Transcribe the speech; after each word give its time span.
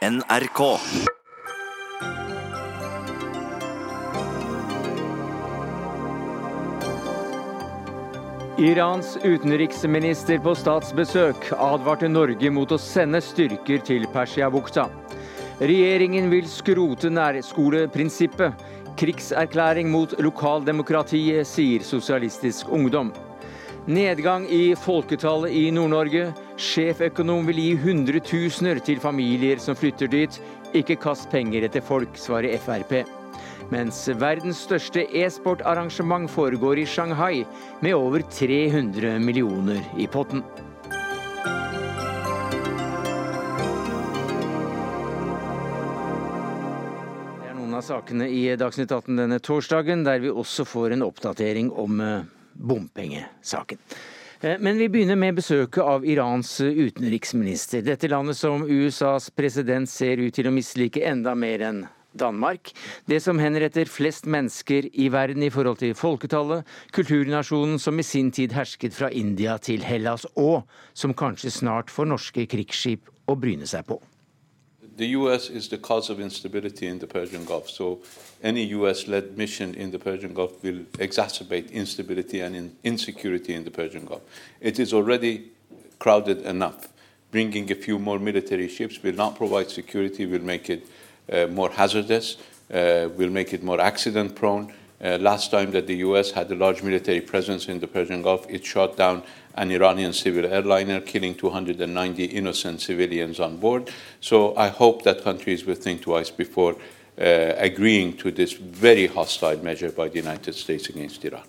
NRK. 0.00 0.78
Irans 8.58 9.18
utenriksminister 9.24 10.40
på 10.40 10.54
statsbesøk 10.56 11.50
advarte 11.52 12.08
Norge 12.08 12.48
mot 12.48 12.72
å 12.72 12.80
sende 12.80 13.20
styrker 13.20 13.84
til 13.84 14.08
Persiabukta. 14.14 14.86
Regjeringen 15.60 16.32
vil 16.32 16.48
skrote 16.48 17.12
nærskoleprinsippet. 17.12 18.56
Krigserklæring 18.96 19.92
mot 19.92 20.16
lokaldemokratiet, 20.16 21.44
sier 21.44 21.84
Sosialistisk 21.84 22.72
Ungdom. 22.72 23.12
Nedgang 23.84 24.48
i 24.48 24.70
folketallet 24.80 25.52
i 25.52 25.68
Nord-Norge. 25.76 26.30
Sjeføkonom 26.60 27.46
vil 27.48 27.56
gi 27.56 27.70
hundretusener 27.80 28.82
til 28.84 28.98
familier 29.00 29.56
som 29.64 29.72
flytter 29.78 30.10
dit. 30.12 30.34
Ikke 30.76 30.98
kast 31.00 31.30
penger 31.32 31.64
etter 31.64 31.80
folk, 31.80 32.18
svarer 32.20 32.60
Frp. 32.60 32.98
Mens 33.72 34.02
verdens 34.20 34.60
største 34.66 35.06
e-sportarrangement 35.22 36.28
foregår 36.28 36.82
i 36.82 36.84
Shanghai, 36.84 37.46
med 37.80 37.96
over 37.96 38.20
300 38.28 39.16
millioner 39.24 39.80
i 39.96 40.04
potten. 40.10 40.44
Det 47.40 47.48
er 47.48 47.56
noen 47.56 47.80
av 47.80 47.88
sakene 47.88 48.28
i 48.28 48.44
Dagsnytt 48.60 48.92
18 48.92 49.16
denne 49.16 49.40
torsdagen, 49.40 50.04
der 50.04 50.20
vi 50.20 50.28
også 50.28 50.68
får 50.68 50.98
en 50.98 51.08
oppdatering 51.08 51.72
om 51.72 52.04
eh, 52.04 52.24
bompengesaken. 52.52 53.80
Eh, 54.40 54.56
Men 54.58 54.78
vi 54.78 54.88
begynner 54.88 55.16
med 55.16 55.36
besøket 55.36 55.84
av 55.84 56.04
Irans 56.06 56.60
utenriksminister. 56.60 57.82
Dette 57.84 58.08
landet 58.08 58.38
som 58.38 58.64
USAs 58.64 59.30
president 59.36 59.88
ser 59.88 60.16
ut 60.16 60.34
til 60.34 60.48
å 60.48 60.54
mislike 60.54 61.02
enda 61.04 61.34
mer 61.36 61.60
enn 61.60 61.82
Danmark. 62.16 62.72
Det 63.06 63.20
som 63.22 63.38
henretter 63.38 63.84
flest 63.84 64.24
mennesker 64.24 64.88
i 64.96 65.10
verden 65.12 65.44
i 65.44 65.50
forhold 65.52 65.78
til 65.82 65.92
folketallet. 65.94 66.64
Kulturnasjonen 66.96 67.78
som 67.78 68.00
i 68.00 68.06
sin 68.06 68.32
tid 68.32 68.56
hersket 68.56 68.96
fra 68.96 69.12
India 69.12 69.58
til 69.58 69.84
Hellas, 69.84 70.24
og 70.34 70.64
som 70.94 71.14
kanskje 71.14 71.52
snart 71.60 71.92
får 71.92 72.08
norske 72.10 72.46
krigsskip 72.50 73.12
å 73.28 73.36
bryne 73.36 73.68
seg 73.68 73.86
på. 73.92 74.00
The 75.00 75.16
U.S. 75.16 75.48
is 75.48 75.66
the 75.70 75.78
cause 75.78 76.10
of 76.10 76.20
instability 76.20 76.86
in 76.86 76.98
the 76.98 77.06
Persian 77.06 77.46
Gulf, 77.46 77.70
so 77.70 78.00
any 78.42 78.64
U.S.-led 78.64 79.34
mission 79.34 79.74
in 79.74 79.90
the 79.92 79.98
Persian 79.98 80.34
Gulf 80.34 80.62
will 80.62 80.80
exacerbate 80.98 81.72
instability 81.72 82.40
and 82.40 82.54
in 82.54 82.76
insecurity 82.84 83.54
in 83.54 83.64
the 83.64 83.70
Persian 83.70 84.04
Gulf. 84.04 84.20
It 84.60 84.78
is 84.78 84.92
already 84.92 85.52
crowded 85.98 86.42
enough. 86.42 86.88
Bringing 87.30 87.72
a 87.72 87.76
few 87.76 87.98
more 87.98 88.18
military 88.18 88.68
ships 88.68 89.02
will 89.02 89.14
not 89.14 89.36
provide 89.36 89.70
security, 89.70 90.26
will 90.26 90.42
make 90.42 90.68
it 90.68 90.86
uh, 91.32 91.46
more 91.46 91.70
hazardous, 91.70 92.36
uh, 92.70 93.08
will 93.16 93.30
make 93.30 93.54
it 93.54 93.62
more 93.62 93.80
accident-prone. 93.80 94.70
Uh, 95.02 95.16
last 95.16 95.50
time 95.50 95.70
that 95.70 95.86
the 95.86 95.96
U.S. 96.08 96.32
had 96.32 96.52
a 96.52 96.54
large 96.54 96.82
military 96.82 97.22
presence 97.22 97.68
in 97.68 97.80
the 97.80 97.86
Persian 97.86 98.20
Gulf, 98.20 98.44
it 98.50 98.66
shot 98.66 98.98
down 98.98 99.22
an 99.54 99.70
Iranian 99.70 100.12
civil 100.12 100.46
airliner, 100.46 101.00
killing 101.00 101.34
290 101.34 102.24
innocent 102.24 102.80
civilians 102.80 103.40
on 103.40 103.56
board. 103.56 103.90
So 104.20 104.54
I 104.56 104.68
hope 104.68 105.02
that 105.04 105.22
countries 105.22 105.66
will 105.66 105.76
think 105.76 106.02
twice 106.02 106.30
before 106.30 106.76
uh, 107.20 107.54
agreeing 107.56 108.16
to 108.18 108.30
this 108.30 108.52
very 108.52 109.06
hostile 109.06 109.62
measure 109.62 109.90
by 109.90 110.08
the 110.08 110.18
United 110.18 110.54
States 110.54 110.88
against 110.88 111.24
Iran. 111.24 111.44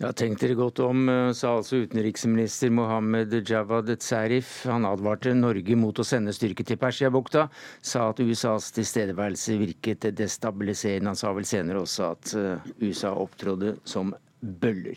Ja, 0.00 0.14
Tenk 0.16 0.38
dere 0.40 0.54
godt 0.56 0.78
om, 0.80 1.08
eh, 1.08 1.32
sa 1.36 1.56
altså 1.58 1.82
utenriksminister 1.82 2.70
Mohammed 2.70 3.34
Javad 3.48 3.90
Zarif. 4.00 4.64
Han 4.64 4.86
advarte 4.88 5.34
Norge 5.34 5.76
mot 5.76 5.98
å 5.98 6.04
sende 6.04 6.32
styrker 6.32 6.64
til 6.64 6.78
Persiabukta, 6.80 7.50
sa 7.82 8.08
at 8.08 8.20
USAs 8.24 8.70
tilstedeværelse 8.72 9.58
virket 9.60 10.08
destabiliserende. 10.16 11.12
Han 11.12 11.20
sa 11.20 11.34
vel 11.36 11.44
senere 11.44 11.82
også 11.84 12.10
at 12.14 12.34
eh, 12.34 12.72
USA 12.80 13.12
opptrådde 13.12 13.76
som 13.84 14.14
bøller. 14.40 14.96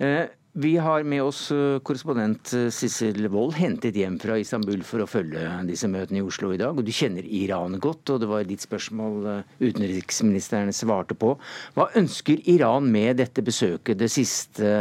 Eh, 0.00 0.26
Vi 0.54 0.76
har 0.76 1.02
med 1.02 1.22
oss 1.22 1.46
eh, 1.50 1.78
korrespondent 1.80 2.50
eh, 2.52 2.66
Sissel 2.68 3.24
Wold, 3.32 3.54
hentet 3.56 3.96
hjem 3.96 4.18
fra 4.20 4.34
Istanbul 4.36 4.82
for 4.84 5.00
å 5.00 5.08
følge 5.08 5.46
disse 5.64 5.88
møtene 5.88 6.20
i 6.20 6.24
Oslo 6.26 6.50
i 6.52 6.58
dag. 6.60 6.76
Og 6.76 6.84
du 6.84 6.92
kjenner 6.92 7.24
Iran 7.24 7.78
godt, 7.80 8.12
og 8.12 8.20
det 8.20 8.28
var 8.28 8.44
ditt 8.44 8.60
spørsmål 8.60 9.30
eh, 9.30 9.54
utenriksministeren 9.62 10.74
svarte 10.76 11.16
på. 11.16 11.38
Hva 11.72 11.88
ønsker 11.96 12.44
Iran 12.52 12.90
med 12.92 13.22
dette 13.22 13.40
besøket, 13.46 13.96
det 14.02 14.10
siste 14.12 14.74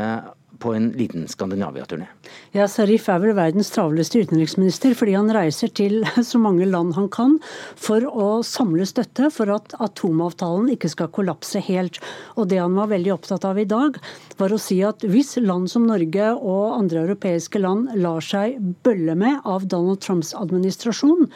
på 0.61 0.73
en 0.77 0.91
liten 0.97 1.27
Skandinavia-turné? 1.29 2.07
Ja, 2.55 2.67
Sarif 2.69 3.07
er 3.09 3.21
vel 3.23 3.35
verdens 3.37 3.71
travleste 3.73 4.21
utenriksminister, 4.21 4.93
fordi 4.97 5.15
han 5.17 5.31
reiser 5.33 5.71
til 5.73 6.01
så 6.31 6.41
mange 6.41 6.67
land 6.69 6.95
han 6.97 7.09
kan 7.11 7.37
for 7.79 8.05
å 8.07 8.29
samle 8.45 8.85
støtte 8.89 9.31
for 9.33 9.51
at 9.55 9.75
atomavtalen 9.81 10.69
ikke 10.75 10.91
skal 10.93 11.11
kollapse 11.15 11.61
helt. 11.65 11.99
Og 12.37 12.49
det 12.51 12.61
han 12.61 12.77
var 12.77 12.91
veldig 12.91 13.15
opptatt 13.15 13.47
av 13.47 13.59
i 13.61 13.67
dag, 13.69 13.97
var 14.39 14.53
å 14.53 14.61
si 14.61 14.79
at 14.85 15.05
hvis 15.07 15.35
land 15.41 15.69
som 15.71 15.87
Norge 15.89 16.31
og 16.37 16.77
andre 16.77 17.05
europeiske 17.05 17.61
land 17.61 17.91
lar 18.01 18.23
seg 18.25 18.59
bølle 18.85 19.15
med 19.17 19.41
av 19.47 19.65
Donald 19.71 20.01
Trumps 20.03 20.33
administrasjon, 20.37 21.27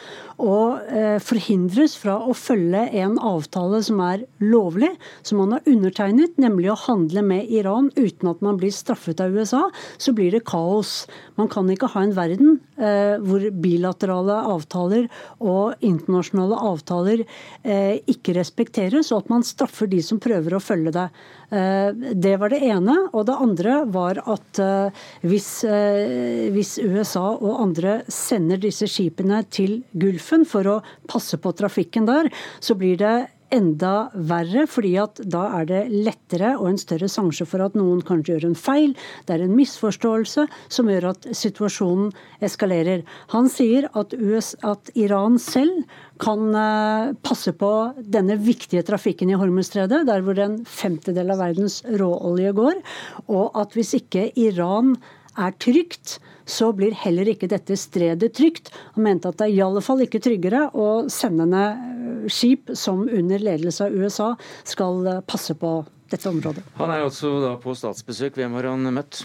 og 0.42 0.92
eh, 0.92 1.18
forhindres 1.22 1.96
fra 1.98 2.18
å 2.22 2.34
følge 2.36 2.86
en 3.00 3.16
avtale 3.18 3.80
som 3.86 4.00
er 4.04 4.26
lovlig, 4.42 4.92
som 5.26 5.40
han 5.42 5.56
har 5.56 5.70
undertegnet, 5.70 6.36
nemlig 6.40 6.72
å 6.72 6.80
handle 6.86 7.24
med 7.26 7.50
Iran 7.52 7.90
uten 7.96 8.30
at 8.30 8.42
man 8.44 8.60
blir 8.60 8.74
straffet 8.74 9.15
av 9.22 9.34
USA, 9.36 9.66
så 9.98 10.14
blir 10.16 10.34
det 10.34 10.44
kaos. 10.48 11.06
Man 11.36 11.50
kan 11.52 11.68
ikke 11.72 11.90
ha 11.92 12.02
en 12.04 12.14
verden 12.16 12.58
eh, 12.78 13.16
hvor 13.22 13.44
bilaterale 13.62 14.38
avtaler 14.52 15.08
og 15.40 15.76
internasjonale 15.84 16.58
avtaler 16.70 17.24
eh, 17.62 17.98
ikke 18.08 18.36
respekteres, 18.38 19.12
og 19.12 19.24
at 19.24 19.32
man 19.34 19.46
straffer 19.46 19.90
de 19.90 20.02
som 20.04 20.20
prøver 20.22 20.56
å 20.56 20.62
følge 20.62 20.94
det. 20.96 21.08
Eh, 21.50 21.90
det 22.14 22.36
var 22.40 22.50
det 22.50 22.62
ene. 22.66 22.96
Og 23.12 23.26
det 23.28 23.38
andre 23.46 23.78
var 23.92 24.20
at 24.24 24.62
eh, 24.62 25.04
hvis, 25.26 25.50
eh, 25.68 26.48
hvis 26.54 26.76
USA 26.82 27.28
og 27.36 27.62
andre 27.62 28.00
sender 28.12 28.60
disse 28.62 28.88
skipene 28.90 29.42
til 29.50 29.80
Gulfen 29.94 30.46
for 30.48 30.70
å 30.70 30.80
passe 31.10 31.38
på 31.38 31.54
trafikken 31.56 32.08
der, 32.08 32.30
så 32.60 32.78
blir 32.78 32.98
det 33.00 33.16
enda 33.54 34.10
verre, 34.14 34.66
fordi 34.70 34.92
at 35.00 35.20
da 35.22 35.44
er 35.60 35.68
det 35.68 35.82
lettere 35.92 36.54
og 36.56 36.70
en 36.70 36.80
større 36.80 37.08
sjanse 37.10 37.46
for 37.48 37.62
at 37.64 37.76
noen 37.78 38.02
kanskje 38.06 38.34
gjør 38.34 38.48
en 38.50 38.58
feil. 38.58 38.94
Det 39.26 39.36
er 39.36 39.44
en 39.44 39.56
misforståelse 39.56 40.46
som 40.72 40.90
gjør 40.90 41.10
at 41.12 41.28
situasjonen 41.36 42.10
eskalerer. 42.44 43.04
Han 43.34 43.50
sier 43.52 43.88
at, 43.94 44.14
US, 44.16 44.54
at 44.66 44.90
Iran 44.98 45.38
selv 45.42 45.84
kan 46.22 46.48
eh, 46.56 47.12
passe 47.26 47.52
på 47.56 47.72
denne 48.00 48.38
viktige 48.40 48.84
trafikken 48.86 49.30
i 49.30 49.38
Hormuzstredet, 49.38 50.06
der 50.08 50.24
hvor 50.24 50.38
en 50.42 50.62
femtedel 50.66 51.34
av 51.34 51.42
verdens 51.44 51.82
råolje 51.86 52.54
går, 52.56 52.80
og 53.28 53.60
at 53.60 53.76
hvis 53.76 53.94
ikke 54.00 54.30
Iran 54.40 54.96
er 55.36 55.52
trygt, 55.60 56.18
så 56.46 56.70
blir 56.76 56.94
heller 56.94 57.28
ikke 57.32 57.50
dette 57.50 57.76
stredet 57.78 58.32
trygt. 58.38 58.70
Han 58.94 59.06
mente 59.08 59.30
at 59.30 59.40
det 59.40 59.48
er 59.48 59.56
i 59.56 59.64
alle 59.66 59.82
fall 59.84 60.04
ikke 60.04 60.22
tryggere 60.22 60.68
å 60.78 60.88
sende 61.12 61.48
ned 61.50 62.30
skip 62.32 62.70
som 62.78 63.04
under 63.08 63.42
ledelse 63.42 63.86
av 63.86 63.94
USA 63.94 64.32
skal 64.64 65.06
eh, 65.06 65.22
passe 65.26 65.54
på 65.58 65.78
dette 66.10 66.30
området. 66.30 66.62
Han 66.78 66.92
er 66.94 67.02
altså 67.04 67.32
da 67.42 67.56
på 67.60 67.74
statsbesøk. 67.76 68.38
Hvem 68.38 68.54
har 68.58 68.70
han 68.70 68.86
møtt? 68.94 69.24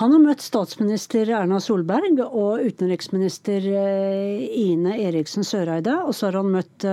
Han 0.00 0.14
har 0.14 0.22
møtt 0.22 0.44
statsminister 0.44 1.30
Erna 1.36 1.60
Solberg 1.62 2.20
og 2.26 2.64
utenriksminister 2.66 3.66
Ine 3.66 4.96
Eriksen 5.06 5.46
Søreide. 5.46 5.98
Og 6.06 6.14
så 6.16 6.28
har 6.28 6.40
han 6.40 6.52
møtt 6.54 6.86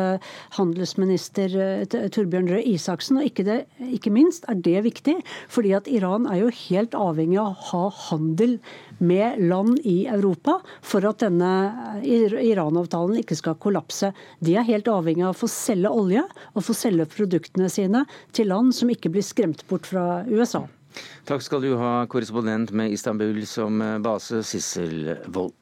handelsminister 0.58 1.58
Torbjørn 2.14 2.52
Røe 2.54 2.64
Isaksen. 2.74 3.20
Og 3.22 3.30
ikke, 3.30 3.46
det, 3.48 3.60
ikke 3.94 4.14
minst 4.14 4.48
er 4.52 4.60
det 4.64 4.84
viktig, 4.88 5.18
fordi 5.52 5.74
at 5.78 5.90
Iran 5.92 6.28
er 6.30 6.44
jo 6.44 6.54
helt 6.70 6.98
avhengig 6.98 7.40
av 7.42 7.54
å 7.54 7.62
ha 7.72 7.84
handel 8.10 8.58
med 9.04 9.42
land 9.50 9.80
i 9.84 10.06
Europa 10.08 10.60
for 10.86 11.06
at 11.08 11.24
denne 11.24 12.02
Iran-avtalen 12.04 13.20
ikke 13.22 13.38
skal 13.40 13.60
kollapse. 13.62 14.14
De 14.44 14.58
er 14.58 14.68
helt 14.68 14.90
avhengig 14.92 15.26
av 15.26 15.36
å 15.36 15.42
få 15.44 15.50
selge 15.52 15.92
olje 15.92 16.24
og 16.54 16.66
få 16.66 16.76
selge 16.78 17.10
produktene 17.12 17.70
sine 17.72 18.06
til 18.36 18.52
land 18.54 18.74
som 18.76 18.92
ikke 18.94 19.12
blir 19.14 19.26
skremt 19.26 19.66
bort 19.70 19.90
fra 19.90 20.24
USA. 20.30 20.66
Takk 21.28 21.44
skal 21.46 21.64
du 21.64 21.74
ha, 21.80 22.06
korrespondent 22.12 22.74
med 22.76 22.92
Istanbul 22.96 23.46
som 23.50 23.80
base, 24.04 24.44
Sissel 24.48 25.16
Wold. 25.34 25.56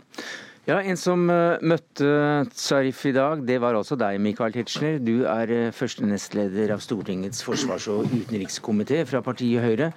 Ja, 0.70 0.76
En 0.86 0.98
som 1.00 1.24
møtte 1.26 2.10
Zarif 2.54 3.00
i 3.10 3.14
dag, 3.16 3.42
det 3.48 3.58
var 3.64 3.74
altså 3.74 3.98
deg, 3.98 4.20
Michael 4.22 4.54
Tetzschner. 4.54 5.00
Du 5.02 5.24
er 5.26 5.72
første 5.74 6.06
nestleder 6.06 6.76
av 6.76 6.84
Stortingets 6.86 7.42
forsvars- 7.42 7.90
og 7.90 8.12
utenrikskomité 8.14 9.02
fra 9.10 9.24
partiet 9.26 9.66
Høyre. 9.66 9.90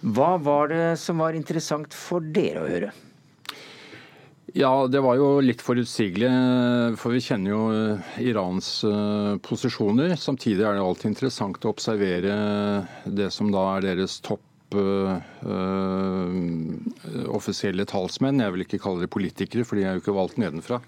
Hva 0.00 0.36
var 0.40 0.72
det 0.72 0.86
som 1.02 1.20
var 1.20 1.36
interessant 1.36 1.92
for 1.92 2.24
dere 2.24 2.64
å 2.64 2.70
høre? 2.70 2.94
Ja, 4.56 4.72
det 4.88 5.02
var 5.04 5.18
jo 5.20 5.42
litt 5.44 5.60
forutsigelig, 5.60 6.30
for 6.96 7.12
vi 7.12 7.20
kjenner 7.20 7.52
jo 7.52 7.62
Irans 8.24 8.70
posisjoner. 9.44 10.16
Samtidig 10.16 10.64
er 10.64 10.78
det 10.78 10.84
alltid 10.86 11.10
interessant 11.10 11.66
å 11.66 11.74
observere 11.74 12.36
det 13.04 13.28
som 13.36 13.52
da 13.52 13.66
er 13.74 13.90
deres 13.90 14.16
topp 14.24 14.45
Uh, 14.74 15.22
offisielle 17.30 17.84
talsmenn. 17.86 18.42
Jeg 18.42 18.54
vil 18.54 18.64
ikke 18.64 18.80
kalle 18.82 19.04
dem 19.04 19.12
politikere, 19.12 19.64
for 19.66 19.78
de 19.78 19.84
er 19.86 19.94
jo 19.94 20.02
ikke 20.02 20.16
valgt 20.16 20.40
nedenfra. 20.42 20.80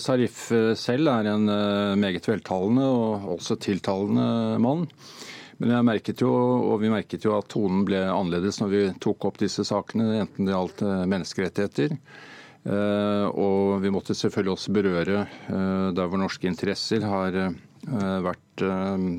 Sarif 0.00 0.46
selv 0.80 1.10
er 1.12 1.26
en 1.28 1.44
meget 2.00 2.24
veltalende 2.24 2.86
og 2.88 3.26
også 3.34 3.58
tiltalende 3.60 4.56
mann. 4.64 4.86
Men 5.58 5.74
jeg 5.74 5.84
merket 5.84 6.22
jo, 6.22 6.30
og 6.70 6.78
vi 6.80 6.88
merket 6.92 7.26
jo 7.26 7.34
at 7.36 7.50
tonen 7.52 7.82
ble 7.84 8.00
annerledes 8.06 8.62
når 8.62 8.70
vi 8.72 8.82
tok 9.02 9.26
opp 9.28 9.40
disse 9.42 9.66
sakene, 9.68 10.22
enten 10.22 10.46
det 10.46 10.54
gjaldt 10.54 10.80
menneskerettigheter. 11.10 11.98
Og 13.34 13.76
vi 13.82 13.92
måtte 13.92 14.16
selvfølgelig 14.16 14.54
også 14.54 14.76
berøre 14.78 15.26
der 15.48 16.08
hvor 16.08 16.22
norske 16.22 16.48
interesser 16.48 17.04
har 17.04 17.36
vært 18.24 18.66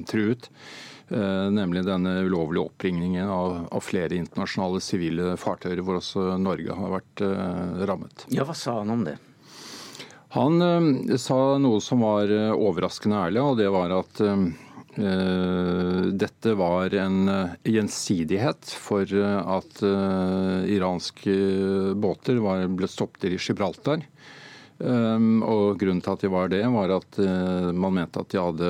truet. 0.09 0.49
Eh, 1.09 1.51
nemlig 1.51 1.85
denne 1.87 2.19
ulovlige 2.21 2.67
oppringningen 2.67 3.29
av, 3.29 3.67
av, 3.71 3.81
flere 3.81 4.13
internasjonale 4.19 4.81
sivile 4.83 5.33
fartøyer, 5.41 5.81
hvor 5.81 5.97
også 5.97 6.35
Norge 6.37 6.75
har 6.77 6.93
vært 6.93 7.23
uh, 7.25 7.81
rammet. 7.89 8.27
Ja, 8.29 8.45
Hva 8.45 8.53
sa 8.53 8.75
han 8.83 8.93
om 8.93 9.01
det? 9.07 9.15
Han 10.35 10.61
uh, 10.61 11.17
sa 11.17 11.57
noe 11.57 11.81
som 11.81 12.05
var 12.05 12.29
overraskende 12.53 13.23
ærlig, 13.25 13.41
og 13.41 13.57
det 13.61 13.69
var 13.73 13.95
at 14.03 14.25
dette 16.19 16.53
var 16.59 16.91
en 16.97 17.29
gjensidighet 17.63 18.71
for 18.81 19.05
at 19.07 19.83
iranske 20.67 21.35
båter 21.95 22.41
var, 22.43 22.65
ble 22.73 22.89
stoppet 22.89 23.29
i 23.29 23.37
Gibraltar. 23.37 24.03
Ehm, 24.79 25.41
og 25.43 25.79
Grunnen 25.79 25.99
til 26.03 26.15
at 26.15 26.21
de 26.23 26.31
var 26.31 26.51
det, 26.51 26.63
var 26.71 26.93
at 26.95 27.19
eh, 27.19 27.69
man 27.75 27.97
mente 27.97 28.21
at 28.21 28.31
de 28.31 28.39
hadde 28.39 28.69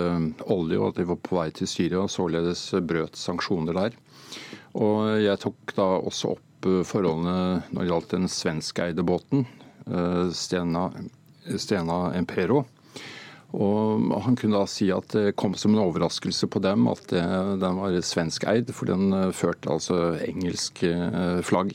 olje 0.49 0.79
og 0.79 0.87
at 0.89 1.01
de 1.01 1.07
var 1.11 1.21
på 1.21 1.37
vei 1.37 1.49
til 1.53 1.69
Syria, 1.69 2.01
og 2.01 2.13
således 2.13 2.63
brøt 2.89 3.19
sanksjoner 3.19 3.77
der. 3.77 3.97
Og 4.79 5.19
Jeg 5.21 5.41
tok 5.41 5.75
da 5.77 5.87
også 5.99 6.33
opp 6.35 6.69
eh, 6.69 6.81
forholdene 6.87 7.61
når 7.69 7.81
det 7.83 7.91
gjaldt 7.91 8.17
den 8.17 8.27
svenskeide 8.31 9.05
båten, 9.05 9.45
eh, 9.85 10.25
Stena, 10.33 10.89
Stena 11.57 12.01
Empero. 12.17 12.65
Og 13.49 14.11
Han 14.25 14.35
kunne 14.37 14.59
da 14.61 14.65
si 14.69 14.91
at 14.93 15.09
det 15.13 15.37
kom 15.37 15.55
som 15.57 15.73
en 15.73 15.81
overraskelse 15.81 16.49
på 16.53 16.61
dem 16.61 16.85
at 16.89 17.07
det, 17.09 17.21
den 17.61 17.79
var 17.81 17.95
svenskeid, 18.05 18.69
for 18.77 18.89
den 18.89 19.09
førte 19.33 19.71
altså 19.73 20.19
engelsk 20.21 20.83
flagg. 21.41 21.73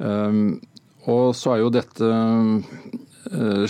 Um, 0.00 0.56
og 1.04 1.34
så 1.36 1.52
er 1.52 1.60
jo 1.60 1.74
dette 1.74 2.08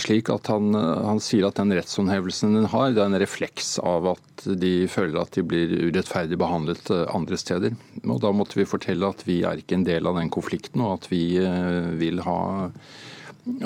slik 0.01 0.29
at 0.33 0.47
han, 0.49 0.73
han, 0.73 1.19
sier 1.21 1.45
at 1.47 1.59
den 1.59 1.73
rettshåndhevelsen 1.75 2.55
den 2.57 2.67
har, 2.71 2.91
det 2.95 3.03
er 3.03 3.11
en 3.11 3.19
refleks 3.21 3.75
av 3.85 4.07
at 4.15 4.45
de 4.61 4.87
føler 4.89 5.19
at 5.21 5.35
de 5.37 5.43
blir 5.45 5.73
urettferdig 5.87 6.39
behandlet 6.41 6.89
eh, 6.93 7.05
andre 7.13 7.37
steder. 7.37 7.75
Og 8.03 8.21
Da 8.23 8.31
måtte 8.33 8.57
vi 8.59 8.69
fortelle 8.69 9.11
at 9.11 9.23
vi 9.27 9.41
er 9.45 9.61
ikke 9.61 9.77
en 9.77 9.87
del 9.87 10.09
av 10.09 10.17
den 10.17 10.31
konflikten, 10.33 10.81
og 10.81 10.99
at 10.99 11.11
vi 11.11 11.23
eh, 11.41 11.91
vil 12.01 12.23
ha 12.25 12.41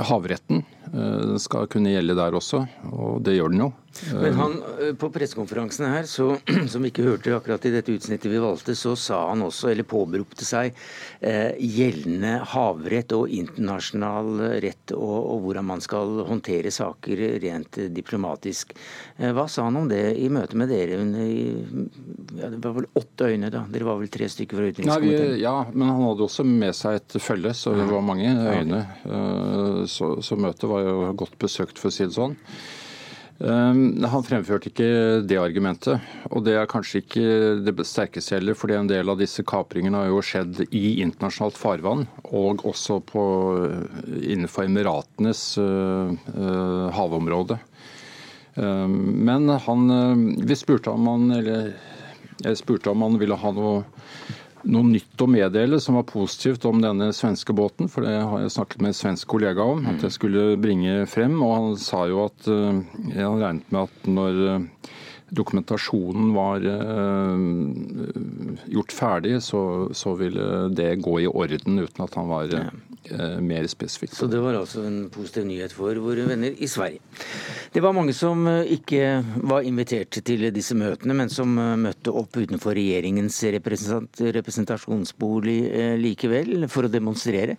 havretten. 0.08 0.64
Den 0.92 1.40
skal 1.42 1.68
kunne 1.68 1.92
gjelde 1.92 2.16
der 2.16 2.36
også, 2.38 2.62
og 2.96 3.24
det 3.26 3.36
gjør 3.36 3.52
den 3.52 3.66
jo. 3.66 3.72
Men 4.14 4.34
han, 4.34 4.64
eh, 4.82 4.94
på 4.96 5.10
pressekonferansen 5.10 5.86
her, 5.88 6.04
så, 6.04 6.38
som 6.72 6.84
vi 6.84 6.92
ikke 6.92 7.06
hørte 7.06 7.36
akkurat 7.36 7.66
i 7.66 7.72
dette 7.74 7.94
utsnittet 7.96 8.32
vi 8.32 8.42
valgte, 8.44 8.76
så 8.76 8.96
sa 9.00 9.22
han 9.30 9.46
også, 9.46 9.70
eller 9.72 9.88
påberopte 9.88 10.46
seg, 10.48 10.76
eh, 11.22 11.56
gjeldende 11.60 12.38
havrett 12.52 13.16
og 13.16 13.32
internasjonal 13.32 14.60
rett 14.64 14.96
og, 14.98 15.16
og, 15.16 15.40
hvordan 15.46 15.70
man 15.72 15.84
skal 15.84 16.22
håndtere 16.28 16.74
saker 16.76 17.24
rent 17.44 17.80
diplomatisk. 17.96 18.76
Eh, 19.18 19.32
hva 19.36 19.48
sa 19.52 19.70
han 19.70 19.80
om 19.80 19.90
det 19.92 20.04
i 20.20 20.30
møte 20.34 20.60
med 20.60 20.72
dere? 20.74 21.00
I, 21.26 21.42
ja, 22.36 22.52
det 22.52 22.62
var 22.64 22.76
vel 22.80 22.90
åtte 23.00 23.32
øyne, 23.32 23.52
da? 23.54 23.64
Dere 23.72 23.88
var 23.88 24.00
vel 24.02 24.12
tre 24.12 24.30
stykker 24.32 24.60
fra 24.60 24.72
utenrikskomiteen? 24.72 25.38
Ja, 25.42 25.58
men 25.72 25.88
han 25.92 26.04
hadde 26.04 26.28
også 26.28 26.46
med 26.48 26.76
seg 26.76 27.00
et 27.00 27.20
følge, 27.22 27.56
så 27.56 27.76
det 27.78 27.88
var 27.90 28.04
mange 28.06 28.32
øyne. 28.32 28.86
Eh, 29.08 29.84
så, 29.92 30.18
så 30.26 30.40
møtet 30.40 30.68
var 30.70 30.84
jo 30.84 31.14
godt 31.16 31.40
besøkt, 31.42 31.80
for 31.80 31.92
å 31.92 31.96
si 31.96 32.08
det 32.08 32.18
sånn. 32.18 32.36
Ehm, 33.44 34.00
han 34.08 34.24
fremførte 34.24 34.70
ikke 34.70 34.88
det 35.28 35.38
argumentet, 35.42 36.00
og 36.32 36.46
det 36.46 36.54
er 36.56 36.70
kanskje 36.72 37.02
ikke 37.02 37.26
det 37.68 37.74
sterkeste 37.84 38.38
heller, 38.38 38.56
fordi 38.56 38.78
en 38.78 38.88
del 38.88 39.12
av 39.12 39.20
disse 39.20 39.44
kapringene 39.44 40.00
har 40.00 40.08
jo 40.08 40.22
skjedd 40.24 40.62
i 40.70 41.02
internasjonalt 41.04 41.60
farvann, 41.60 42.06
og 42.32 42.64
også 42.64 43.02
på, 43.04 43.26
innenfor 44.24 44.70
Emiratenes 44.70 45.44
uh, 45.60 46.16
uh, 46.32 46.88
havområde. 46.96 47.60
Um, 48.56 48.96
men 49.28 49.52
han, 49.52 49.84
vi 50.48 50.56
spurte 50.56 50.94
om 50.96 51.12
han, 51.12 51.28
eller 51.36 51.74
jeg 52.46 52.60
spurte 52.62 52.94
om 52.94 53.04
han 53.04 53.20
ville 53.20 53.36
ha 53.40 53.52
noe 53.56 53.84
noe 54.66 54.88
nytt 54.88 55.22
å 55.22 55.28
meddele 55.30 55.80
som 55.84 55.98
var 56.00 56.08
positivt 56.10 56.66
om 56.70 56.82
denne 56.84 57.12
svenske 57.16 57.54
båten, 57.56 57.90
for 57.92 58.06
det 58.06 58.16
har 58.18 58.44
jeg 58.44 58.54
snakket 58.56 58.84
med 58.84 58.94
en 58.94 58.98
svensk 59.00 59.30
kollega 59.36 59.66
om, 59.76 59.86
at 59.90 60.04
jeg 60.06 60.16
skulle 60.16 60.56
bringe 60.62 61.06
frem. 61.10 61.38
Og 61.46 61.54
han 61.54 61.80
sa 61.82 62.06
jo 62.10 62.26
at 62.26 62.50
jeg 62.50 63.20
hadde 63.20 63.42
regnet 63.42 63.72
med 63.74 63.82
at 63.86 64.10
når 64.10 64.42
uh, 64.46 64.92
dokumentasjonen 65.36 66.34
var 66.36 66.66
uh, 66.66 67.38
gjort 68.74 68.96
ferdig, 68.96 69.38
så, 69.46 69.62
så, 69.94 70.16
ville 70.20 70.50
det 70.76 70.92
gå 71.06 71.20
i 71.24 71.30
orden 71.30 71.82
uten 71.82 72.06
at 72.06 72.20
han 72.20 72.32
var 72.32 72.50
Eh, 72.56 72.95
mer 73.42 73.68
spesifikt. 73.69 74.16
Så 74.16 74.28
det 74.31 74.40
var 74.44 74.57
altså 74.57 74.84
en 74.88 75.10
positiv 75.13 75.46
nyhet 75.48 75.74
for 75.75 75.98
våre 76.02 76.25
venner 76.30 76.56
i 76.57 76.68
Sverige. 76.69 77.00
Det 77.74 77.81
var 77.84 77.94
mange 77.96 78.13
som 78.16 78.46
eh, 78.48 78.72
ikke 78.78 79.24
var 79.44 79.66
invitert 79.68 80.16
til 80.25 80.46
disse 80.56 80.75
møtene, 80.78 81.16
men 81.18 81.31
som 81.34 81.57
eh, 81.60 81.74
møtte 81.88 82.13
opp 82.16 82.38
utenfor 82.38 82.75
regjeringens 82.78 83.42
representasjonsbolig 84.38 85.57
likevel, 86.02 86.68
for 86.72 86.88
å 86.88 86.92
demonstrere. 86.92 87.57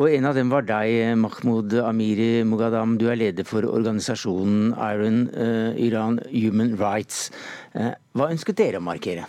Og 0.00 0.10
en 0.10 0.26
av 0.28 0.34
dem 0.38 0.50
var 0.52 0.66
deg, 0.66 1.12
Mahmoud 1.20 1.76
Amiri 1.84 2.42
Mugadam. 2.48 2.96
Du 2.98 3.08
er 3.12 3.20
leder 3.20 3.46
for 3.46 3.66
organisasjonen 3.68 4.72
Iron 4.88 5.28
Iran 5.76 6.18
Human 6.32 6.74
Rights. 6.80 7.28
Hva 7.72 8.32
ønsket 8.32 8.58
dere 8.58 8.80
å 8.80 8.84
markere? 8.84 9.28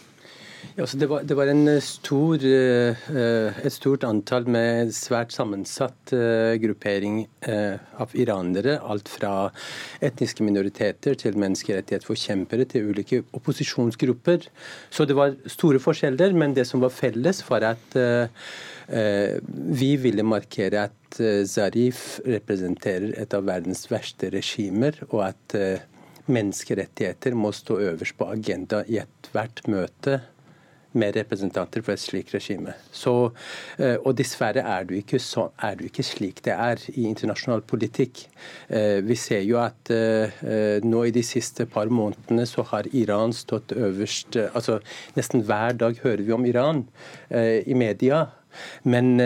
Ja, 0.73 0.87
det, 0.93 1.05
var, 1.05 1.21
det, 1.21 1.35
var, 1.37 1.47
eh, 1.47 1.79
stor, 1.85 2.41
uh, 2.41 3.57
et 3.61 3.73
stort 3.75 4.03
antall 4.07 4.47
med 4.49 4.89
svært 4.97 5.29
sammensatt 5.35 6.13
uh, 6.17 6.55
gruppering 6.57 7.19
av 8.01 8.15
iranere. 8.17 8.79
Alt 8.81 9.11
fra 9.11 9.51
etniske 10.01 10.41
minoriteter 10.41 11.13
til 11.21 11.37
menneskerettighetsforkjempere 11.37 12.65
til 12.71 12.89
ulike 12.89 13.21
opposisjonsgrupper. 13.37 14.49
Så 14.89 15.05
det 15.05 15.19
var 15.19 15.37
store 15.45 15.83
forskjeller, 15.83 16.33
men 16.33 16.57
det 16.57 16.65
som 16.65 16.81
var 16.81 16.95
felles, 16.95 17.43
var 17.51 17.69
at 17.75 17.97
vi 18.89 19.93
ville 20.01 20.25
markere 20.25 20.87
at 20.89 21.21
Zarif 21.47 22.17
representerer 22.25 23.13
et 23.21 23.37
av 23.37 23.45
verdens 23.47 23.85
verste 23.91 24.31
regimer, 24.33 24.97
og 25.11 25.21
at 25.29 25.57
menneskerettigheter 26.25 27.35
må 27.37 27.53
stå 27.55 27.79
øverst 27.91 28.17
på 28.19 28.31
agenda 28.33 28.81
i 28.87 29.01
ethvert 29.03 29.65
møte 29.71 30.21
med 30.99 31.17
representanter 31.17 31.83
for 31.83 31.95
et 31.95 32.01
slikt 32.01 32.33
regime. 32.35 32.75
Så, 32.91 33.31
eh, 33.77 33.95
og 34.03 34.17
dessverre 34.17 34.63
er 34.63 34.87
det, 34.89 35.03
ikke 35.03 35.19
så, 35.19 35.49
er 35.61 35.77
det 35.79 35.89
ikke 35.89 36.05
slik 36.05 36.43
det 36.45 36.53
er 36.53 36.81
i 36.93 37.07
internasjonal 37.09 37.63
politikk. 37.67 38.25
Eh, 38.69 39.01
vi 39.05 39.17
ser 39.19 39.43
jo 39.47 39.59
at 39.61 39.91
eh, 39.93 40.83
nå 40.83 41.03
i 41.07 41.15
de 41.15 41.23
siste 41.25 41.65
par 41.65 41.91
månedene 41.93 42.45
så 42.49 42.65
har 42.71 42.89
Iran 42.93 43.33
stått 43.33 43.73
øverst 43.73 44.37
altså 44.53 44.79
Nesten 45.15 45.43
hver 45.45 45.75
dag 45.77 45.97
hører 46.03 46.23
vi 46.25 46.31
om 46.33 46.45
Iran 46.45 46.83
i 47.31 47.73
media. 47.77 48.25
Men 48.83 49.17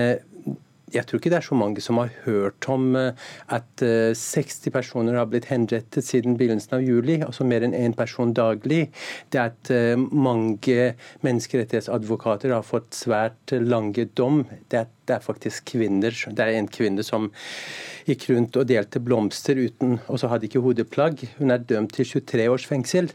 jeg 0.94 1.04
tror 1.08 1.20
ikke 1.20 1.32
det 1.34 1.40
er 1.42 1.48
så 1.48 1.58
mange 1.58 1.84
som 1.84 2.00
har 2.00 2.12
hørt 2.24 2.68
om 2.72 2.96
eh, 2.96 3.26
at 3.52 3.84
60 3.84 4.68
eh, 4.68 4.74
personer 4.74 5.18
har 5.20 5.28
blitt 5.28 5.50
henrettet 5.52 6.06
siden 6.06 6.38
begynnelsen 6.40 6.78
av 6.78 6.86
juli, 6.86 7.20
altså 7.26 7.48
mer 7.48 7.66
enn 7.68 7.76
én 7.76 7.96
person 7.98 8.32
daglig. 8.36 8.86
Det 9.34 9.42
at 9.42 9.72
eh, 9.74 9.96
mange 9.98 10.94
menneskerettighetsadvokater 11.28 12.56
har 12.56 12.64
fått 12.68 12.96
svært 12.96 13.56
lange 13.60 14.08
dom. 14.16 14.46
Det 14.72 14.86
er, 14.86 14.94
det 15.08 15.16
er 15.16 15.24
faktisk 15.24 15.72
kvinner. 15.74 16.12
Det 16.12 16.44
er 16.44 16.58
en 16.58 16.70
kvinne 16.72 17.06
som 17.06 17.30
gikk 18.08 18.28
rundt 18.32 18.58
og 18.60 18.68
delte 18.70 19.02
blomster 19.04 19.60
uten, 19.60 19.98
og 20.08 20.20
så 20.22 20.30
hadde 20.32 20.48
ikke 20.48 20.64
hodeplagg. 20.64 21.24
Hun 21.40 21.54
er 21.54 21.64
dømt 21.64 21.96
til 21.98 22.08
23 22.08 22.48
års 22.52 22.68
fengsel. 22.68 23.10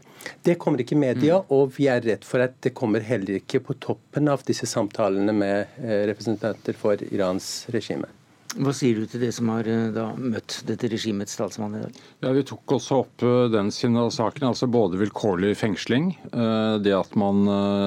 Det 0.45 0.57
kommer 0.61 0.83
ikke 0.83 0.97
i 0.97 1.03
media, 1.03 1.39
mm. 1.41 1.53
og 1.53 1.73
vi 1.77 1.89
er 1.91 2.03
redd 2.05 2.27
for 2.27 2.45
at 2.45 2.57
det 2.65 2.75
kommer 2.77 3.05
heller 3.05 3.39
ikke 3.41 3.63
på 3.65 3.77
toppen 3.83 4.29
av 4.31 4.45
disse 4.47 4.69
samtalene 4.69 5.35
med 5.35 5.79
eh, 5.81 6.03
representanter 6.11 6.77
for 6.77 7.01
Irans 7.09 7.53
regime. 7.73 8.09
Hva 8.53 8.73
sier 8.75 8.99
du 8.99 9.07
til 9.09 9.23
det 9.23 9.31
som 9.33 9.49
har 9.49 9.67
eh, 9.69 9.87
da, 9.93 10.11
møtt 10.13 10.59
dette 10.67 10.89
regimets 10.91 11.37
talsmann 11.39 11.73
i 11.77 11.81
dag? 11.81 11.95
Ja, 12.21 12.33
Vi 12.35 12.43
tok 12.45 12.75
også 12.75 12.99
opp 13.01 13.23
eh, 13.25 13.47
den 13.53 13.71
siden 13.73 13.97
av 13.97 14.11
saken, 14.13 14.45
altså 14.51 14.67
både 14.69 14.99
vilkårlig 15.01 15.55
fengsling. 15.57 16.11
Eh, 16.29 16.75
det 16.83 16.93
at 16.93 17.15
man 17.19 17.41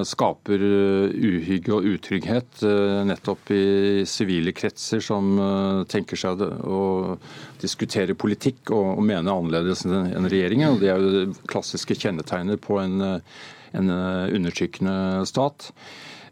skaper 0.06 0.62
uhygge 0.62 1.74
og 1.74 1.86
utrygghet 1.86 2.64
nettopp 3.06 3.50
i 3.54 4.04
sivile 4.08 4.52
kretser 4.56 5.02
som 5.04 5.36
tenker 5.90 6.18
seg 6.18 6.42
å 6.42 6.80
diskutere 7.62 8.16
politikk 8.18 8.72
og 8.74 9.02
mene 9.06 9.32
annerledes 9.32 9.84
enn 9.86 10.28
regjeringen. 10.28 10.74
og 10.74 10.82
Det 10.82 10.90
er 10.92 11.02
jo 11.02 11.14
det 11.14 11.46
klassiske 11.50 11.96
kjennetegnet 11.98 12.62
på 12.64 12.80
en, 12.82 12.98
en 13.76 13.94
undertrykkende 13.94 15.26
stat. 15.28 15.70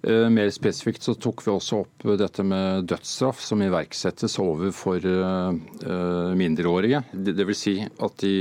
Eh, 0.05 0.27
mer 0.31 0.51
spesifikt 0.53 1.07
så 1.07 1.15
tok 1.17 1.45
vi 1.47 1.53
også 1.55 1.81
opp 1.85 2.05
dette 2.21 2.45
med 2.45 2.89
dødsstraff 2.91 3.41
som 3.41 3.63
iverksettes 3.65 4.37
overfor 4.43 5.09
mindreårige. 6.37 7.05
Det 7.13 7.47
vil 7.49 7.57
si 7.57 7.79
at 7.85 8.21
de 8.21 8.37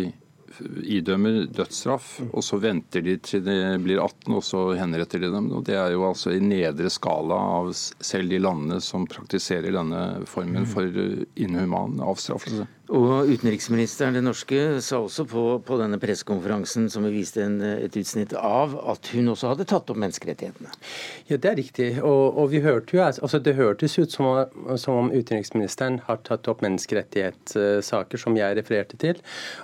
idømmer 0.83 1.45
dødsstraff, 1.53 2.19
og 2.31 2.43
så 2.45 2.59
venter 2.61 3.03
de 3.05 3.15
til 3.23 3.43
de 3.45 3.55
blir 3.83 4.01
18, 4.01 4.35
og 4.35 4.43
så 4.45 4.63
henretter 4.77 5.23
de 5.23 5.31
dem. 5.33 5.49
Og 5.55 5.63
Det 5.65 5.75
er 5.79 5.93
jo 5.95 6.05
altså 6.09 6.33
i 6.33 6.41
nedre 6.43 6.91
skala 6.93 7.37
av 7.59 7.71
selv 7.73 8.29
de 8.29 8.41
landene 8.41 8.79
som 8.83 9.07
praktiserer 9.09 9.73
denne 9.73 10.25
formen 10.29 10.67
for 10.69 10.87
inhuman 11.35 11.99
avstraffelse. 12.03 12.67
Og 12.93 13.25
utenriksministeren, 13.25 14.13
den 14.13 14.27
norske, 14.27 14.57
sa 14.85 14.99
også 15.01 15.23
på, 15.25 15.41
på 15.65 15.77
denne 15.79 15.97
pressekonferansen 16.01 16.89
som 16.93 17.03
vi 17.07 17.11
viste 17.15 17.41
en, 17.41 17.61
et 17.63 17.95
utsnitt 17.97 18.33
av, 18.37 18.75
at 18.91 19.07
hun 19.15 19.29
også 19.33 19.47
hadde 19.49 19.65
tatt 19.71 19.89
opp 19.89 19.97
menneskerettighetene. 19.97 20.69
Ja, 21.31 21.37
det 21.41 21.49
er 21.49 21.57
riktig. 21.57 21.87
Og, 22.05 22.37
og 22.37 22.51
vi 22.51 22.59
hørte 22.61 22.93
jo, 22.93 23.01
altså 23.01 23.39
Det 23.41 23.57
hørtes 23.57 23.97
ut 23.97 24.11
som, 24.13 24.45
som, 24.77 24.93
om 25.01 25.09
utenriksministeren 25.09 26.05
har 26.05 26.17
tatt 26.27 26.45
opp 26.51 26.61
menneskerettighetssaker, 26.61 28.17
som 28.21 28.37
jeg 28.37 28.57
refererte 28.59 28.97
til. 29.01 29.17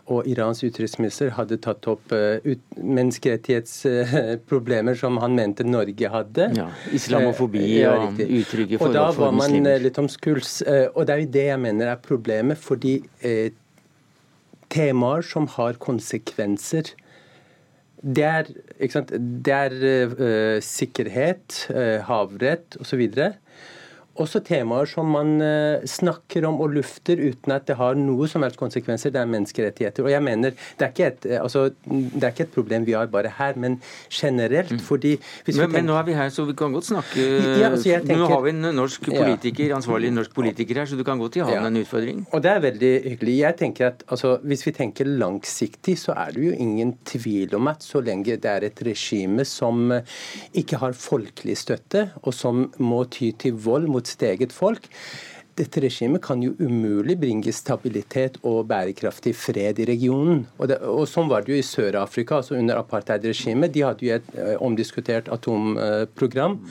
Og 0.09 0.25
Irans 0.29 0.63
utenriksminister 0.63 1.29
hadde 1.37 1.57
tatt 1.61 1.87
opp 1.91 2.01
uh, 2.09 2.37
ut, 2.41 2.59
menneskerettighetsproblemer 2.81 4.95
som 4.97 5.17
han 5.21 5.35
mente 5.37 5.63
Norge 5.67 6.09
hadde. 6.15 6.49
Ja, 6.57 6.69
Islamofobi 6.97 7.61
uh, 7.61 7.77
ja, 7.77 7.93
og 8.07 8.17
utrygge 8.17 8.81
forhold 8.81 8.89
for 8.89 8.89
muslimer. 8.89 8.89
Og 8.89 8.93
da 8.97 9.13
var 9.21 9.31
man 9.37 9.53
litt 9.85 10.01
omskuls. 10.01 10.65
Uh, 10.65 10.89
og 10.95 11.05
det 11.05 11.13
er 11.13 11.21
jo 11.27 11.33
det 11.37 11.45
jeg 11.51 11.61
mener 11.69 11.85
er 11.93 11.97
problemet. 12.09 12.57
fordi 12.57 13.05
eh, 13.21 13.51
temaer 14.69 15.25
som 15.25 15.47
har 15.55 15.79
konsekvenser. 15.81 16.93
Det 17.99 18.23
er, 18.23 18.49
det 19.19 19.55
er 19.55 19.77
eh, 19.91 20.59
sikkerhet, 20.63 21.65
eh, 21.73 21.97
havrett 22.07 22.77
osv 22.79 23.07
også 24.19 24.41
temaer 24.45 24.89
som 24.89 25.09
man 25.15 25.35
uh, 25.41 25.85
snakker 25.87 26.47
om 26.49 26.59
og 26.63 26.75
lufter 26.77 27.19
uten 27.19 27.55
at 27.55 27.67
det 27.69 27.77
har 27.79 27.97
noe 27.99 28.27
som 28.29 28.43
helst 28.45 28.59
konsekvenser. 28.59 29.13
Det 29.15 29.21
er 29.21 29.29
menneskerettigheter. 29.29 30.05
Og 30.05 30.13
jeg 30.13 30.23
mener, 30.23 30.55
Det 30.79 30.85
er 30.85 30.93
ikke 30.93 31.07
et, 31.07 31.25
eh, 31.25 31.41
altså, 31.41 31.69
det 31.85 32.23
er 32.23 32.31
ikke 32.31 32.45
et 32.47 32.53
problem 32.53 32.85
vi 32.85 32.95
har 32.95 33.07
bare 33.07 33.31
her, 33.37 33.55
men 33.55 33.81
generelt. 34.09 34.81
fordi 34.81 35.09
fordi... 35.09 35.17
Men, 35.45 35.55
tenker, 35.55 35.73
men, 35.73 35.87
nå 35.89 35.95
er 35.97 36.05
vi 36.07 36.15
her, 36.17 36.29
så 36.33 36.45
vi 36.47 36.55
kan 36.57 36.73
godt 36.75 36.89
snakke 36.89 37.25
ja, 37.59 37.69
altså 37.69 37.89
tenker, 37.89 38.19
Nå 38.19 38.27
har 38.31 38.43
vi 38.45 38.53
en 38.53 38.75
norsk 38.75 39.07
politiker, 39.09 39.65
ja. 39.69 39.77
ansvarlig 39.77 40.11
norsk 40.13 40.33
politiker 40.35 40.81
her, 40.81 40.89
så 40.89 40.99
du 40.99 41.03
kan 41.07 41.21
godt 41.21 41.37
gi 41.37 41.43
han 41.45 41.55
ja. 41.55 41.63
en 41.67 41.79
utfordring. 41.81 42.23
Og 42.33 42.43
Det 42.43 42.51
er 42.51 42.63
veldig 42.65 42.91
hyggelig. 43.05 43.35
Jeg 43.39 43.57
tenker 43.63 43.87
at 43.91 44.03
altså, 44.07 44.37
Hvis 44.43 44.65
vi 44.67 44.73
tenker 44.75 45.09
langsiktig, 45.09 45.97
så 45.99 46.15
er 46.17 46.33
det 46.35 46.45
jo 46.45 46.55
ingen 46.65 46.95
tvil 47.07 47.55
om 47.57 47.69
at 47.71 47.85
så 47.85 48.01
lenge 48.03 48.37
det 48.39 48.49
er 48.49 48.67
et 48.67 48.83
regime 48.85 49.45
som 49.47 49.91
eh, 49.95 50.17
ikke 50.59 50.79
har 50.81 50.97
folkelig 50.97 51.57
støtte, 51.59 52.09
og 52.23 52.35
som 52.35 52.67
må 52.79 53.03
ty 53.11 53.31
til 53.39 53.57
vold 53.59 53.87
mot 53.91 54.08
sitt 54.09 54.25
eget 54.27 54.55
folk. 54.55 54.89
Dette 55.59 55.81
regimet 55.83 56.23
kan 56.23 56.39
jo 56.43 56.53
umulig 56.61 57.17
bringe 57.19 57.51
stabilitet 57.51 58.37
og 58.47 58.67
bærekraftig 58.69 59.33
fred 59.35 59.81
i 59.83 59.87
regionen. 59.89 60.45
Og, 60.57 60.69
det, 60.71 60.77
og 60.87 61.03
Sånn 61.09 61.27
var 61.31 61.43
det 61.43 61.51
jo 61.51 61.59
i 61.59 61.65
Sør-Afrika, 61.65 62.39
altså 62.39 62.55
under 62.55 62.79
apartheidregimet. 62.79 63.73
De 63.75 63.83
hadde 63.83 64.05
jo 64.05 64.13
et 64.15 64.29
uh, 64.37 64.53
omdiskutert 64.63 65.27
atomprogram. 65.33 66.61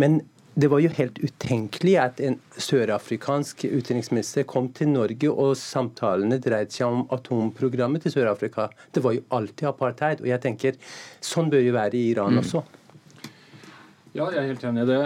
Men 0.00 0.22
det 0.54 0.70
var 0.70 0.80
jo 0.80 0.92
helt 0.94 1.18
utenkelig 1.18 1.94
at 1.98 2.20
en 2.22 2.38
sørafrikansk 2.62 3.66
utenriksminister 3.66 4.46
kom 4.48 4.70
til 4.72 4.92
Norge, 4.94 5.28
og 5.28 5.56
samtalene 5.58 6.38
dreide 6.40 6.72
seg 6.72 6.86
om 6.86 7.04
atomprogrammet 7.12 8.06
til 8.06 8.14
Sør-Afrika. 8.14 8.70
Det 8.94 9.02
var 9.04 9.18
jo 9.18 9.26
alltid 9.34 9.68
apartheid. 9.68 10.22
Og 10.24 10.30
jeg 10.30 10.40
tenker, 10.46 10.78
sånn 11.20 11.52
bør 11.52 11.66
jo 11.66 11.76
være 11.76 11.98
i 11.98 12.06
Iran 12.14 12.38
mm. 12.38 12.44
også. 12.44 12.64
Ja, 14.14 14.28
jeg 14.30 14.44
er 14.44 14.52
helt 14.52 14.68
enig 14.70 14.86
i 14.86 14.92
det. 14.94 15.02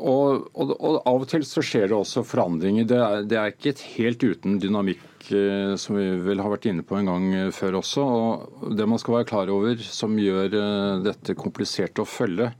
Og, 0.00 0.46
og, 0.54 0.72
og, 0.76 0.98
av 1.06 1.22
og 1.24 1.28
til 1.30 1.44
så 1.46 1.62
skjer 1.64 1.90
det 1.90 1.96
også 1.96 2.22
forandringer. 2.26 2.86
Det 2.88 2.98
er, 2.98 3.24
det 3.28 3.38
er 3.38 3.52
ikke 3.52 3.74
helt 3.96 4.22
uten 4.22 4.58
dynamikk 4.62 5.30
eh, 5.36 5.74
som 5.80 5.98
vi 5.98 6.06
vel 6.24 6.42
har 6.42 6.52
vært 6.52 6.68
inne 6.70 6.84
på 6.86 6.98
en 6.98 7.10
gang 7.10 7.26
eh, 7.36 7.50
før 7.54 7.80
også. 7.80 8.04
og 8.04 8.76
Det 8.78 8.86
man 8.88 9.02
skal 9.02 9.18
være 9.18 9.30
klar 9.32 9.52
over 9.52 9.82
som 9.84 10.18
gjør 10.20 10.56
eh, 10.60 11.00
dette 11.06 11.36
komplisert 11.38 12.00
å 12.02 12.08
følge, 12.08 12.52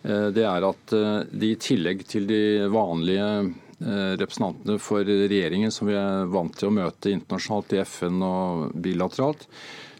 det 0.00 0.46
er 0.48 0.64
at 0.64 0.92
de 1.28 1.48
i 1.52 1.56
tillegg 1.60 2.06
til 2.08 2.24
de 2.24 2.64
vanlige 2.72 3.26
representantene 4.16 4.78
for 4.80 5.04
regjeringen 5.04 5.68
som 5.74 5.90
vi 5.90 5.98
er 6.00 6.30
vant 6.32 6.56
til 6.56 6.70
å 6.70 6.72
møte 6.72 7.12
internasjonalt 7.12 7.74
i 7.76 7.82
FN 7.84 8.24
og 8.24 8.70
bilateralt, 8.80 9.44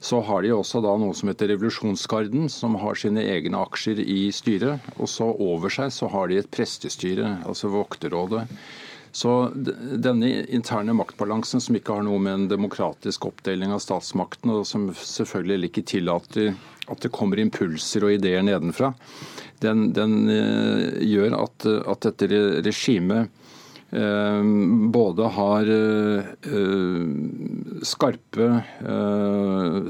så 0.00 0.21
har 0.25 0.42
de 0.42 0.52
også 0.57 0.80
da 0.80 0.95
noe 0.97 1.14
som 1.16 1.28
heter 1.28 1.50
Revolusjonsgarden, 1.52 2.49
som 2.49 2.78
har 2.80 2.97
sine 2.97 3.21
egne 3.28 3.61
aksjer 3.61 4.00
i 4.00 4.30
styret. 4.33 4.87
Og 4.97 5.11
så 5.12 5.28
over 5.28 5.73
seg 5.73 5.92
så 5.92 6.09
har 6.09 6.30
de 6.30 6.38
et 6.40 6.49
prestestyre, 6.52 7.35
altså 7.45 7.69
Vokterrådet. 7.75 8.47
Så 9.12 9.50
denne 9.54 10.30
interne 10.54 10.95
maktbalansen, 10.97 11.61
som 11.61 11.76
ikke 11.76 11.99
har 11.99 12.07
noe 12.07 12.21
med 12.23 12.33
en 12.33 12.49
demokratisk 12.52 13.26
oppdeling 13.28 13.75
av 13.75 13.83
statsmakten, 13.83 14.54
og 14.54 14.64
som 14.69 14.88
selvfølgelig 14.95 15.73
ikke 15.73 15.87
tillater 15.92 16.54
at 16.90 17.04
det 17.04 17.12
kommer 17.14 17.42
impulser 17.42 18.07
og 18.07 18.16
ideer 18.16 18.45
nedenfra, 18.47 18.95
den, 19.61 19.90
den 19.95 20.30
eh, 20.33 21.02
gjør 21.11 21.37
at, 21.42 21.66
at 21.92 22.07
dette 22.09 22.40
regimet 22.64 23.28
både 23.91 25.29
har 25.35 25.71
eh, 25.75 27.09
skarpe 27.83 28.47
eh, 28.87 29.89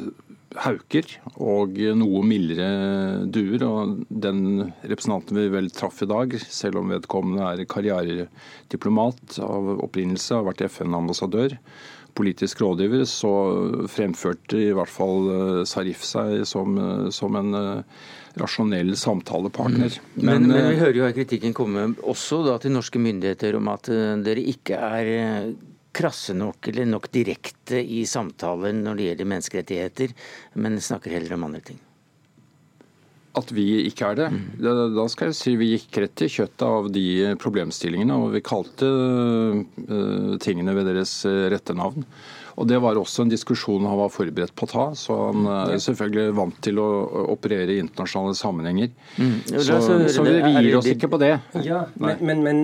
hauker 0.64 1.12
og 1.36 1.76
noe 2.00 2.22
mildere 2.26 3.26
duer. 3.30 3.64
og 3.66 4.00
Den 4.08 4.72
representanten 4.80 5.36
vi 5.36 5.48
vel 5.52 5.70
traff 5.74 6.02
i 6.02 6.10
dag, 6.10 6.34
selv 6.40 6.80
om 6.80 6.90
vedkommende 6.94 7.46
er 7.52 7.68
karrierediplomat 7.70 9.38
av 9.44 9.74
opprinnelse, 9.86 10.34
har 10.38 10.48
vært 10.48 10.64
FN-ambassadør, 10.70 11.58
politisk 12.14 12.62
rådgiver, 12.64 13.04
så 13.08 13.32
fremførte 13.90 14.58
i 14.60 14.72
hvert 14.76 14.90
fall 14.90 15.64
Sarif 15.68 16.02
seg 16.06 16.42
som, 16.48 16.78
som 17.14 17.38
en 17.40 17.54
rasjonell 18.38 18.96
samtalepartner. 18.96 20.00
Mm. 20.14 20.14
Men, 20.14 20.26
men, 20.26 20.48
men, 20.52 20.68
vi 20.68 20.76
eh, 20.76 20.80
hører 20.84 21.00
jo 21.00 21.10
kritikken 21.14 21.56
komme 21.56 21.88
også 22.06 22.42
da 22.46 22.56
til 22.62 22.74
norske 22.74 23.02
myndigheter 23.02 23.58
om 23.58 23.70
at 23.72 23.90
eh, 23.92 24.14
dere 24.24 24.46
ikke 24.52 24.78
er 24.78 25.12
eh, 25.16 25.52
krasse 25.96 26.36
nok 26.38 26.70
eller 26.70 26.86
nok 26.86 27.10
direkte 27.12 27.80
i 27.82 28.04
samtalen 28.06 28.84
når 28.84 28.98
det 28.98 29.08
gjelder 29.08 29.32
menneskerettigheter, 29.34 30.18
men 30.62 30.78
snakker 30.82 31.16
heller 31.16 31.34
om 31.34 31.48
andre 31.50 31.64
ting. 31.72 31.80
At 33.38 33.52
vi 33.54 33.84
ikke 33.86 34.10
er 34.10 34.18
det? 34.18 34.28
Mm. 34.34 34.42
Da 34.96 35.06
skal 35.12 35.30
jeg 35.30 35.38
si 35.38 35.54
vi 35.60 35.72
gikk 35.76 36.00
rett 36.02 36.16
til 36.18 36.32
kjøttet 36.40 36.66
av 36.66 36.90
de 36.90 37.06
problemstillingene, 37.38 38.16
og 38.18 38.34
vi 38.34 38.42
kalte 38.42 38.90
tingene 40.42 40.74
ved 40.74 40.90
deres 40.90 41.14
rette 41.52 41.76
navn. 41.78 42.06
Og 42.60 42.66
Det 42.68 42.80
var 42.82 42.98
også 42.98 43.24
en 43.24 43.30
diskusjon 43.32 43.86
han 43.88 43.96
var 43.96 44.10
forberedt 44.12 44.52
på 44.58 44.66
å 44.66 44.70
ta, 44.70 44.86
så 44.98 45.16
han 45.30 45.46
er 45.70 45.78
selvfølgelig 45.80 46.34
vant 46.36 46.58
til 46.64 46.80
å 46.82 46.88
operere 47.32 47.76
i 47.76 47.80
internasjonale 47.80 48.36
sammenhenger. 48.36 48.90
Mm. 49.16 49.38
Så, 49.54 49.78
så, 49.80 50.26
vi 50.26 50.52
gir 50.58 50.76
oss 50.80 50.90
ikke 50.90 51.08
på 51.14 51.20
det. 51.22 51.36
Ja, 51.64 51.86
men, 51.96 52.20
men, 52.20 52.44
men 52.44 52.62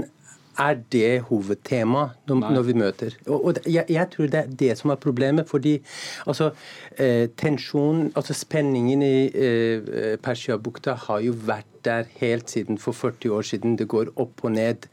er 0.59 0.79
det 0.93 1.21
hovedtema 1.29 2.09
når, 2.29 2.63
vi 2.67 2.75
møter? 2.79 3.17
Og, 3.27 3.45
og 3.45 3.61
jeg, 3.67 3.85
jeg, 3.89 4.09
tror 4.13 4.31
det 4.33 4.41
er 4.41 4.53
det 4.65 4.79
som 4.79 4.91
er 4.91 5.01
problemet. 5.01 5.49
fordi 5.49 5.79
altså, 6.27 6.51
eh, 6.99 7.29
tensjon, 7.37 8.13
altså 8.17 8.35
Spenningen 8.35 9.03
i 9.03 9.31
eh, 9.35 10.17
Persiabukta 10.23 10.97
har 11.07 11.21
jo 11.21 11.35
vært 11.47 11.67
der 11.87 12.07
helt 12.21 12.51
siden 12.51 12.79
for 12.79 12.93
40 12.93 13.33
år 13.33 13.43
siden. 13.43 13.77
Det 13.79 13.89
går 13.89 14.13
opp 14.17 14.45
og 14.45 14.53
ned. 14.53 14.89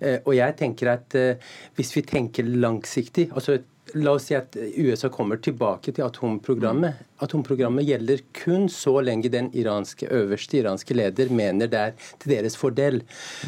Eh, 0.00 0.18
og 0.24 0.36
jeg 0.36 0.56
tenker 0.56 0.92
at 0.92 1.14
eh, 1.14 1.50
hvis 1.76 1.96
vi 1.96 2.02
tenker 2.02 2.44
langsiktig 2.44 3.28
altså 3.34 3.58
La 3.94 4.12
oss 4.16 4.26
si 4.28 4.34
at 4.36 4.56
USA 4.56 5.08
kommer 5.12 5.40
tilbake 5.40 5.94
til 5.94 6.04
atomprogrammet. 6.04 6.98
Atomprogrammet 7.24 7.86
gjelder 7.88 8.20
kun 8.36 8.68
så 8.72 8.98
lenge 9.04 9.30
den 9.32 9.48
iranske, 9.56 10.10
øverste 10.12 10.60
iranske 10.60 10.96
leder 10.96 11.32
mener 11.32 11.70
det 11.70 11.80
er 11.80 11.96
til 12.20 12.34
deres 12.34 12.58
fordel. 12.58 13.00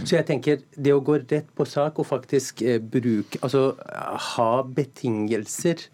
Så 0.04 0.16
jeg 0.16 0.28
tenker 0.30 0.64
det 0.76 0.94
å 0.94 1.02
gå 1.04 1.18
rett 1.20 1.52
på 1.56 1.68
sak 1.68 2.00
og 2.00 2.08
faktisk 2.08 2.62
eh, 2.62 2.80
bruke 2.80 3.40
Altså 3.44 3.74
ha 4.34 4.50
betingelser 4.64 5.88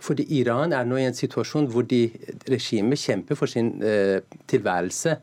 fordi 0.00 0.24
Iran 0.38 0.72
er 0.72 0.86
nå 0.88 0.96
i 0.96 1.06
en 1.08 1.16
situasjon 1.16 1.68
hvor 1.72 1.84
de 1.88 2.06
regimet 2.48 3.00
kjemper 3.00 3.36
for 3.36 3.50
sin 3.50 3.74
eh, 3.84 4.24
tilværelse. 4.48 5.16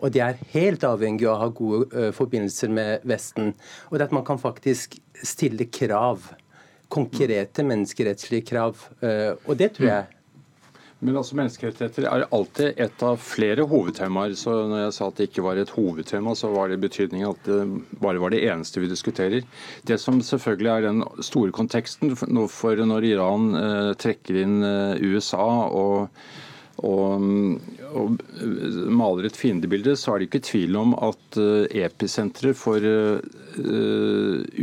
Og 0.00 0.14
de 0.14 0.22
er 0.24 0.40
helt 0.54 0.84
avhengig 0.88 1.28
av 1.28 1.34
å 1.34 1.42
ha 1.42 1.50
gode 1.52 1.88
eh, 1.92 2.12
forbindelser 2.16 2.72
med 2.72 3.04
Vesten. 3.08 3.52
Og 3.90 3.98
det 3.98 4.08
at 4.08 4.16
man 4.16 4.24
kan 4.24 4.40
faktisk 4.40 4.96
stille 5.22 5.68
krav 5.68 6.32
konkrete 6.92 7.64
menneskerettslige 7.66 8.44
krav. 8.52 8.84
Eh, 9.00 9.32
og 9.46 9.56
det 9.58 9.72
tror 9.76 9.88
jeg 9.88 10.10
men 11.02 11.16
altså 11.18 11.34
Menneskerettigheter 11.34 12.04
er 12.06 12.28
alltid 12.30 12.78
et 12.80 13.02
av 13.02 13.16
flere 13.18 13.64
hovedtemaer. 13.66 14.36
så 14.38 14.52
Når 14.70 14.84
jeg 14.84 14.92
sa 14.94 15.08
at 15.08 15.16
det 15.18 15.26
ikke 15.28 15.42
var 15.42 15.58
et 15.58 15.72
hovedtema, 15.74 16.34
så 16.38 16.52
var 16.54 16.70
det 16.70 16.78
i 16.78 16.84
betydning 16.84 17.24
at 17.26 17.42
det 17.42 17.58
bare 17.98 18.22
var 18.22 18.30
det 18.30 18.44
eneste 18.46 18.78
vi 18.78 18.90
diskuterer. 18.90 19.42
Det 19.82 19.98
som 19.98 20.20
selvfølgelig 20.22 20.70
er 20.70 20.86
den 20.86 21.02
store 21.18 21.50
konteksten 21.50 22.14
for 22.14 22.86
når 22.86 23.08
Iran 23.08 23.50
eh, 23.58 23.90
trekker 23.98 24.38
inn 24.44 24.62
eh, 24.62 25.02
USA 25.02 25.48
og 25.74 26.06
og, 26.82 27.22
og, 27.92 28.16
maler 28.92 29.24
et 29.28 29.38
fiendebilde, 29.38 29.96
så 29.98 30.12
er 30.12 30.18
det 30.18 30.26
ikke 30.28 30.48
tvil 30.48 30.76
om 30.80 30.94
at 30.98 31.38
episenteret 31.78 32.56
for 32.58 32.80
uh, 32.82 33.18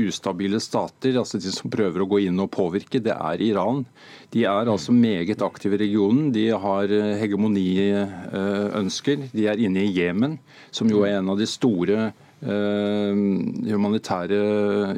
ustabile 0.04 0.60
stater, 0.64 1.18
altså 1.22 1.38
de 1.42 1.52
som 1.56 1.72
prøver 1.72 2.02
å 2.04 2.10
gå 2.10 2.18
inn 2.28 2.40
og 2.44 2.52
påvirke, 2.54 3.00
det 3.04 3.16
er 3.16 3.42
Iran. 3.46 3.86
De 4.34 4.44
er 4.46 4.70
altså 4.70 4.92
meget 4.94 5.42
aktive 5.46 5.76
i 5.80 5.84
regionen. 5.86 6.34
De 6.36 6.50
har 6.52 6.86
hegemoniønsker. 7.24 9.18
De 9.34 9.48
er 9.50 9.58
inne 9.66 9.82
i 9.86 9.94
Jemen, 9.96 10.40
som 10.72 10.90
jo 10.92 11.04
er 11.08 11.18
en 11.18 11.30
av 11.34 11.38
de 11.40 11.48
store 11.50 12.10
Eh, 12.10 12.29
humanitære 12.39 14.38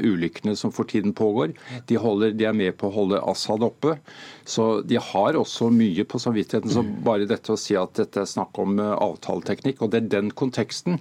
ulykkene 0.05 0.55
som 0.57 0.71
for 0.74 0.86
tiden 0.89 1.13
pågår. 1.17 1.53
De, 1.89 1.98
holder, 1.98 2.31
de, 2.38 2.45
er 2.45 2.53
med 2.53 2.77
på 2.77 2.88
å 2.89 2.95
holde 2.95 3.21
Assad 3.31 3.63
oppe. 3.65 3.98
Så 4.45 4.81
de 4.86 5.00
har 5.01 5.38
også 5.38 5.69
mye 5.74 6.05
på 6.05 6.19
samvittigheten. 6.21 6.71
Så 6.71 6.83
bare 6.83 7.25
dette 7.29 7.53
å 7.53 7.60
si 7.60 7.75
at 7.79 7.95
dette 7.98 8.21
er 8.24 8.29
snakk 8.29 8.60
om 8.62 8.79
eh, 8.81 8.93
avtaleteknikk, 8.93 9.81
og 9.81 9.93
det 9.93 10.03
er 10.03 10.10
den 10.19 10.31
konteksten 10.31 11.00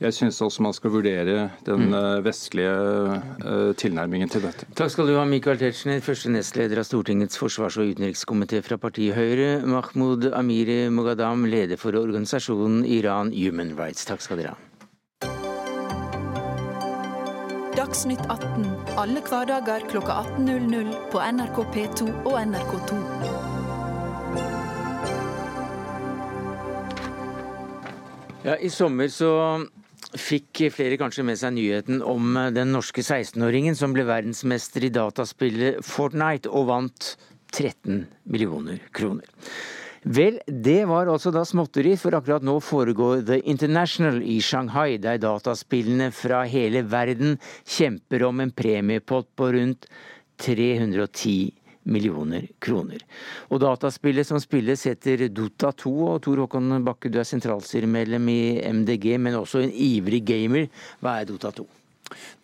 jeg 0.00 0.14
syns 0.16 0.38
også 0.40 0.62
man 0.64 0.72
skal 0.72 0.94
vurdere 0.94 1.50
den 1.66 1.90
mm. 1.90 1.96
eh, 1.98 2.22
vestlige 2.24 3.74
tilnærmingen 3.80 4.32
til 4.32 4.46
dette. 4.46 4.68
Takk 4.78 4.94
skal 4.94 5.10
du 5.10 5.16
ha, 5.18 5.26
Michael 5.28 5.60
Tetzschner, 5.60 6.00
første 6.04 6.32
nestleder 6.32 6.80
av 6.80 6.88
Stortingets 6.88 7.36
forsvars- 7.40 7.76
og 7.80 7.92
utenrikskomité 7.92 8.62
fra 8.64 8.80
partiet 8.80 9.18
Høyre. 9.18 9.52
Mahmoud 9.68 10.30
Amiri 10.32 10.82
Mogadam, 10.94 11.44
leder 11.50 11.80
for 11.80 12.00
organisasjonen 12.00 12.86
Iran 12.88 13.34
Human 13.36 13.76
Rights. 13.76 14.08
Takk 14.08 14.24
skal 14.24 14.40
dere 14.40 14.56
ha. 14.56 14.69
Dagsnytt 17.90 18.20
18 18.30 18.66
alle 19.02 19.18
hverdager 19.26 19.82
klokka 19.90 20.20
18.00 20.38 20.90
på 21.10 21.22
NRK 21.26 21.56
P2 21.74 22.04
og 22.20 22.36
NRK2. 22.38 22.98
Ja, 28.44 28.54
I 28.54 28.70
sommer 28.70 29.10
så 29.10 29.32
fikk 30.14 30.62
flere 30.70 31.00
kanskje 31.02 31.26
med 31.26 31.42
seg 31.42 31.56
nyheten 31.58 31.98
om 32.06 32.38
den 32.54 32.70
norske 32.76 33.02
16-åringen 33.02 33.74
som 33.74 33.90
ble 33.98 34.06
verdensmester 34.06 34.86
i 34.86 34.94
dataspillet 34.94 35.82
Fortnite 35.82 36.46
og 36.46 36.70
vant 36.70 37.16
13 37.50 38.04
millioner 38.30 38.78
kroner. 38.94 39.26
Vel, 40.02 40.38
det 40.46 40.86
var 40.88 41.10
altså 41.12 41.28
da 41.28 41.42
småtteri, 41.44 41.92
for 42.00 42.16
akkurat 42.16 42.44
nå 42.46 42.54
foregår 42.64 43.20
The 43.28 43.36
International 43.52 44.22
i 44.24 44.38
Shanghai, 44.40 44.96
der 44.96 45.20
dataspillene 45.20 46.08
fra 46.16 46.40
hele 46.48 46.86
verden 46.88 47.36
kjemper 47.68 48.24
om 48.24 48.40
en 48.40 48.52
premiepott 48.56 49.28
på 49.36 49.50
rundt 49.52 49.84
310 50.40 51.52
millioner 51.84 52.46
kroner. 52.64 53.04
Og 53.52 53.60
dataspillet 53.60 54.28
som 54.28 54.40
spilles 54.40 54.86
heter 54.88 55.26
Dota 55.28 55.74
2, 55.76 55.92
og 56.14 56.22
Tor 56.24 56.46
Håkon 56.46 56.80
Bakke, 56.86 57.12
du 57.12 57.20
er 57.20 57.28
sentralstyremedlem 57.28 58.32
i 58.32 58.40
MDG, 58.72 59.18
men 59.20 59.36
også 59.36 59.66
en 59.66 59.74
ivrig 59.74 60.22
gamer. 60.24 60.70
Hva 61.04 61.18
er 61.20 61.28
Dota 61.28 61.52
2? 61.60 61.68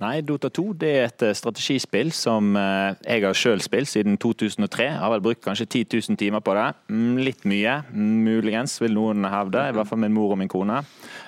Nei, 0.03 0.21
Dota 0.27 0.51
2 0.53 0.65
det 0.77 0.91
er 0.93 1.07
et 1.09 1.25
eh, 1.25 1.35
strategispill 1.37 2.11
som 2.15 2.57
eh, 2.59 2.97
jeg 3.07 3.25
har 3.25 3.37
selv 3.39 3.65
spilt 3.65 3.91
siden 3.91 4.19
2003. 4.21 4.89
Jeg 4.91 5.01
har 5.01 5.13
vel 5.15 5.25
brukt 5.25 5.43
kanskje 5.45 5.67
10 5.67 6.01
000 6.11 6.19
timer 6.21 6.43
på 6.45 6.55
det. 6.57 6.67
Mm, 6.93 7.21
litt 7.25 7.47
mye, 7.49 7.79
muligens, 7.93 8.77
vil 8.83 8.97
noen 8.97 9.25
hevde. 9.33 9.63
I 9.71 9.77
hvert 9.77 9.89
fall 9.89 10.03
min 10.03 10.15
mor 10.15 10.35
og 10.35 10.41
min 10.41 10.51
kone. 10.53 10.83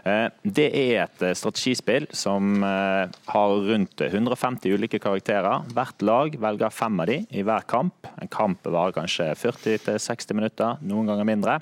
Eh, 0.04 0.26
det 0.45 0.68
er 0.68 1.07
et 1.07 1.25
strategispill 1.38 2.09
som 2.16 2.62
har 2.62 3.54
rundt 3.68 4.02
150 4.04 4.75
ulike 4.76 5.00
karakterer. 5.02 5.64
Hvert 5.75 6.04
lag 6.04 6.37
velger 6.40 6.75
fem 6.75 7.00
av 7.02 7.09
de 7.11 7.18
i 7.30 7.45
hver 7.47 7.66
kamp. 7.71 8.09
En 8.21 8.30
kamp 8.33 8.66
varer 8.68 8.95
kanskje 8.97 9.30
40-60 9.38 10.37
minutter, 10.37 10.78
noen 10.85 11.09
ganger 11.09 11.28
mindre. 11.28 11.59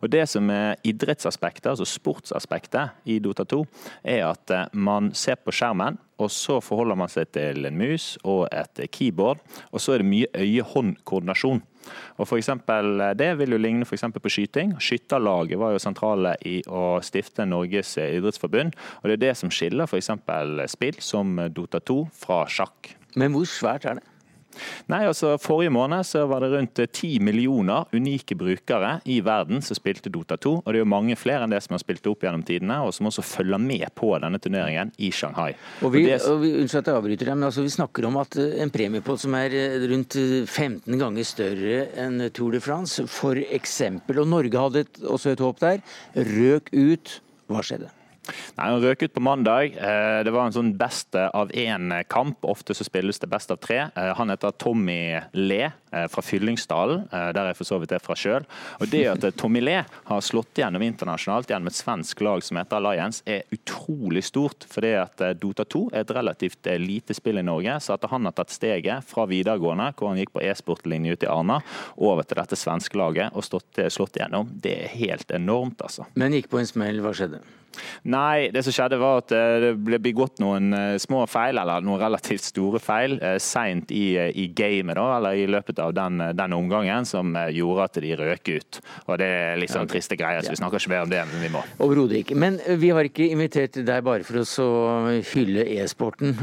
Og 0.00 0.10
Det 0.10 0.26
som 0.28 0.50
er 0.52 0.80
idrettsaspektet, 0.86 1.70
altså 1.72 1.86
sportsaspektet 1.88 3.08
i 3.08 3.20
Dota 3.22 3.46
2, 3.48 3.64
er 4.04 4.26
at 4.28 4.54
man 4.72 5.12
ser 5.16 5.38
på 5.40 5.54
skjermen 5.54 5.98
og 6.20 6.30
så 6.30 6.60
forholder 6.62 6.98
man 6.98 7.10
seg 7.12 7.30
til 7.34 7.66
en 7.68 7.78
mus 7.78 8.14
og 8.24 8.46
et 8.52 8.84
keyboard. 8.92 9.40
Og 9.72 9.80
så 9.82 9.94
er 9.94 10.02
det 10.02 10.10
mye 10.10 10.30
øye-hånd-koordinasjon. 10.36 11.62
Og 12.20 12.28
for 12.28 12.36
eksempel, 12.36 12.98
Det 13.16 13.38
vil 13.38 13.50
jo 13.50 13.58
ligne 13.58 13.84
for 13.84 13.96
på 13.96 14.28
skyting. 14.28 14.76
Skytterlaget 14.78 15.58
var 15.58 15.72
jo 15.72 15.78
sentrale 15.78 16.36
i 16.44 16.62
å 16.68 17.00
stifte 17.02 17.46
Norges 17.46 17.96
idrettsforbund. 17.96 18.74
og 19.02 19.04
Det 19.04 19.12
er 19.12 19.26
det 19.28 19.36
som 19.36 19.50
skiller 19.50 19.86
f.eks. 19.86 20.10
spill 20.70 21.00
som 21.00 21.36
Dota 21.48 21.80
2 21.80 22.08
fra 22.12 22.46
sjakk. 22.46 22.94
Men 23.16 23.32
hvor 23.32 23.44
svært 23.44 23.84
er 23.86 23.94
det? 23.94 24.09
Nei, 24.90 25.02
altså 25.08 25.36
Forrige 25.40 25.72
måned 25.74 26.06
så 26.06 26.24
var 26.30 26.44
det 26.44 26.50
rundt 26.54 26.80
ti 26.96 27.12
millioner 27.22 27.88
unike 27.94 28.36
brukere 28.38 28.96
i 29.10 29.20
verden 29.24 29.62
som 29.64 29.78
spilte 29.78 30.12
Dota 30.12 30.38
2. 30.40 30.54
Og 30.62 30.68
det 30.68 30.80
er 30.80 30.84
jo 30.84 30.90
mange 30.90 31.16
flere 31.18 31.46
enn 31.46 31.54
det 31.54 31.62
som 31.64 31.76
har 31.76 31.82
spilt 31.82 32.06
opp 32.10 32.24
gjennom 32.26 32.44
tidene, 32.46 32.80
og 32.84 32.94
som 32.96 33.10
også 33.10 33.24
følger 33.26 33.62
med 33.62 33.86
på 33.98 34.12
denne 34.22 34.40
turneringen 34.42 34.92
i 34.98 35.12
Shanghai. 35.14 35.52
Og 35.84 35.94
vi, 35.94 36.04
og 36.04 36.10
det, 36.10 36.18
og 36.30 36.42
vi, 36.44 36.52
Unnskyld 36.60 36.82
at 36.82 36.90
jeg 36.90 37.00
avbryter 37.00 37.30
deg, 37.30 37.38
men 37.38 37.48
altså 37.50 37.64
vi 37.64 37.74
snakker 37.76 38.08
om 38.08 38.18
at 38.20 38.40
eh, 38.40 38.58
en 38.64 38.74
premiepott 38.74 39.22
som 39.22 39.36
er 39.38 39.54
eh, 39.56 39.78
rundt 39.90 40.18
15 40.18 40.82
eh, 40.82 40.98
ganger 41.00 41.28
større 41.28 41.78
enn 42.00 42.26
Tour 42.36 42.56
de 42.56 42.62
France, 42.64 43.06
f.eks., 43.06 43.78
og 44.20 44.26
Norge 44.28 44.66
hadde 44.66 44.84
også 45.06 45.34
et 45.34 45.44
håp 45.44 45.62
der, 45.62 45.80
røk 46.34 46.74
ut. 46.74 47.16
Hva 47.50 47.64
skjedde? 47.66 47.90
Nei, 48.28 48.68
Han 48.68 48.82
røk 48.82 49.04
ut 49.06 49.14
på 49.14 49.22
mandag. 49.24 49.76
Eh, 49.76 50.20
det 50.24 50.32
var 50.34 50.46
en 50.46 50.54
sånn 50.54 50.72
beste 50.78 51.26
av 51.36 51.52
én-kamp. 51.56 52.44
Ofte 52.48 52.76
så 52.76 52.86
spilles 52.86 53.20
det 53.22 53.30
best 53.30 53.50
av 53.52 53.60
tre. 53.62 53.86
Eh, 53.88 54.12
han 54.16 54.32
heter 54.32 54.54
Tommy 54.60 55.18
Le 55.36 55.60
eh, 55.64 56.06
fra 56.12 56.24
Fyllingsdalen, 56.24 57.06
der 57.10 57.50
jeg 57.50 57.58
for 57.58 57.68
så 57.68 57.80
vidt 57.82 57.94
er 57.96 58.02
fra 58.02 58.16
sjøl. 58.18 58.46
Det 58.90 59.02
at 59.10 59.24
Tommy 59.40 59.62
Le 59.64 59.80
har 59.82 60.24
slått 60.24 60.60
gjennom 60.60 60.84
internasjonalt 60.84 61.50
gjennom 61.50 61.70
et 61.70 61.78
svensk 61.78 62.20
lag 62.24 62.44
som 62.46 62.60
heter 62.60 62.78
Alliance, 62.78 63.24
er 63.26 63.48
utrolig 63.54 64.24
stort. 64.28 64.66
fordi 64.70 64.92
at 65.00 65.22
Dota 65.40 65.64
2 65.64 65.88
er 65.92 66.04
et 66.04 66.14
relativt 66.14 66.68
lite 66.78 67.14
spill 67.16 67.38
i 67.38 67.46
Norge. 67.46 67.78
Så 67.80 67.94
at 67.94 68.04
han 68.10 68.28
har 68.28 68.36
tatt 68.36 68.52
steget 68.54 69.06
fra 69.06 69.26
videregående, 69.26 69.92
hvor 69.96 70.12
han 70.12 70.20
gikk 70.20 70.34
på 70.36 70.44
e-sportlinje 70.44 71.16
ute 71.16 71.26
i 71.26 71.32
Arna, 71.32 71.60
over 71.96 72.26
til 72.26 72.38
dette 72.40 72.58
svenske 72.58 72.98
laget 72.98 73.34
og 73.34 73.46
slått, 73.46 73.80
slått 73.90 74.20
gjennom, 74.20 74.50
det 74.52 74.76
er 74.84 74.98
helt 75.00 75.30
enormt, 75.34 75.80
altså. 75.82 76.06
Men 76.14 76.36
gikk 76.36 76.50
på 76.52 76.60
en 76.60 76.68
smell, 76.68 77.02
hva 77.02 77.14
skjedde? 77.16 77.42
Nei, 78.10 78.50
det 78.52 78.62
som 78.66 78.74
skjedde 78.74 78.98
var 79.00 79.20
at 79.22 79.32
eh, 79.34 79.56
det 79.62 79.70
ble 79.84 80.00
begått 80.02 80.40
noen 80.42 80.74
eh, 80.76 80.96
små 81.02 81.22
feil, 81.30 81.58
eller 81.60 81.84
noen 81.84 82.00
relativt 82.02 82.44
store 82.46 82.80
feil, 82.82 83.16
eh, 83.22 83.36
seint 83.42 83.92
i, 83.94 84.14
i, 84.16 84.46
gamet, 84.56 84.96
da, 84.98 85.06
eller 85.18 85.38
i 85.38 85.46
løpet 85.50 85.82
av 85.82 85.94
den, 85.96 86.22
den, 86.36 86.56
omgangen, 86.56 87.06
som 87.08 87.36
gjorde 87.54 87.86
at 87.86 88.00
de 88.02 88.14
røk 88.18 88.50
ut. 88.50 88.80
Og 89.06 89.20
Det 89.20 89.28
er 89.40 89.60
litt 89.60 89.72
sånn 89.72 89.90
triste 89.90 90.18
greier, 90.18 90.44
så 90.44 90.54
vi 90.54 90.60
snakker 90.60 90.82
ikke 90.82 90.94
mer 90.94 91.06
om 91.06 91.12
det, 91.12 91.22
men 91.30 91.44
vi 91.44 91.52
må. 91.54 91.64
Overhodet 91.82 92.22
ikke. 92.24 92.38
Men 92.40 92.58
vi 92.80 92.92
har 92.94 93.06
ikke 93.06 93.30
invitert 93.30 93.78
deg 93.86 94.06
bare 94.06 94.26
for 94.26 94.42
å 94.42 95.20
hylle 95.32 95.66
e-sporten. 95.80 96.34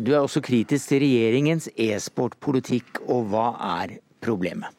Du 0.00 0.12
er 0.14 0.22
også 0.22 0.42
kritisk 0.44 0.90
til 0.90 1.04
regjeringens 1.04 1.70
e-sportpolitikk, 1.72 3.04
og 3.06 3.30
hva 3.32 3.52
er 3.80 3.98
problemet? 4.24 4.75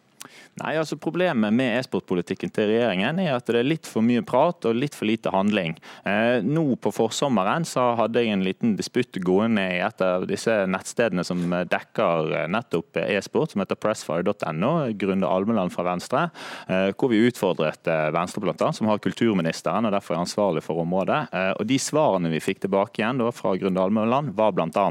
Nei, 0.58 0.74
altså 0.80 0.98
Problemet 0.98 1.54
med 1.54 1.76
e-sportpolitikken 1.78 2.50
til 2.54 2.72
regjeringen 2.72 3.20
er 3.22 3.36
at 3.36 3.46
det 3.46 3.60
er 3.60 3.68
litt 3.68 3.86
for 3.86 4.02
mye 4.06 4.24
prat 4.26 4.66
og 4.66 4.78
litt 4.78 4.96
for 4.98 5.06
lite 5.06 5.30
handling. 5.30 5.76
Eh, 6.08 6.42
nå 6.42 6.64
på 6.82 6.92
forsommeren 6.96 7.66
så 7.68 7.92
hadde 8.00 8.24
jeg 8.24 8.34
en 8.34 8.46
liten 8.46 8.74
disputt 8.80 9.20
gående 9.22 9.62
i 9.76 9.82
et 9.86 10.02
av 10.02 10.26
disse 10.30 10.56
nettstedene 10.66 11.22
som 11.28 11.44
dekker 11.70 12.34
eh, 12.40 12.48
nettopp 12.50 12.98
e-sport, 13.04 13.54
som 13.54 13.62
heter 13.62 13.78
pressfire.no, 13.78 14.72
Grunde 14.98 15.30
Almeland 15.30 15.76
fra 15.76 15.86
Venstre, 15.86 16.24
eh, 16.66 16.90
hvor 16.98 17.14
vi 17.14 17.22
utfordret 17.28 17.92
eh, 17.94 18.08
Venstre 18.16 18.42
bl.a., 18.42 18.72
som 18.74 18.90
har 18.90 19.04
kulturministeren 19.04 19.86
og 19.86 19.94
derfor 19.94 20.18
er 20.18 20.24
ansvarlig 20.24 20.66
for 20.66 20.82
området. 20.82 21.20
Eh, 21.38 21.52
og 21.54 21.70
De 21.70 21.78
svarene 21.82 22.32
vi 22.34 22.42
fikk 22.42 22.64
tilbake 22.66 23.04
igjen 23.04 23.22
da, 23.22 23.30
fra 23.36 23.54
Grunde 23.62 23.84
Almeland, 23.86 24.34
var 24.40 24.58
bl.a. 24.58 24.88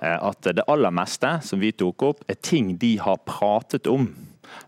Eh, 0.00 0.16
at 0.16 0.48
det 0.56 0.64
aller 0.72 0.96
meste 1.02 1.36
som 1.44 1.60
vi 1.60 1.74
tok 1.76 2.08
opp, 2.14 2.24
er 2.32 2.40
ting 2.40 2.78
de 2.80 2.94
har 3.04 3.20
pratet 3.28 3.92
om 3.92 4.08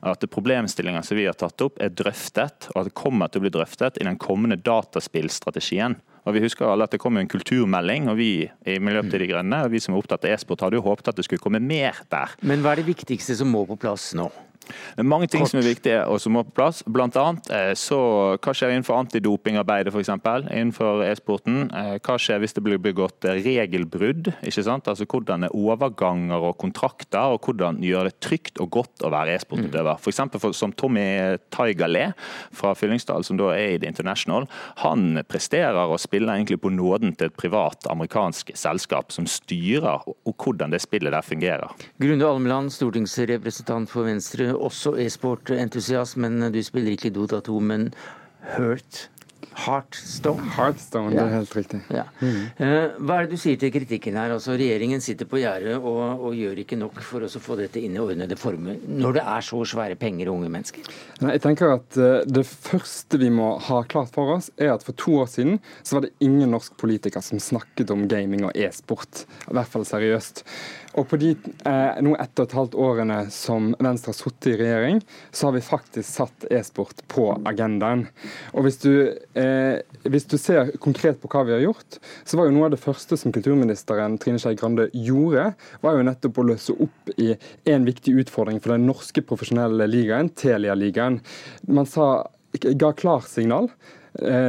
at 0.00 0.26
problemstillinger 0.30 1.06
som 1.06 1.18
vi 1.18 1.26
har 1.28 1.38
tatt 1.38 1.64
opp, 1.64 1.80
er 1.82 1.94
drøftet, 1.94 2.70
og 2.74 2.82
at 2.82 2.90
det 2.90 2.98
kommer 2.98 3.30
til 3.30 3.42
å 3.42 3.46
bli 3.46 3.54
drøftet 3.54 4.00
i 4.00 4.06
den 4.08 4.20
kommende 4.20 4.60
dataspillstrategien. 4.60 5.98
Og 6.28 6.34
Vi 6.34 6.42
husker 6.44 6.68
alle 6.68 6.84
at 6.84 6.92
det 6.92 7.00
kom 7.00 7.16
en 7.16 7.30
kulturmelding, 7.30 8.10
og 8.12 8.18
vi 8.18 8.32
i 8.44 8.74
Miljøpartiet 8.76 9.22
De 9.22 9.30
Grønne 9.30 9.62
og 9.64 9.72
vi 9.72 9.80
som 9.80 9.94
er 9.94 10.02
opptatt 10.02 10.26
av 10.28 10.34
e-sport, 10.34 10.66
hadde 10.66 10.76
jo 10.76 10.84
håpet 10.84 11.08
at 11.08 11.16
det 11.16 11.24
skulle 11.24 11.40
komme 11.40 11.62
mer 11.62 12.02
der. 12.12 12.34
Men 12.44 12.60
hva 12.60 12.74
er 12.74 12.82
det 12.82 12.90
viktigste 12.90 13.38
som 13.38 13.48
må 13.54 13.64
på 13.68 13.78
plass 13.80 14.10
nå? 14.18 14.28
Det 14.68 15.04
er 15.04 15.09
mange 15.09 15.28
ting 15.31 15.44
Kort. 15.44 15.52
som 15.52 15.61
er 15.61 15.68
viktige 15.68 16.02
og 16.07 16.20
som 16.22 16.37
må 16.37 16.44
på 16.46 16.54
plass. 16.59 16.83
Blant 16.87 17.16
annet 17.20 17.50
eh, 17.54 17.72
så 17.78 17.98
hva 18.37 18.54
skjer 18.54 18.74
innenfor 18.74 18.98
antidopingarbeidet 18.98 19.92
f.eks. 19.94 20.12
innenfor 20.14 21.04
e-sporten. 21.07 21.68
Eh, 21.68 21.94
hva 22.04 22.18
skjer 22.20 22.42
hvis 22.42 22.57
det 22.57 22.64
blir 22.66 22.83
begått 22.83 23.24
regelbrudd? 23.24 24.33
ikke 24.42 24.66
sant? 24.66 24.88
Altså 24.90 25.07
Hvordan 25.09 25.46
er 25.46 25.54
overganger 25.57 26.48
og 26.50 26.59
kontrakter, 26.61 27.35
og 27.35 27.44
hvordan 27.44 27.81
gjør 27.85 28.11
det 28.11 28.18
trygt 28.24 28.61
og 28.62 28.70
godt 28.78 29.07
å 29.07 29.12
være 29.12 29.37
e-sportutøver. 29.37 29.98
F.eks. 29.98 30.22
For, 30.38 30.54
som 30.57 30.74
Tommy 30.76 31.04
Taigalé 31.54 32.11
fra 32.54 32.74
Fyllingsdal, 32.78 33.24
som 33.26 33.38
da 33.40 33.52
er 33.54 33.74
i 33.74 33.81
The 33.81 33.90
International. 33.90 34.48
Han 34.85 35.22
presterer 35.28 35.78
og 35.88 36.00
spiller 36.02 36.35
egentlig 36.35 36.61
på 36.62 36.72
nåden 36.72 37.14
til 37.18 37.31
et 37.31 37.38
privat 37.38 37.87
amerikansk 37.90 38.52
selskap 38.59 39.12
som 39.14 39.28
styrer 39.28 40.04
og 40.09 40.35
hvordan 40.44 40.72
det 40.74 40.83
spillet 40.85 41.14
der 41.14 41.24
fungerer. 41.24 41.72
Grunde 42.00 42.28
Almeland, 42.28 42.72
stortingsrepresentant 42.74 43.90
for 43.90 44.09
Venstre 44.09 44.52
også 44.66 44.97
e-sportentusiast, 45.03 46.18
men 46.21 46.40
du 46.53 46.61
spiller 46.64 46.97
ikke 46.97 47.14
Dota 47.14 47.40
2, 47.44 47.61
men 47.71 47.90
Hurt 48.57 49.09
Heartstone. 49.59 50.44
Heartstone, 50.55 51.11
ja. 51.14 51.25
det 51.25 51.25
er 51.25 51.35
helt 51.35 51.55
riktig. 51.57 51.79
Ja. 51.90 52.05
Mm. 52.23 52.99
Hva 53.03 53.16
er 53.16 53.27
det 53.27 53.35
du 53.35 53.40
sier 53.42 53.59
til 53.59 53.73
kritikken 53.75 54.18
her? 54.18 54.31
Altså, 54.37 54.55
Regjeringen 54.59 55.03
sitter 55.03 55.27
på 55.31 55.40
gjerdet 55.42 55.75
og, 55.79 55.99
og, 56.14 56.37
gjør 56.38 56.61
ikke 56.62 56.79
nok 56.79 57.01
for 57.03 57.27
å 57.27 57.42
få 57.42 57.57
dette 57.59 57.83
inn 57.83 57.97
i 57.97 58.03
ordnede 58.03 58.38
former, 58.38 58.79
når 58.87 59.18
det 59.18 59.25
er 59.35 59.47
så 59.49 59.62
svære 59.73 59.99
penger 59.99 60.31
og 60.31 60.38
unge 60.38 60.53
mennesker? 60.55 60.87
Nei, 61.25 61.35
jeg 61.35 61.44
tenker 61.49 61.75
at 61.75 61.99
uh, 61.99 62.21
Det 62.29 62.44
første 62.47 63.18
vi 63.18 63.33
må 63.35 63.51
ha 63.66 63.81
klart 63.90 64.14
for 64.14 64.37
oss, 64.37 64.53
er 64.61 64.77
at 64.77 64.87
for 64.87 64.99
to 64.99 65.18
år 65.25 65.31
siden 65.33 65.59
så 65.83 65.99
var 65.99 66.07
det 66.07 66.14
ingen 66.25 66.55
norsk 66.55 66.79
politiker 66.79 67.25
som 67.25 67.42
snakket 67.42 67.90
om 67.94 68.07
gaming 68.11 68.47
og 68.47 68.55
e-sport. 68.55 69.25
I 69.51 69.59
hvert 69.59 69.73
fall 69.73 69.87
seriøst. 69.88 70.44
Og 70.98 71.06
på 71.06 71.18
de 71.20 71.30
eh, 71.30 71.98
nå 72.02 72.14
ett 72.18 72.40
og 72.40 72.48
et 72.48 72.54
halvt 72.56 72.74
årene 72.82 73.18
som 73.34 73.70
Venstre 73.78 74.11
har 74.11 74.18
sittet 74.18 74.48
i 74.50 74.56
regjering, 74.58 75.00
så 75.30 75.48
har 75.48 75.54
vi 75.54 75.62
faktisk 75.62 76.08
satt 76.08 76.46
e-sport 76.50 77.04
på 77.11 77.28
agendaen. 77.46 78.06
Og 78.54 78.66
hvis 78.66 78.80
du, 78.82 78.92
eh, 79.38 79.78
hvis 80.02 80.26
du, 80.30 80.34
ser 80.38 80.72
konkret 80.82 81.20
på 81.22 81.30
hva 81.30 81.44
vi 81.46 81.54
har 81.54 81.62
gjort, 81.68 82.00
så 82.26 82.38
var 82.38 82.48
jo 82.48 82.56
noe 82.56 82.68
av 82.68 82.74
det 82.74 82.82
første 82.82 83.18
som 83.20 83.34
kulturministeren 83.34 84.18
Trine 84.22 84.42
Skei 84.42 84.58
Grande 84.58 84.88
gjorde, 84.94 85.52
var 85.84 85.98
jo 85.98 86.08
nettopp 86.08 86.42
å 86.42 86.48
løse 86.50 86.74
opp 86.74 87.14
i 87.16 87.30
en 87.70 87.87
viktig 87.87 88.16
utfordring 88.24 88.58
for 88.64 88.74
den 88.74 88.88
norske 88.88 89.22
profesjonelle 89.26 89.87
ligaen, 89.90 90.32
Telia-ligaen. 90.34 91.20
Man 91.70 91.87
sa, 91.90 92.26
ga 92.58 92.92
klarsignal 92.96 93.70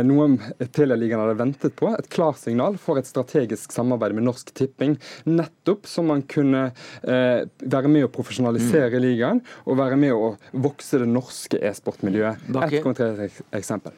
noe 0.06 0.68
Telialigaen 0.74 1.22
hadde 1.24 1.38
ventet 1.40 1.76
på. 1.80 1.92
Et 1.94 2.10
klarsignal 2.12 2.78
for 2.82 3.00
et 3.00 3.08
strategisk 3.10 3.74
samarbeid 3.76 4.18
med 4.18 4.28
Norsk 4.28 4.54
Tipping. 4.58 4.98
Nettopp 5.30 5.88
så 5.90 6.04
man 6.06 6.24
kunne 6.30 6.70
eh, 7.04 7.46
være 7.46 7.92
med 7.92 8.08
å 8.08 8.12
profesjonalisere 8.14 8.98
mm. 8.98 9.04
ligaen 9.06 9.42
og 9.66 9.80
være 9.80 10.00
med 10.02 10.16
å 10.16 10.34
vokse 10.52 11.02
det 11.02 11.10
norske 11.10 11.62
e-sportmiljøet. 11.70 12.50
Et 12.70 12.80
konkret 12.86 13.42
eksempel. 13.56 13.98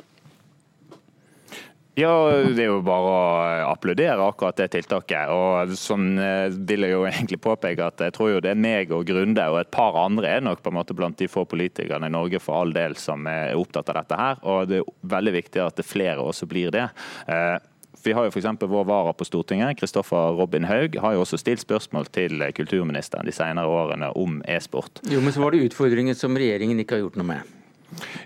Ja, 1.99 2.11
det 2.47 2.63
er 2.63 2.69
jo 2.69 2.77
bare 2.87 3.07
å 3.11 3.71
applaudere 3.73 4.23
akkurat 4.23 4.55
det 4.61 4.69
tiltaket. 4.77 5.27
Og 5.27 5.73
sånn 5.75 6.13
eh, 6.23 6.47
vil 6.51 6.87
jeg 6.87 6.93
jo 6.95 7.01
egentlig 7.09 7.41
påpeke 7.43 7.89
at 7.89 8.03
jeg 8.05 8.15
tror 8.15 8.31
jo 8.35 8.43
det 8.43 8.53
er 8.53 8.61
meg 8.63 8.93
og 8.95 9.03
Grunde 9.11 9.47
og 9.51 9.59
et 9.59 9.73
par 9.75 9.97
andre 9.99 10.37
er 10.37 10.45
nok 10.45 10.63
på 10.63 10.71
en 10.71 10.77
måte 10.79 10.95
blant 10.95 11.19
de 11.19 11.27
få 11.31 11.43
politikerne 11.49 12.07
i 12.07 12.15
Norge 12.15 12.39
for 12.39 12.61
all 12.61 12.71
del 12.75 12.95
som 12.99 13.27
er 13.27 13.57
opptatt 13.59 13.91
av 13.91 14.01
dette 14.01 14.21
her. 14.23 14.39
Og 14.47 14.71
det 14.71 14.79
er 14.79 14.95
veldig 15.17 15.35
viktig 15.41 15.65
at 15.65 15.81
det 15.81 15.87
flere 15.87 16.23
også 16.23 16.47
blir 16.47 16.71
det. 16.71 16.87
Eh, 17.27 17.57
vi 18.01 18.15
har 18.17 18.25
jo 18.25 18.31
f.eks. 18.31 18.47
vår 18.71 18.85
vara 18.87 19.11
på 19.13 19.27
Stortinget, 19.27 19.75
Kristoffer 19.77 20.37
Robin 20.39 20.65
Haug, 20.65 20.95
har 21.03 21.13
jo 21.13 21.21
også 21.25 21.37
stilt 21.37 21.61
spørsmål 21.61 22.07
til 22.09 22.41
kulturministeren 22.57 23.27
de 23.27 23.35
senere 23.35 23.69
årene 23.69 24.09
om 24.17 24.39
e-sport. 24.49 25.03
Jo, 25.11 25.21
Men 25.21 25.35
så 25.35 25.43
var 25.43 25.53
det 25.53 25.67
utfordringer 25.67 26.17
som 26.17 26.39
regjeringen 26.39 26.81
ikke 26.81 26.97
har 26.97 27.05
gjort 27.05 27.19
noe 27.21 27.35
med. 27.35 27.57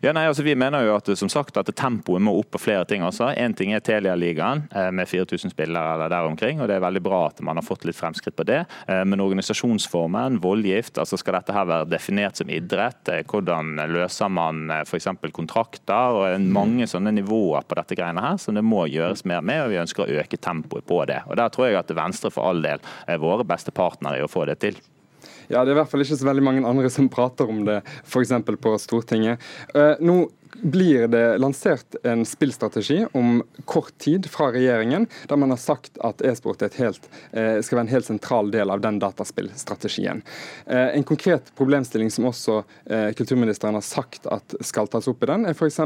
Ja, 0.01 0.13
nei, 0.13 0.25
altså 0.30 0.43
Vi 0.45 0.56
mener 0.56 0.86
jo 0.86 0.95
at 0.95 1.10
som 1.17 1.30
sagt, 1.32 1.58
at 1.58 1.69
tempoet 1.75 2.23
må 2.23 2.36
opp 2.39 2.51
på 2.56 2.62
flere 2.62 2.86
ting. 2.86 3.04
også. 3.04 3.32
Én 3.38 3.56
ting 3.56 3.73
er 3.73 3.84
Telia-ligaen 3.84 4.65
eh, 4.75 4.91
med 4.91 5.08
4000 5.10 5.51
spillere 5.54 5.95
eller 5.95 6.10
der 6.10 6.30
omkring, 6.30 6.62
og 6.62 6.69
det 6.69 6.78
er 6.78 6.86
veldig 6.86 7.01
bra 7.04 7.25
at 7.30 7.41
man 7.41 7.58
har 7.58 7.65
fått 7.65 7.86
litt 7.86 7.97
fremskritt 7.97 8.36
på 8.36 8.45
det. 8.47 8.63
Eh, 8.88 9.04
men 9.06 9.23
organisasjonsformen, 9.23 10.39
voldgift, 10.43 10.99
altså 11.01 11.19
skal 11.19 11.39
dette 11.39 11.56
her 11.56 11.67
være 11.69 11.89
definert 11.89 12.39
som 12.39 12.49
idrett? 12.54 13.01
Eh, 13.10 13.23
hvordan 13.25 13.75
løser 13.91 14.32
man 14.32 14.69
f.eks. 14.84 15.10
kontrakter? 15.36 16.19
og 16.21 16.41
Mange 16.56 16.88
sånne 16.89 17.13
nivåer 17.15 17.65
på 17.67 17.80
dette 17.80 17.97
greiene 17.97 18.23
her 18.23 18.41
som 18.41 18.58
det 18.58 18.65
må 18.65 18.86
gjøres 18.91 19.25
mer 19.25 19.41
med, 19.45 19.65
og 19.65 19.73
vi 19.73 19.82
ønsker 19.82 20.06
å 20.06 20.19
øke 20.21 20.41
tempoet 20.41 20.88
på 20.88 21.04
det. 21.10 21.21
Og 21.30 21.39
Der 21.39 21.54
tror 21.54 21.69
jeg 21.69 21.80
at 21.80 21.95
Venstre 21.95 22.32
for 22.34 22.49
all 22.49 22.62
del 22.65 22.84
er 23.08 23.21
våre 23.21 23.47
beste 23.47 23.73
partnere 23.75 24.19
i 24.19 24.25
å 24.25 24.32
få 24.32 24.45
det 24.49 24.60
til. 24.63 24.78
Ja, 25.49 25.63
Det 25.63 25.71
er 25.71 25.75
i 25.75 25.79
hvert 25.81 25.91
fall 25.91 26.05
ikke 26.05 26.17
så 26.19 26.29
veldig 26.29 26.45
mange 26.45 26.65
andre 26.67 26.89
som 26.93 27.10
prater 27.12 27.49
om 27.51 27.63
det, 27.67 27.81
f.eks. 28.05 28.34
på 28.62 28.75
Stortinget. 28.81 29.43
Uh, 29.75 29.93
nå 30.01 30.25
blir 30.61 31.07
det 31.07 31.37
lansert 31.37 31.95
en 32.03 32.25
spillstrategi 32.25 33.05
om 33.11 33.43
kort 33.65 33.97
tid 33.97 34.25
fra 34.29 34.51
regjeringen, 34.51 35.07
der 35.27 35.35
man 35.35 35.49
har 35.49 35.57
sagt 35.57 35.97
at 35.97 36.21
e-sport 36.21 36.61
eh, 36.61 36.71
skal 37.61 37.77
være 37.77 37.83
en 37.85 37.91
helt 37.91 38.07
sentral 38.07 38.51
del 38.51 38.71
av 38.71 38.81
den 38.81 38.99
dataspillstrategien. 38.99 40.21
Eh, 40.65 40.95
en 40.97 41.03
konkret 41.03 41.51
problemstilling 41.57 42.11
som 42.11 42.27
også 42.29 42.61
eh, 42.85 43.11
kulturministeren 43.17 43.77
har 43.77 43.85
sagt 43.85 44.27
at 44.31 44.55
skal 44.65 44.89
tas 44.91 45.09
opp 45.11 45.23
i 45.23 45.29
den, 45.31 45.45
er 45.45 45.57
f.eks. 45.57 45.79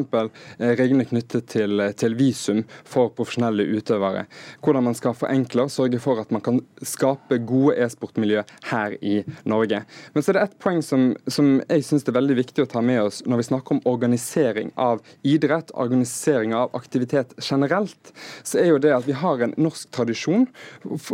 reglene 0.60 1.08
knyttet 1.10 1.50
til, 1.52 1.84
til, 1.98 2.18
visum 2.20 2.64
for 2.84 3.14
profesjonelle 3.16 3.66
utøvere. 3.80 4.26
Hvordan 4.64 4.90
man 4.90 4.98
skal 4.98 5.18
forenkle 5.18 5.68
og 5.68 5.74
sørge 5.74 6.02
for 6.04 6.22
at 6.22 6.32
man 6.36 6.44
kan 6.46 6.62
skape 6.86 7.42
gode 7.48 7.78
e-sportmiljø 7.80 8.44
her 8.72 8.98
i 9.02 9.22
Norge. 9.50 9.84
Men 10.14 10.24
så 10.24 10.32
er 10.32 10.40
det 10.40 10.48
ett 10.50 10.60
poeng 10.62 10.82
som, 10.86 11.12
som 11.28 11.58
jeg 11.66 11.86
syns 11.88 12.08
er 12.08 12.18
veldig 12.18 12.40
viktig 12.42 12.66
å 12.66 12.70
ta 12.70 12.84
med 12.86 13.02
oss 13.08 13.22
når 13.26 13.42
vi 13.42 13.50
snakker 13.52 13.78
om 13.78 13.84
organisering 13.90 14.59
organisering 14.60 14.72
av 14.76 15.02
idrett, 15.22 15.72
organisering 15.74 16.56
av 16.56 16.70
aktivitet 16.76 17.34
generelt, 17.38 18.14
så 18.44 18.60
er 18.60 18.70
jo 18.70 18.80
det 18.80 18.94
at 18.94 19.08
vi 19.08 19.14
har 19.14 19.42
en 19.42 19.54
norsk 19.58 19.90
tradisjon 19.92 20.48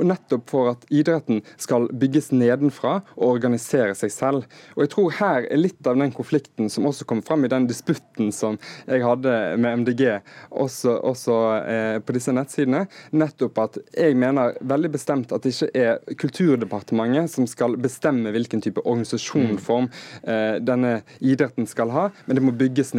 nettopp 0.03 0.49
for 0.49 0.71
at 0.73 0.86
idretten 0.89 1.41
skal 1.58 1.88
bygges 1.91 2.31
nedenfra 2.31 3.01
og 3.15 3.36
organisere 3.36 3.95
seg 3.95 4.12
selv. 4.12 4.45
Og 4.75 4.86
jeg 4.86 4.91
tror 4.93 5.12
her 5.19 5.47
er 5.49 5.60
litt 5.60 5.88
av 5.88 5.97
den 5.97 6.12
konflikten 6.12 6.69
som 6.69 6.86
også 6.86 7.05
kom 7.05 7.21
fram 7.21 7.45
i 7.45 7.51
den 7.51 7.67
disputten 7.67 8.31
som 8.31 8.58
jeg 8.88 9.03
hadde 9.03 9.58
med 9.58 9.84
MDG 9.84 10.19
også, 10.51 10.97
også 11.01 11.38
eh, 11.65 11.99
på 11.99 12.15
disse 12.15 12.34
nettsidene. 12.34 12.86
Nettopp 13.12 13.60
at 13.62 13.79
jeg 13.93 14.17
mener 14.17 14.55
veldig 14.62 14.93
bestemt 14.95 15.34
at 15.36 15.43
det 15.43 15.53
ikke 15.55 15.71
er 15.75 16.15
Kulturdepartementet 16.15 17.31
som 17.31 17.47
skal 17.49 17.75
bestemme 17.81 18.31
hvilken 18.34 18.62
type 18.63 18.81
organisasjonsform 18.86 19.89
eh, 20.23 20.58
denne 20.63 20.99
idretten 21.19 21.67
skal 21.69 21.91
ha, 21.93 22.08
men 22.25 22.38
det 22.38 22.43
må 22.45 22.53
bygges 22.55 22.93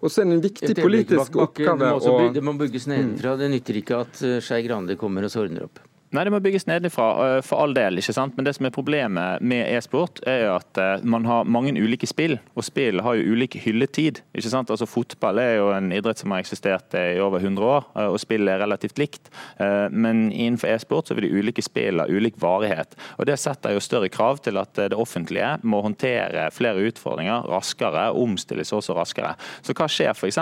Og 0.00 0.10
så 0.10 0.22
er 0.22 0.30
det 0.30 0.36
en 0.38 0.44
viktig 0.44 0.74
politisk 0.78 1.38
oppgave 1.42 1.92
å 1.98 2.18
Det 2.34 2.44
må 2.44 2.56
bygges 2.60 2.88
nedenfra. 2.90 3.36
Det 3.40 3.50
nytter 3.52 3.80
ikke 3.82 4.02
at 4.06 4.22
eh, 4.26 4.38
Skei 4.44 4.62
Grande 4.66 4.98
kommer 5.00 5.26
og 5.26 5.32
så 5.32 5.44
ordner 5.46 5.68
opp. 5.68 5.82
Nei, 6.12 6.26
Det 6.26 6.32
må 6.34 6.42
bygges 6.44 6.66
nedenfra, 6.68 7.06
eh, 7.24 7.40
for 7.40 7.62
all 7.62 7.72
del. 7.72 7.96
ikke 7.96 8.12
sant? 8.12 8.36
Men 8.36 8.44
det 8.44 8.54
som 8.56 8.66
er 8.66 8.70
problemet 8.70 9.40
med 9.40 9.64
e-sport, 9.72 10.20
er 10.28 10.50
at 10.52 10.76
eh, 10.76 11.00
man 11.02 11.24
har 11.24 11.44
mange 11.44 11.72
ulike 11.72 12.06
spill. 12.06 12.38
Og 12.54 12.64
spill 12.64 13.00
har 13.00 13.14
jo 13.16 13.32
ulik 13.32 13.56
hylletid. 13.56 14.20
ikke 14.34 14.50
sant? 14.50 14.68
Altså 14.68 14.84
Fotball 14.86 15.38
er 15.38 15.56
jo 15.56 15.70
en 15.72 15.90
idrett 15.90 16.18
som 16.18 16.30
har 16.30 16.40
eksistert 16.40 16.92
i 16.92 17.18
over 17.18 17.40
100 17.40 17.64
år, 17.64 17.86
eh, 17.96 18.08
og 18.12 18.20
spill 18.20 18.46
er 18.46 18.60
relativt 18.60 18.98
likt. 18.98 19.30
Men 19.58 20.30
innenfor 20.32 20.68
e-sport 20.68 21.08
så 21.08 21.14
vil 21.14 21.28
de 21.28 21.38
ulike 21.38 21.62
spill 21.62 22.00
ha 22.00 22.06
ulik 22.06 22.34
varighet. 22.36 22.94
Og 23.18 23.26
Det 23.26 23.38
setter 23.38 23.72
jo 23.72 23.80
større 23.80 24.08
krav 24.08 24.42
til 24.42 24.58
at 24.58 24.74
det 24.74 24.92
offentlige 24.92 25.58
må 25.62 25.80
håndtere 25.82 26.50
flere 26.50 26.82
utfordringer 26.90 27.46
raskere, 27.48 28.12
omstilles 28.12 28.72
også 28.72 28.94
raskere. 28.94 29.36
Så 29.62 29.72
hva 29.72 29.86
skjer 29.88 30.12
f.eks. 30.12 30.38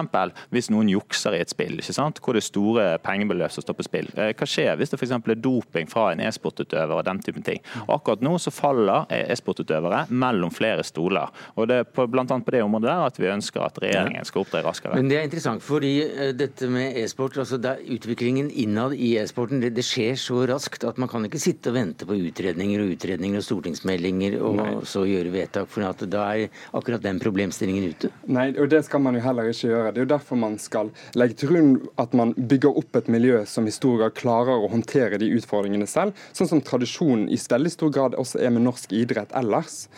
hvis 0.51 0.71
noen 0.71 0.89
jukser 0.89 1.35
i 1.35 1.41
et 1.41 1.51
spill, 1.51 1.79
ikke 1.79 1.93
sant? 1.93 2.19
hvor 2.19 2.33
det 2.33 2.43
er 2.43 2.49
store 2.49 2.99
pengebeløp 2.99 3.53
som 3.53 3.63
står 3.63 3.75
på 3.75 3.87
spill? 3.87 4.11
Hva 4.17 4.47
skjer 4.47 4.77
hvis 4.77 4.91
det 4.91 4.99
f.eks. 4.99 5.13
er 5.13 5.35
dop 5.35 5.60
doping 5.61 5.89
fra 5.91 6.11
en 6.13 6.23
e-sportutøver 6.25 6.99
og 6.99 7.05
den 7.07 7.21
typen 7.25 7.45
ting. 7.47 7.61
Og 7.87 7.99
akkurat 7.99 8.25
nå 8.25 8.37
så 8.41 8.53
faller 8.55 9.09
e-sportutøvere 9.13 10.07
mellom 10.11 10.53
flere 10.55 10.85
stoler. 10.87 11.31
Og 11.57 11.69
Det 11.71 11.81
er 11.83 12.07
bl.a. 12.11 12.25
på 12.25 12.55
det 12.55 12.63
området 12.65 12.89
der 12.89 13.05
at 13.07 13.21
vi 13.21 13.29
ønsker 13.31 13.65
at 13.65 13.79
regjeringen 13.83 14.27
skal 14.27 14.45
opptre 14.45 14.63
raskere. 14.65 14.97
Men 14.97 15.11
Det 15.11 15.19
er 15.19 15.29
interessant, 15.29 15.63
fordi 15.63 15.93
eh, 16.03 16.33
dette 16.37 16.69
med 16.71 16.97
e-sport, 16.99 17.39
altså 17.39 17.61
utviklingen 17.61 18.51
innad 18.51 18.95
i 18.95 19.15
e-sporten, 19.21 19.61
det, 19.63 19.75
det, 19.77 19.85
skjer 19.87 20.17
så 20.21 20.45
raskt 20.49 20.85
at 20.87 20.99
man 21.01 21.11
kan 21.11 21.25
ikke 21.27 21.41
sitte 21.41 21.73
og 21.73 21.77
vente 21.77 22.07
på 22.07 22.17
utredninger 22.17 22.83
og 22.83 22.95
utredninger 22.95 23.41
og 23.41 23.47
stortingsmeldinger 23.47 24.39
og 24.41 24.59
Nei. 24.61 24.69
så 24.87 25.05
gjøre 25.09 25.33
vedtak, 25.35 25.71
for 25.71 25.87
at 25.87 26.05
da 26.11 26.27
er 26.35 26.63
akkurat 26.77 27.03
den 27.05 27.21
problemstillingen 27.23 27.91
ute. 27.91 28.13
Nei, 28.31 28.51
og 28.57 28.71
det 28.73 28.85
skal 28.87 29.03
man 29.05 29.19
jo 29.19 29.25
heller 29.25 29.51
ikke 29.51 29.73
gjøre. 29.73 29.95
Det 29.95 30.03
er 30.03 30.07
jo 30.07 30.13
derfor 30.15 30.41
man 30.41 30.59
skal 30.63 30.93
legge 31.19 31.41
til 31.41 31.53
grunn 31.53 31.73
at 32.01 32.15
man 32.17 32.35
bygger 32.37 32.79
opp 32.81 33.01
et 33.01 33.11
miljø 33.13 33.43
som 33.49 33.67
i 33.69 33.75
stor 33.75 33.99
grad 34.01 34.17
klarer 34.19 34.65
å 34.65 34.71
håndtere 34.71 35.19
de 35.21 35.31
utfordringene 35.37 35.50
utfordringene 35.51 35.89
selv, 35.91 36.15
sånn 36.33 36.49
som 36.51 36.63
tradisjonen 36.63 37.29
i 37.29 37.39
veldig 37.51 37.73
stor 37.75 37.91
grad 37.95 38.15
også 38.19 38.41
er 38.41 38.55
med 38.55 38.63
norsk 38.67 38.93
idrett 38.95 39.33
ellers. 39.35 39.89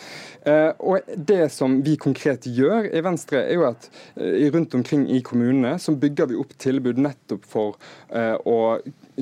Eh, 0.44 0.72
og 0.78 1.00
Det 1.16 1.48
som 1.54 1.78
vi 1.86 1.96
konkret 2.00 2.46
gjør 2.50 2.88
i 2.90 3.02
Venstre, 3.04 3.44
er 3.46 3.60
jo 3.60 3.68
at 3.68 3.88
eh, 4.16 4.48
rundt 4.50 4.74
omkring 4.74 5.06
i 5.10 5.20
kommunene 5.22 5.76
så 5.78 5.94
bygger 5.94 6.32
vi 6.32 6.40
opp 6.42 6.56
tilbud 6.58 6.98
nettopp 6.98 7.46
for 7.46 7.78
eh, 8.10 8.34
å 8.34 8.58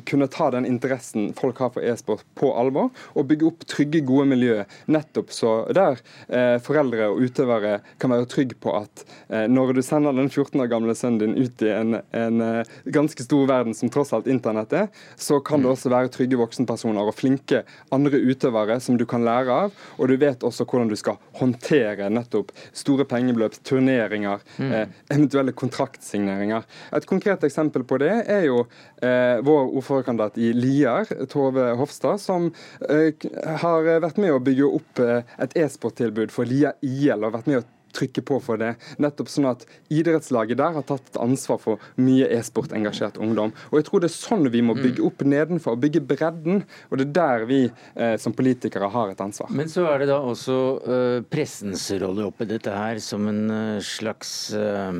kunne 0.05 0.27
ta 0.27 0.51
den 0.51 0.67
interessen 0.67 1.33
folk 1.35 1.59
har 1.59 1.71
for 1.75 1.85
e-sport 1.85 2.23
på 2.39 2.53
alvor, 2.57 2.91
og 3.15 3.27
bygge 3.27 3.47
opp 3.49 3.67
trygge, 3.69 4.03
gode 4.07 4.29
miljø 4.31 4.63
nettopp 4.91 5.33
så 5.35 5.55
der 5.75 5.99
eh, 6.29 6.57
foreldre 6.63 7.11
og 7.11 7.25
utøvere 7.27 7.81
kan 8.01 8.15
være 8.15 8.29
trygge 8.31 8.59
på 8.63 8.75
at 8.79 9.05
eh, 9.29 9.47
når 9.51 9.75
du 9.77 9.83
sender 9.85 10.15
den 10.17 10.31
14 10.31 10.63
år 10.63 10.71
gamle 10.71 10.95
sønnen 10.97 11.21
din 11.21 11.37
ut 11.37 11.65
i 11.67 11.73
en, 11.75 11.99
en 12.17 12.45
eh, 12.45 12.77
ganske 12.95 13.27
stor 13.27 13.49
verden 13.51 13.77
som 13.77 13.91
tross 13.93 14.15
alt 14.17 14.31
internett 14.31 14.73
er, 14.77 14.89
så 15.19 15.41
kan 15.43 15.61
det 15.61 15.71
mm. 15.71 15.75
også 15.75 15.93
være 15.93 16.13
trygge 16.15 16.41
voksenpersoner 16.41 17.11
og 17.11 17.19
flinke 17.19 17.65
andre 17.95 18.23
utøvere 18.23 18.79
som 18.83 18.99
du 19.01 19.07
kan 19.11 19.27
lære 19.27 19.59
av. 19.67 19.75
Og 19.99 20.11
du 20.11 20.17
vet 20.21 20.47
også 20.47 20.67
hvordan 20.69 20.91
du 20.91 20.97
skal 20.99 21.10
håndtere 21.41 22.11
nettopp 22.13 22.53
store 22.77 23.07
pengebeløp, 23.09 23.59
turneringer, 23.67 24.45
mm. 24.59 24.73
eh, 24.73 24.95
eventuelle 25.11 25.55
kontraktsigneringer. 25.57 26.67
Et 26.97 27.09
konkret 27.09 27.45
eksempel 27.47 27.85
på 27.89 28.01
det 28.03 28.13
er 28.31 28.47
jo 28.49 28.63
eh, 29.03 29.41
vår 29.47 29.75
ordførerkandidat 29.81 30.39
i 30.41 30.53
Lier, 30.57 31.11
Tove 31.31 31.71
Hofstad, 31.81 32.21
som 32.23 32.51
eh, 32.89 33.29
har 33.65 33.91
vært 34.05 34.21
med 34.21 34.35
å 34.35 34.43
bygge 34.45 34.71
opp 34.81 35.05
eh, 35.05 35.21
et 35.43 35.57
e-sporttilbud 35.65 36.33
for 36.35 36.49
Lier 36.49 36.77
IL 36.87 37.27
og 37.27 37.37
vært 37.39 37.51
med 37.51 37.63
å 37.63 37.69
trykke 37.97 38.25
på 38.27 38.41
for 38.45 38.61
det. 38.61 38.75
Nettopp 39.03 39.31
sånn 39.33 39.51
at 39.51 39.67
idrettslaget 39.93 40.61
der 40.61 40.77
har 40.79 40.87
tatt 40.87 41.19
ansvar 41.21 41.61
for 41.63 41.91
mye 42.01 42.29
e-sport-engasjert 42.39 43.21
ungdom. 43.23 43.55
Og 43.71 43.81
jeg 43.81 43.89
tror 43.89 44.05
det 44.05 44.11
er 44.11 44.17
sånn 44.17 44.51
vi 44.51 44.63
må 44.65 44.77
bygge 44.79 45.05
opp 45.07 45.25
nedenfor, 45.27 45.79
bygge 45.81 46.03
bredden. 46.11 46.65
Og 46.91 47.01
det 47.01 47.09
er 47.09 47.15
der 47.17 47.47
vi 47.51 47.61
eh, 47.69 48.17
som 48.21 48.35
politikere 48.37 48.91
har 48.93 49.13
et 49.13 49.23
ansvar. 49.23 49.51
Men 49.55 49.71
så 49.71 49.87
er 49.91 50.03
det 50.03 50.11
da 50.11 50.21
også 50.25 50.57
eh, 50.81 51.19
pressens 51.31 51.87
rolle 52.03 52.27
oppi 52.29 52.49
dette 52.51 52.75
her, 52.75 53.01
som 53.03 53.29
en 53.31 53.43
eh, 53.55 53.83
slags 53.85 54.33
uh, 54.57 54.91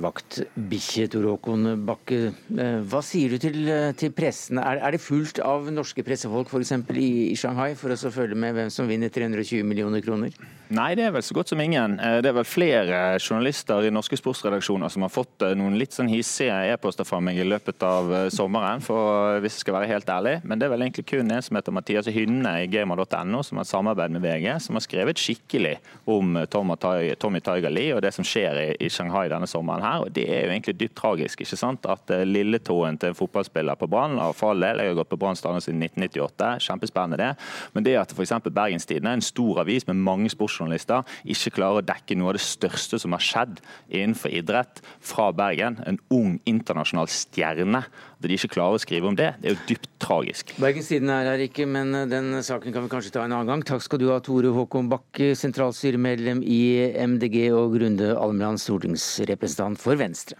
vaktbikkje, 0.00 1.08
Tor 1.12 1.26
Håkon 1.32 1.72
Bakke. 1.86 2.20
Uh, 2.50 2.80
hva 2.90 3.02
sier 3.04 3.34
du 3.34 3.40
til, 3.42 3.58
til 3.98 4.14
pressen? 4.16 4.60
Er, 4.62 4.80
er, 4.80 4.94
det 4.94 5.02
fullt 5.02 5.42
av 5.44 5.68
norske 5.72 6.04
pressefolk 6.06 6.50
f.eks. 6.50 6.74
I, 6.94 7.10
i 7.30 7.36
Shanghai 7.38 7.72
for 7.78 7.92
å 7.92 8.14
følge 8.14 8.38
med 8.38 8.56
hvem 8.56 8.72
som 8.72 8.88
vinner 8.90 9.12
320 9.12 9.66
millioner 9.66 10.04
kroner? 10.04 10.34
Nei, 10.70 10.92
det 10.98 11.08
er 11.08 11.14
vel 11.16 11.24
så 11.26 11.34
godt 11.34 11.50
som 11.50 11.60
ingen. 11.62 11.96
Det 11.98 12.30
er 12.30 12.36
vel 12.36 12.39
flere 12.46 13.18
journalister 13.18 13.86
i 13.86 13.90
norske 13.92 14.16
sportsredaksjoner 14.18 14.90
som 14.92 15.04
har 15.04 15.12
fått 15.12 15.44
eh, 15.46 15.54
noen 15.58 15.76
litt 15.80 15.94
sånn 15.96 16.10
hissige 16.10 16.54
e-poster 16.72 17.06
fra 17.08 17.20
meg 17.24 17.38
i 17.40 17.46
løpet 17.46 17.84
av 17.86 18.10
eh, 18.14 18.26
sommeren, 18.32 18.82
for 18.84 19.38
hvis 19.42 19.58
jeg 19.58 19.64
skal 19.64 19.76
være 19.78 19.90
helt 19.92 20.10
ærlig. 20.12 20.34
Men 20.44 20.60
det 20.60 20.66
er 20.66 20.72
vel 20.74 20.84
egentlig 20.86 21.06
kun 21.10 21.30
en 21.30 21.44
som 21.44 21.58
heter 21.58 21.74
Mathias 21.76 22.10
Hynne 22.10 22.54
i 22.64 22.68
gamer.no, 22.70 23.42
som 23.46 23.60
har 23.60 23.68
samarbeid 23.68 24.14
med 24.16 24.24
VG, 24.24 24.48
som 24.64 24.78
har 24.78 24.84
skrevet 24.84 25.22
skikkelig 25.22 25.76
om 26.10 26.40
eh, 26.40 26.48
Tommy 26.50 27.42
Tiger 27.44 27.72
Lee 27.72 27.94
og 27.96 28.02
det 28.04 28.14
som 28.16 28.26
skjer 28.26 28.76
i 28.80 28.90
Shanghai 28.92 29.26
denne 29.32 29.48
sommeren 29.50 29.86
her. 29.86 30.06
Og 30.06 30.14
det 30.16 30.26
er 30.28 30.46
jo 30.46 30.54
egentlig 30.54 30.76
dypt 30.80 30.98
tragisk, 31.00 31.44
ikke 31.44 31.60
sant. 31.60 31.88
At 31.90 32.10
lilletåen 32.26 32.98
til 33.00 33.12
en 33.12 33.18
fotballspiller 33.18 33.78
på 33.80 33.88
Brann, 33.90 34.18
har 34.20 34.36
for 34.36 34.54
all 34.54 34.66
del, 34.66 34.82
jeg 34.82 34.94
har 34.94 35.00
gått 35.02 35.12
på 35.12 35.20
Brann 35.20 35.38
siden 35.38 35.82
1998, 35.84 36.52
kjempespennende 36.66 37.20
det. 37.20 37.30
Men 37.74 37.86
det 37.86 37.96
at 38.00 38.14
f.eks. 38.14 38.36
Bergenstidene, 38.50 39.14
en 39.16 39.24
stor 39.24 39.62
avis 39.62 39.86
med 39.88 40.00
mange 40.00 40.30
sportsjournalister, 40.32 41.06
ikke 41.30 41.54
klarer 41.58 41.80
å 41.80 41.86
dekke 41.86 42.16
noe 42.18 42.29
av 42.30 42.38
det 42.38 42.44
største 42.44 43.00
som 43.02 43.16
har 43.16 43.24
skjedd 43.24 43.60
innenfor 43.88 44.32
idrett 44.34 44.82
fra 45.04 45.30
Bergen. 45.36 45.78
En 45.86 46.00
ung 46.14 46.38
internasjonal 46.48 47.10
stjerne. 47.10 47.84
At 48.20 48.28
de 48.28 48.36
ikke 48.36 48.52
klarer 48.56 48.76
å 48.76 48.82
skrive 48.82 49.08
om 49.08 49.16
det, 49.16 49.32
det 49.40 49.50
er 49.50 49.56
jo 49.56 49.68
dypt 49.70 49.88
tragisk. 50.02 50.52
Bergenstiden 50.60 51.12
er 51.12 51.30
her 51.32 51.44
ikke, 51.46 51.64
men 51.68 51.94
den 52.10 52.34
saken 52.44 52.74
kan 52.74 52.84
vi 52.84 52.92
kanskje 52.92 53.14
ta 53.16 53.24
en 53.24 53.32
annen 53.32 53.48
gang. 53.48 53.64
Takk 53.66 53.84
skal 53.86 54.02
du 54.02 54.10
ha, 54.10 54.20
Tore 54.24 54.52
Håkon 54.54 54.90
Bakke, 54.92 55.32
sentralstyremedlem 55.38 56.44
i 56.44 56.60
MDG, 57.00 57.42
og 57.56 57.78
Grunde 57.78 58.12
Almeland, 58.16 58.60
stortingsrepresentant 58.60 59.80
for 59.80 60.00
Venstre. 60.00 60.38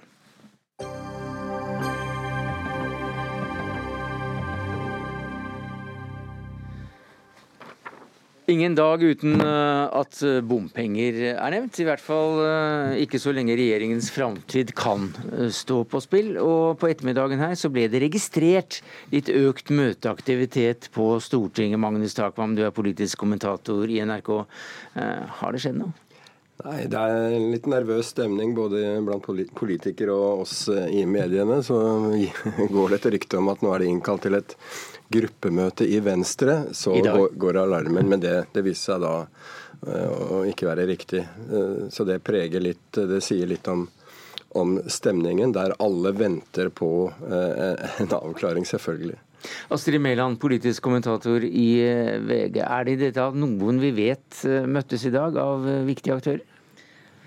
Ingen 8.51 8.75
dag 8.75 9.03
uten 9.03 9.37
eh, 9.41 9.85
at 9.95 10.17
eh, 10.27 10.41
bompenger 10.43 11.19
er 11.31 11.53
nevnt. 11.55 11.77
I 11.79 11.85
hvert 11.87 12.03
fall 12.03 12.41
eh, 12.43 12.97
ikke 13.05 13.21
så 13.23 13.31
lenge 13.37 13.55
regjeringens 13.55 14.09
framtid 14.11 14.73
kan 14.75 15.07
stå 15.55 15.85
på 15.87 16.01
spill. 16.03 16.33
Og 16.43 16.81
på 16.81 16.91
ettermiddagen 16.91 17.43
her 17.43 17.55
så 17.59 17.71
ble 17.71 17.87
det 17.93 18.03
registrert 18.03 18.81
litt 19.15 19.31
økt 19.31 19.71
møteaktivitet 19.71 20.91
på 20.97 21.13
Stortinget. 21.23 21.79
Magnus 21.79 22.19
Takvam, 22.19 22.57
du 22.59 22.65
er 22.67 22.75
politisk 22.75 23.23
kommentator 23.23 23.87
i 23.87 24.03
NRK. 24.03 24.33
Har 24.99 25.55
det 25.55 25.63
skjedd 25.63 25.79
noe? 25.85 25.95
Nei, 26.65 26.83
Det 26.91 26.99
er 26.99 27.37
en 27.39 27.51
litt 27.55 27.71
nervøs 27.71 28.11
stemning 28.13 28.57
både 28.57 28.99
blant 29.07 29.25
politikere 29.57 30.17
og 30.17 30.43
oss 30.43 30.65
i 30.69 31.07
mediene. 31.07 31.63
Så 31.63 31.79
går 32.75 32.97
det 32.97 32.99
et 32.99 33.13
rykte 33.15 33.39
om 33.39 33.55
at 33.55 33.63
nå 33.63 33.77
er 33.77 33.85
det 33.85 33.95
innkalt 33.95 34.27
til 34.27 34.43
et 34.43 34.59
gruppemøte 35.11 35.87
i 35.87 36.01
Venstre, 36.01 36.65
så 36.73 36.95
går, 37.35 37.59
alarmen. 37.59 38.09
Men 38.09 38.23
det, 38.23 38.35
det 38.55 38.65
viser 38.67 38.95
seg 38.95 39.03
da 39.05 39.15
uh, 39.25 40.37
å 40.39 40.43
ikke 40.49 40.69
være 40.71 40.87
riktig. 40.91 41.25
Uh, 41.51 41.89
så 41.91 42.07
det 42.09 42.21
preger 42.27 42.63
litt 42.63 42.95
Det 42.95 43.21
sier 43.25 43.51
litt 43.51 43.67
om, 43.71 43.87
om 44.59 44.79
stemningen, 44.87 45.55
der 45.57 45.75
alle 45.83 46.15
venter 46.17 46.71
på 46.71 46.93
uh, 47.11 47.91
en 48.03 48.15
avklaring, 48.21 48.69
selvfølgelig. 48.69 49.19
Astrid 49.73 50.03
Mæland, 50.05 50.37
politisk 50.41 50.85
kommentator 50.85 51.43
i 51.47 51.69
VG. 52.29 52.61
Er 52.61 52.85
det 52.85 52.93
i 52.93 53.03
dette 53.07 53.31
noen 53.33 53.81
vi 53.81 53.95
vet 53.97 54.43
møttes 54.69 55.07
i 55.09 55.15
dag 55.15 55.39
av 55.41 55.65
viktige 55.89 56.19
aktører? 56.19 56.50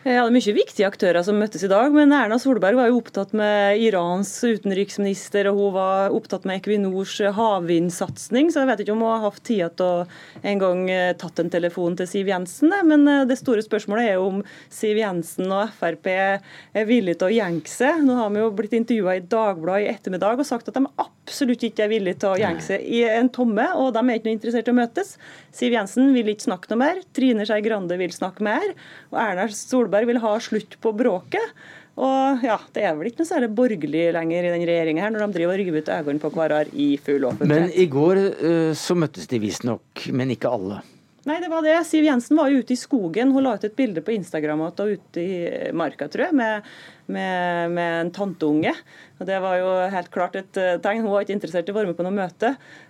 Ja, 0.04 0.26
det 0.26 0.34
er 0.34 0.36
mye 0.36 0.54
viktige 0.58 0.88
aktører 0.90 1.24
som 1.24 1.38
møttes 1.40 1.62
i 1.64 1.70
dag, 1.72 1.94
men 1.96 2.12
Erna 2.12 2.36
Solberg 2.36 2.76
var 2.76 2.90
jo 2.90 2.98
opptatt 3.00 3.32
med 3.40 3.80
Irans 3.80 4.34
utenriksminister, 4.44 5.48
og 5.48 5.56
hun 5.62 5.70
var 5.78 6.12
opptatt 6.12 6.44
med 6.44 6.60
Equinors 6.60 7.14
havvindsatsing, 7.38 8.50
så 8.52 8.60
jeg 8.60 8.68
vet 8.68 8.84
ikke 8.84 8.92
om 8.98 9.06
hun 9.06 9.14
har 9.14 9.24
hatt 9.30 9.40
tid 9.48 9.78
til 9.80 9.88
å 9.88 10.44
en 10.44 10.60
gang 10.60 10.82
eh, 10.92 11.14
tatt 11.16 11.40
en 11.40 11.52
telefon 11.54 11.96
til 11.96 12.10
Siv 12.12 12.34
Jensen. 12.34 12.76
Men 12.84 13.08
eh, 13.08 13.22
det 13.30 13.38
store 13.40 13.64
spørsmålet 13.64 14.10
er 14.10 14.20
jo 14.20 14.26
om 14.28 14.42
Siv 14.68 15.00
Jensen 15.00 15.48
og 15.48 15.72
Frp 15.80 16.12
er 16.12 16.90
villige 16.90 17.22
til 17.22 17.30
å 17.30 17.38
jenke 17.38 17.72
seg. 17.72 18.04
Nå 18.04 18.20
har 18.20 18.36
vi 18.36 18.44
jo 18.44 18.52
blitt 18.60 18.76
intervjua 18.76 19.16
i 19.16 19.24
Dagbladet 19.24 19.88
i 19.88 19.90
ettermiddag 19.94 20.44
og 20.44 20.50
sagt 20.52 20.68
at 20.68 20.82
de 20.82 20.84
absolutt 21.00 21.64
ikke 21.64 21.88
er 21.88 21.94
villige 21.94 22.20
til 22.26 22.34
å 22.34 22.42
jenke 22.44 22.68
seg 22.68 22.84
i 22.84 23.06
en 23.08 23.32
tomme, 23.32 23.70
og 23.80 23.96
de 23.96 24.04
er 24.04 24.20
ikke 24.20 24.28
noe 24.28 24.36
interessert 24.36 24.68
i 24.68 24.76
å 24.76 24.82
møtes. 24.82 25.16
Siv 25.56 25.80
Jensen 25.80 26.12
vil 26.12 26.36
ikke 26.36 26.50
snakke 26.50 26.74
noe 26.74 26.84
mer, 26.84 27.02
Trine 27.16 27.48
Skei 27.48 27.64
Grande 27.64 27.96
vil 28.04 28.12
snakke 28.12 28.44
mer, 28.44 28.68
og 29.14 29.20
Erna 29.24 29.48
Solberg 29.48 29.93
Solberg 29.94 30.10
vil 30.10 30.22
ha 30.24 30.34
slutt 30.42 30.80
på 30.82 30.92
bråket. 30.98 31.58
Og 32.02 32.42
ja, 32.42 32.58
Det 32.74 32.82
er 32.82 32.96
vel 32.98 33.12
ikke 33.12 33.22
noe 33.22 33.30
særlig 33.30 33.52
borgerlig 33.54 34.08
lenger 34.16 34.48
i 34.48 34.54
den 34.56 34.64
regjeringa 34.66 35.12
når 35.14 35.28
de 35.28 35.36
driver 35.36 35.54
og 35.54 35.60
river 35.62 35.84
ut 35.84 35.92
øynene 35.94 36.24
på 36.24 36.32
hverandre 36.34 36.74
i 36.74 36.88
full 36.98 37.28
offentlighet. 37.30 37.68
Men 37.68 37.70
i 37.70 37.86
går 37.86 38.22
uh, 38.42 38.72
så 38.74 38.98
møttes 38.98 39.30
de 39.30 39.38
visstnok, 39.44 40.08
men 40.10 40.34
ikke 40.34 40.50
alle. 40.50 40.80
Nei, 41.24 41.38
det 41.40 41.48
var 41.48 41.64
det. 41.64 41.78
Siv 41.88 42.04
Jensen 42.04 42.36
var 42.36 42.52
jo 42.52 42.60
ute 42.60 42.76
i 42.76 42.80
skogen. 42.80 43.32
Hun 43.32 43.46
la 43.46 43.54
ut 43.56 43.64
et 43.64 43.76
bilde 43.78 44.02
på 44.04 44.12
Instagram 44.12 44.66
at 44.66 44.80
hun 44.82 44.90
var 44.90 44.98
ute 45.00 45.22
i 45.24 45.70
marka, 45.72 46.10
tror 46.12 46.26
jeg, 46.26 46.36
med, 46.36 46.66
med, 47.08 47.72
med 47.72 47.92
en 48.02 48.10
tanteunge. 48.12 48.74
Og 49.22 49.30
Det 49.30 49.38
var 49.40 49.56
jo 49.62 49.70
helt 49.94 50.10
klart 50.12 50.36
et 50.36 50.60
eh, 50.60 50.74
tegn. 50.84 51.06
Hun 51.06 51.14
var 51.14 51.24
ikke 51.24 51.38
interessert 51.38 51.70
i 51.70 51.72
å 51.72 51.78
være 51.78 51.94
med 51.94 51.96
på 51.96 52.04
noe 52.04 52.18
møte. 52.18 52.50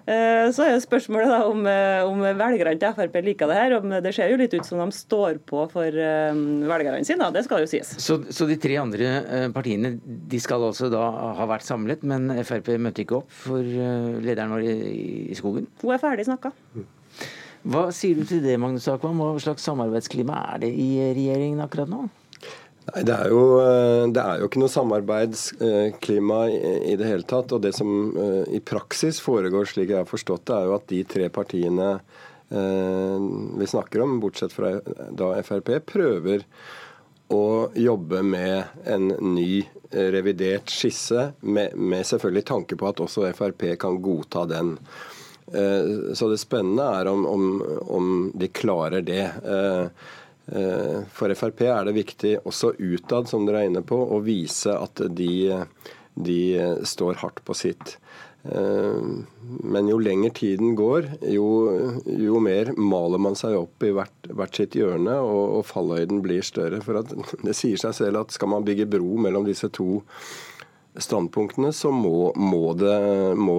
Eh, 0.10 0.48
så 0.56 0.66
er 0.66 0.72
jo 0.74 0.80
spørsmålet 0.82 1.30
da 1.30 1.38
om, 1.46 1.62
eh, 1.70 2.00
om 2.10 2.24
velgerne 2.26 2.74
til 2.82 2.96
Frp 2.98 3.20
liker 3.28 3.54
det 3.54 3.60
her. 3.60 3.76
Om 3.78 3.94
det 4.08 4.16
ser 4.18 4.34
jo 4.34 4.42
litt 4.42 4.58
ut 4.58 4.66
som 4.66 4.82
de 4.82 4.98
står 4.98 5.38
på 5.46 5.68
for 5.76 5.94
velgerne 5.94 7.06
sine, 7.06 7.30
det 7.38 7.46
skal 7.46 7.62
jo 7.62 7.70
sies. 7.70 7.94
Så, 8.02 8.18
så, 8.34 8.50
de 8.50 8.58
tre 8.58 8.80
andre 8.82 9.14
partiene 9.54 9.94
de 10.02 10.42
skal 10.42 10.66
altså 10.72 10.90
da 10.90 11.06
ha 11.38 11.50
vært 11.54 11.70
samlet, 11.70 12.02
men 12.02 12.34
Frp 12.42 12.74
møtte 12.82 13.06
ikke 13.06 13.22
opp 13.22 13.40
for 13.46 13.62
lederen 13.62 14.58
vår 14.58 14.66
i, 14.66 14.76
i 15.30 15.38
skogen? 15.38 15.70
Hun 15.86 15.94
er 15.94 16.02
ferdig 16.02 16.26
snakka. 16.32 16.56
Hva 17.64 17.88
sier 17.96 18.20
du 18.20 18.28
til 18.28 18.42
det, 18.44 18.58
Magnus 18.60 18.90
Akvam? 18.92 19.22
Hva 19.24 19.40
slags 19.40 19.64
samarbeidsklima 19.64 20.42
er 20.54 20.66
det 20.66 20.74
i 20.76 20.90
regjeringen 21.16 21.64
akkurat 21.64 21.92
nå? 21.92 22.02
Nei, 22.84 23.04
det 23.08 23.14
er, 23.16 23.30
jo, 23.32 23.44
eh, 23.64 24.06
det 24.12 24.20
er 24.20 24.42
jo 24.42 24.50
ikke 24.50 24.60
noe 24.60 24.72
samarbeidsklima 24.74 26.40
i 26.52 26.98
det 27.00 27.08
hele 27.08 27.28
tatt. 27.28 27.54
Og 27.56 27.64
det 27.64 27.72
som 27.78 28.12
eh, 28.20 28.58
i 28.58 28.60
praksis 28.60 29.22
foregår, 29.24 29.70
slik 29.72 29.94
jeg 29.94 30.02
har 30.02 30.10
forstått 30.10 30.50
det, 30.50 30.58
er 30.58 30.68
jo 30.68 30.76
at 30.76 30.90
de 30.92 31.00
tre 31.08 31.30
partiene 31.32 31.90
eh, 31.96 33.28
vi 33.62 33.70
snakker 33.72 34.04
om, 34.04 34.20
bortsett 34.24 34.56
fra 34.56 34.76
da 35.16 35.32
Frp, 35.48 35.78
prøver 35.88 36.44
å 37.32 37.72
jobbe 37.80 38.20
med 38.28 38.84
en 38.84 39.08
ny 39.32 39.64
revidert 39.94 40.70
skisse, 40.74 41.30
med, 41.40 41.78
med 41.80 42.04
selvfølgelig 42.06 42.46
tanke 42.50 42.78
på 42.78 42.92
at 42.92 43.00
også 43.02 43.30
Frp 43.38 43.70
kan 43.80 44.02
godta 44.04 44.44
den. 44.50 44.76
Eh, 45.54 46.14
så 46.14 46.30
det 46.30 46.42
spennende 46.42 46.86
er 47.00 47.10
om, 47.12 47.26
om, 47.26 47.48
om 47.88 48.12
de 48.34 48.48
klarer 48.48 49.06
det. 49.06 49.26
Eh, 49.46 49.86
eh, 50.48 51.00
for 51.14 51.34
Frp 51.38 51.66
er 51.68 51.88
det 51.88 51.98
viktig 52.00 52.36
også 52.44 52.74
utad, 52.80 53.30
som 53.30 53.46
dere 53.46 53.64
er 53.64 53.72
inne 53.72 53.86
på, 53.86 53.98
å 53.98 54.22
vise 54.26 54.74
at 54.74 55.06
de, 55.14 55.62
de 56.16 56.40
står 56.88 57.22
hardt 57.22 57.44
på 57.46 57.58
sitt. 57.58 57.98
Men 58.44 59.88
jo 59.88 59.96
lenger 60.04 60.34
tiden 60.36 60.74
går, 60.76 61.06
jo, 61.32 61.46
jo, 62.04 62.42
mer 62.44 62.74
maler 62.76 63.22
man 63.24 63.38
seg 63.40 63.56
opp 63.56 63.86
i 63.88 63.94
hvert, 63.96 64.28
hvert 64.36 64.60
sitt 64.60 64.76
hjørne, 64.76 65.14
og, 65.24 65.62
og 65.62 65.64
fallhøyden 65.70 66.20
blir 66.26 66.44
større. 66.44 66.82
For 66.84 67.00
det 67.08 67.56
sier 67.56 67.80
seg 67.80 67.96
selv 67.96 68.26
at 68.26 68.36
skal 68.36 68.52
man 68.52 68.68
bygge 68.68 68.90
bro 68.92 69.16
mellom 69.16 69.48
disse 69.48 69.72
to 69.72 70.02
standpunktene, 71.02 71.74
så 71.74 71.92
må, 71.94 72.32
må, 72.38 72.74
det, 72.78 72.94
må 73.40 73.58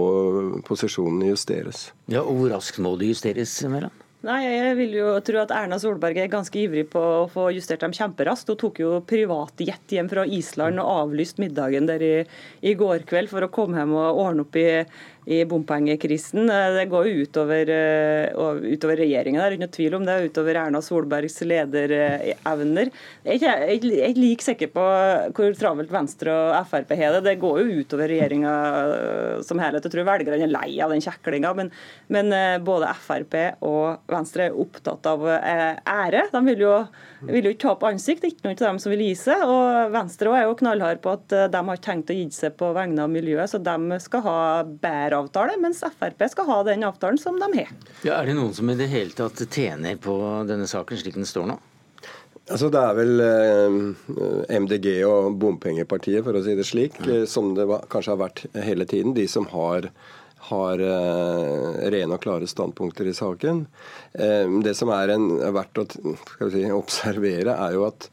posisjonene 0.67 1.33
justeres. 1.33 1.89
Ja, 2.07 2.23
og 2.23 2.39
Hvor 2.39 2.55
raskt 2.55 2.81
må 2.83 2.95
det 3.01 3.15
justeres? 3.15 3.57
Meran? 3.71 3.95
Nei, 4.25 4.41
Jeg 4.47 4.77
vil 4.79 4.95
jo 4.97 5.09
tro 5.21 5.37
at 5.43 5.51
Erna 5.53 5.77
Solberg 5.77 6.17
er 6.17 6.31
ganske 6.33 6.57
ivrig 6.57 6.87
på 6.95 7.01
å 7.01 7.27
få 7.29 7.51
justert 7.53 7.83
dem 7.85 7.93
kjemperaskt. 7.93 8.49
Hun 8.49 8.57
tok 8.63 8.81
jo 8.81 8.93
privatjet 9.05 9.93
hjem 9.93 10.09
fra 10.09 10.25
Island 10.25 10.81
og 10.81 10.89
avlyst 11.03 11.43
middagen 11.43 11.91
der 11.91 12.01
i, 12.01 12.15
i, 12.65 12.73
går 12.73 13.05
kveld 13.11 13.29
for 13.29 13.45
å 13.45 13.51
komme 13.53 13.83
hjem 13.83 13.93
og 13.93 14.23
ordne 14.23 14.47
opp 14.47 14.57
i 14.57 14.65
i 15.25 15.45
bompengekrisen. 15.49 16.47
Det 16.47 16.85
går 16.93 17.09
jo 17.09 17.25
utover, 17.25 17.71
utover 18.65 19.01
regjeringen, 19.01 19.41
det 19.41 19.47
er 19.47 19.57
ikke 19.57 19.71
tvil 19.79 19.97
om 19.99 20.05
det. 20.07 20.17
Utover 20.29 20.59
Erna 20.61 20.83
Solbergs 20.85 21.39
lederevner. 21.47 22.91
Jeg 23.25 23.41
er 23.49 23.73
ikke 23.75 24.21
like 24.21 24.45
sikker 24.45 24.73
på 24.75 24.85
hvor 25.35 25.57
travelt 25.57 25.93
Venstre 25.93 26.35
og 26.35 26.69
Frp 26.69 26.93
har 27.01 27.17
det. 27.17 27.25
Det 27.29 27.39
går 27.43 27.63
jo 27.63 27.81
utover 27.81 28.11
regjeringa 28.13 28.53
som 29.47 29.63
helhet. 29.63 29.87
Jeg 29.87 29.95
tror 29.95 30.09
velgerne 30.11 30.45
er 30.45 30.53
lei 30.53 30.69
av 30.85 30.93
den 30.93 31.05
kjeklinga. 31.05 31.55
Men, 31.57 31.73
men, 32.13 32.35
både 32.65 32.93
Frp 33.07 33.39
og 33.65 34.05
Venstre 34.11 34.49
er 34.51 34.61
opptatt 34.61 35.09
av 35.09 35.25
ære. 35.25 36.27
De 36.35 36.45
vil 36.51 36.67
jo, 36.67 36.75
vil 37.31 37.49
jo 37.49 37.55
ikke 37.55 37.65
tape 37.69 37.93
ansikt. 37.95 38.29
Ikke 38.29 38.49
noen 38.49 38.59
av 38.59 38.69
dem 38.75 38.83
som 38.83 38.93
vil 38.93 39.07
gi 39.07 39.15
seg. 39.25 39.47
Og 39.49 39.95
Venstre 39.95 40.37
er 40.37 40.47
jo 40.49 40.59
knallhard 40.61 41.01
på 41.05 41.17
at 41.17 41.39
de 41.55 41.65
har 41.71 41.83
tenkt 41.85 42.13
å 42.13 42.19
gi 42.19 42.29
seg 42.35 42.57
på 42.61 42.75
vegne 42.77 43.05
av 43.05 43.13
miljøet, 43.13 43.51
så 43.51 43.61
de 43.63 43.99
skal 44.03 44.25
ha 44.25 44.39
bedre 44.65 45.14
avtale, 45.17 45.59
mens 45.61 45.83
Frp 45.99 46.27
skal 46.31 46.49
ha 46.51 46.63
den 46.67 46.85
avtalen 46.87 47.21
som 47.21 47.39
de 47.41 47.51
har. 47.59 47.71
Ja, 48.07 48.19
er 48.19 48.31
det 48.31 48.39
noen 48.39 48.55
som 48.57 48.71
i 48.71 48.79
det 48.79 48.91
hele 48.93 49.15
tatt 49.17 49.41
tjener 49.47 49.97
på 50.01 50.17
denne 50.49 50.69
saken 50.71 51.01
slik 51.01 51.19
den 51.19 51.29
står 51.29 51.49
nå? 51.53 51.61
Altså 52.45 52.69
Det 52.69 52.81
er 52.81 52.97
vel 52.99 53.23
eh, 53.25 54.59
MDG 54.61 54.89
og 55.09 55.39
bompengepartiet, 55.41 56.21
for 56.27 56.37
å 56.37 56.43
si 56.45 56.57
det 56.59 56.67
slik, 56.69 56.99
mm. 57.01 57.25
som 57.31 57.55
det 57.57 57.65
var, 57.71 57.87
kanskje 57.93 58.13
har 58.13 58.21
vært 58.21 58.45
hele 58.67 58.85
tiden. 58.89 59.15
De 59.17 59.25
som 59.31 59.49
har, 59.55 59.89
har 60.51 60.85
eh, 60.85 61.79
rene 61.95 62.19
og 62.19 62.21
klare 62.25 62.49
standpunkter 62.51 63.09
i 63.09 63.17
saken. 63.17 63.65
Eh, 64.13 64.45
det 64.67 64.77
som 64.77 64.93
er 64.93 65.15
en, 65.17 65.31
verdt 65.57 65.81
å 65.81 65.87
si, 66.53 66.67
observere, 66.69 67.57
er 67.57 67.79
jo 67.79 67.87
at 67.89 68.11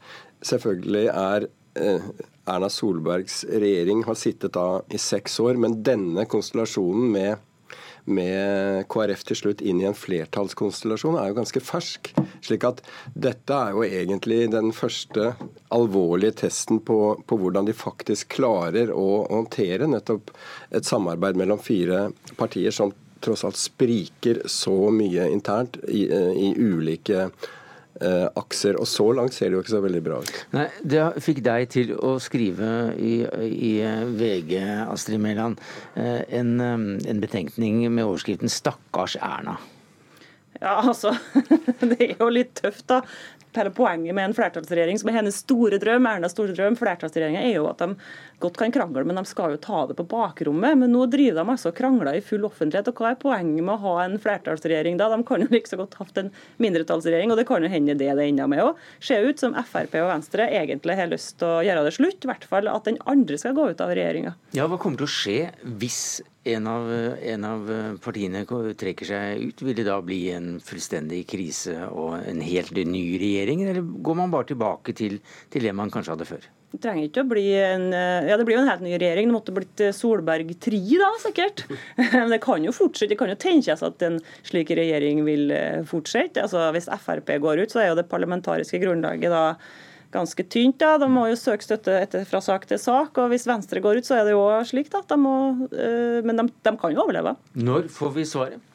selvfølgelig 0.48 1.04
er 1.12 1.48
eh, 1.76 2.08
Erna 2.48 2.68
Solbergs 2.70 3.44
regjering 3.48 4.02
har 4.06 4.18
sittet 4.18 4.54
da 4.56 4.82
i 4.90 4.98
seks 4.98 5.38
år, 5.42 5.58
men 5.62 5.80
denne 5.86 6.24
konstellasjonen 6.30 7.10
med, 7.14 7.44
med 8.04 8.88
KrF 8.90 9.22
til 9.28 9.38
slutt 9.38 9.62
inn 9.62 9.82
i 9.82 9.86
en 9.86 9.96
flertallskonstellasjon 9.96 11.20
er 11.20 11.30
jo 11.30 11.38
ganske 11.38 11.62
fersk. 11.62 12.10
slik 12.42 12.66
at 12.66 12.82
dette 13.14 13.54
er 13.54 13.76
jo 13.76 13.84
egentlig 13.86 14.50
den 14.50 14.72
første 14.74 15.32
alvorlige 15.70 16.40
testen 16.42 16.82
på, 16.82 16.98
på 17.26 17.38
hvordan 17.38 17.70
de 17.70 17.76
faktisk 17.78 18.34
klarer 18.40 18.90
å 18.90 19.22
håndtere 19.30 19.86
nettopp 19.86 20.34
et 20.74 20.88
samarbeid 20.88 21.38
mellom 21.38 21.62
fire 21.62 22.08
partier 22.36 22.74
som 22.74 22.90
tross 23.22 23.44
alt 23.46 23.58
spriker 23.60 24.42
så 24.50 24.90
mye 24.90 25.28
internt 25.30 25.78
i, 25.86 26.08
i 26.10 26.54
ulike 26.58 27.28
eh, 28.00 28.28
akser. 28.38 28.78
Og 28.80 28.88
så 28.88 29.08
langt 29.16 29.36
ser 29.36 29.50
det 29.50 29.58
jo 29.58 29.64
ikke 29.64 29.74
så 29.74 29.82
veldig 29.84 30.02
bra 30.04 30.20
ut. 30.22 30.32
Nei, 30.56 30.68
Det 30.94 31.04
fikk 31.24 31.42
deg 31.44 31.68
til 31.72 31.92
å 31.98 32.14
skrive 32.22 32.70
i, 32.96 33.14
i 33.52 33.74
VG, 34.16 34.56
Astrid 34.86 35.22
Mæland, 35.22 35.60
eh, 35.94 36.22
en, 36.40 36.56
eh, 36.60 36.88
en 37.10 37.22
betenkning 37.22 37.84
med 37.90 38.04
overskriften 38.04 38.50
'Stakkars 38.50 39.16
Erna'. 39.20 39.58
Ja, 40.60 40.80
altså. 40.80 41.16
Det 41.80 41.98
er 41.98 42.18
jo 42.20 42.28
litt 42.30 42.54
tøft, 42.60 42.86
da 42.86 43.02
hele 43.56 43.72
poenget 43.74 44.14
med 44.14 44.24
en 44.24 44.34
flertallsregjering, 44.36 44.98
som 44.98 45.10
er 45.10 45.18
hennes 45.20 45.40
store 45.44 45.78
drøm, 45.82 46.06
Ernas 46.08 46.34
store 46.36 46.54
drøm, 46.56 46.76
flertallsregjeringa, 46.80 47.42
er 47.44 47.56
jo 47.58 47.68
at 47.70 47.82
de 47.82 47.96
godt 48.42 48.58
kan 48.60 48.74
krangle, 48.74 49.04
men 49.08 49.18
de 49.18 49.24
skal 49.28 49.54
jo 49.54 49.60
ta 49.62 49.84
det 49.88 49.96
på 49.98 50.06
bakrommet. 50.10 50.78
Men 50.80 50.92
nå 50.94 51.06
driver 51.10 51.40
de 51.40 51.54
altså 51.54 51.70
og 51.72 51.78
krangler 51.78 52.18
i 52.18 52.24
full 52.24 52.46
offentlighet. 52.48 52.90
og 52.90 52.98
Hva 52.98 53.12
er 53.12 53.20
poenget 53.22 53.64
med 53.64 53.74
å 53.76 53.82
ha 53.84 53.94
en 54.04 54.18
flertallsregjering 54.22 54.98
da? 55.00 55.08
De 55.12 55.20
kan 55.28 55.44
jo 55.44 55.50
like 55.52 55.70
så 55.70 55.78
godt 55.80 55.96
hatt 56.00 56.20
en 56.20 56.32
mindretallsregjering, 56.62 57.32
og 57.32 57.40
det 57.40 57.46
kan 57.48 57.64
jo 57.64 57.70
hende 57.72 57.96
det 57.98 58.10
det 58.18 58.26
ender 58.28 58.50
med 58.50 58.64
òg. 58.64 58.82
Ser 59.02 59.26
ut 59.28 59.40
som 59.42 59.56
Frp 59.56 59.96
og 60.02 60.10
Venstre 60.10 60.48
egentlig 60.50 60.98
har 60.98 61.10
lyst 61.12 61.38
til 61.40 61.48
å 61.48 61.62
gjøre 61.64 61.86
det 61.86 61.94
slutt, 61.96 62.24
i 62.24 62.32
hvert 62.32 62.46
fall 62.50 62.70
at 62.72 62.88
den 62.88 63.00
andre 63.10 63.38
skal 63.40 63.56
gå 63.56 63.70
ut 63.72 63.82
av 63.84 63.94
regjeringa. 63.94 64.36
Ja, 64.56 64.68
hva 64.68 64.80
kommer 64.80 65.02
til 65.02 65.08
å 65.08 65.14
skje 65.14 65.38
hvis 65.80 66.02
en 66.44 66.66
av, 66.66 66.88
en 67.22 67.44
av, 67.46 67.68
partiene 68.02 68.42
trekker 68.78 69.06
seg 69.06 69.44
ut, 69.46 69.62
vil 69.62 69.76
det 69.78 69.86
da 69.86 70.00
bli 70.02 70.24
en 70.34 70.56
fullstendig 70.62 71.22
krise 71.30 71.76
og 71.86 72.16
en 72.18 72.42
helt 72.42 72.74
ny 72.74 73.04
regjering, 73.22 73.62
eller 73.68 73.86
går 74.02 74.18
man 74.18 74.34
bare 74.34 74.50
tilbake 74.50 74.96
til, 74.98 75.20
til 75.54 75.68
det 75.68 75.76
man 75.76 75.92
kanskje 75.92 76.16
hadde 76.16 76.28
før? 76.32 76.50
Trenger 76.80 77.04
ikke 77.08 77.24
å 77.24 77.28
bli 77.28 77.44
en 77.60 77.90
Ja, 77.92 78.38
det 78.38 78.46
blir 78.48 78.56
jo 78.56 78.62
en 78.62 78.70
helt 78.70 78.84
ny 78.84 78.94
regjering. 78.96 79.28
Det 79.28 79.34
måtte 79.34 79.54
blitt 79.56 79.82
Solberg 79.96 80.54
3, 80.62 80.80
da, 81.02 81.10
sikkert. 81.20 81.64
Men 82.14 82.32
det 82.32 82.40
kan 82.44 82.64
jo 82.64 82.72
fortsette. 82.74 83.12
Det 83.12 83.20
kan 83.20 83.32
jo 83.32 83.38
tenkes 83.40 83.84
at 83.84 84.04
en 84.06 84.18
slik 84.46 84.72
regjering 84.76 85.24
vil 85.26 85.52
eh, 85.52 85.82
fortsette. 85.88 86.46
Altså, 86.46 86.64
Hvis 86.72 86.88
Frp 87.04 87.34
går 87.44 87.64
ut, 87.64 87.74
så 87.74 87.82
er 87.82 87.90
jo 87.90 87.98
det 88.00 88.08
parlamentariske 88.10 88.80
grunnlaget 88.82 89.32
da 89.32 89.44
ganske 90.12 90.44
tynt. 90.44 90.78
Da. 90.80 90.96
De 91.00 91.08
må 91.12 91.26
jo 91.30 91.38
søke 91.40 91.66
støtte 91.66 91.94
etter, 92.00 92.26
fra 92.28 92.40
sak 92.44 92.66
til 92.70 92.80
sak. 92.80 93.16
og 93.20 93.32
Hvis 93.32 93.48
Venstre 93.48 93.84
går 93.84 94.00
ut, 94.00 94.08
så 94.08 94.20
er 94.20 94.28
det 94.28 94.36
jo 94.36 94.44
slik. 94.68 94.92
Da. 94.92 95.04
De 95.08 95.20
må, 95.20 95.36
men 95.72 96.40
de, 96.40 96.48
de, 96.52 96.76
kan 96.80 96.94
jo 96.94 97.04
overleve. 97.04 97.36
Når 97.58 97.88
får 97.92 98.14
vi 98.18 98.28
svaret? 98.28 98.71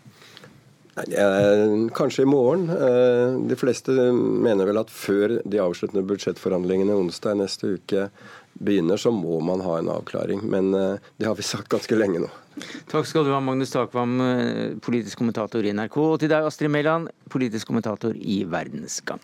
Kanskje 0.97 2.21
i 2.21 2.25
morgen. 2.25 2.69
Eh, 2.69 3.49
de 3.49 3.55
fleste 3.55 3.93
mener 4.17 4.65
vel 4.65 4.79
at 4.81 4.89
før 4.89 5.38
de 5.45 5.62
avsluttende 5.62 6.05
budsjettforhandlingene 6.10 6.95
onsdag 6.97 7.38
neste 7.38 7.75
uke 7.77 8.07
begynner, 8.57 8.97
så 8.97 9.13
må 9.13 9.38
man 9.45 9.62
ha 9.62 9.77
en 9.77 9.91
avklaring. 9.93 10.41
Men 10.49 10.73
eh, 10.73 10.97
det 11.21 11.29
har 11.29 11.38
vi 11.38 11.45
sagt 11.45 11.69
ganske 11.69 11.99
lenge 11.99 12.25
nå. 12.25 12.31
Takk 12.89 13.05
skal 13.05 13.27
du 13.27 13.31
ha, 13.36 13.39
Magnus 13.43 13.75
Takvam, 13.75 14.17
politisk 14.81 15.21
kommentator 15.21 15.62
i 15.62 15.75
NRK. 15.77 16.01
Og 16.01 16.19
til 16.23 16.33
deg, 16.33 16.49
Astrid 16.49 16.73
Mæland, 16.73 17.12
politisk 17.29 17.69
kommentator 17.69 18.17
i 18.17 18.41
Verdensgang. 18.49 19.21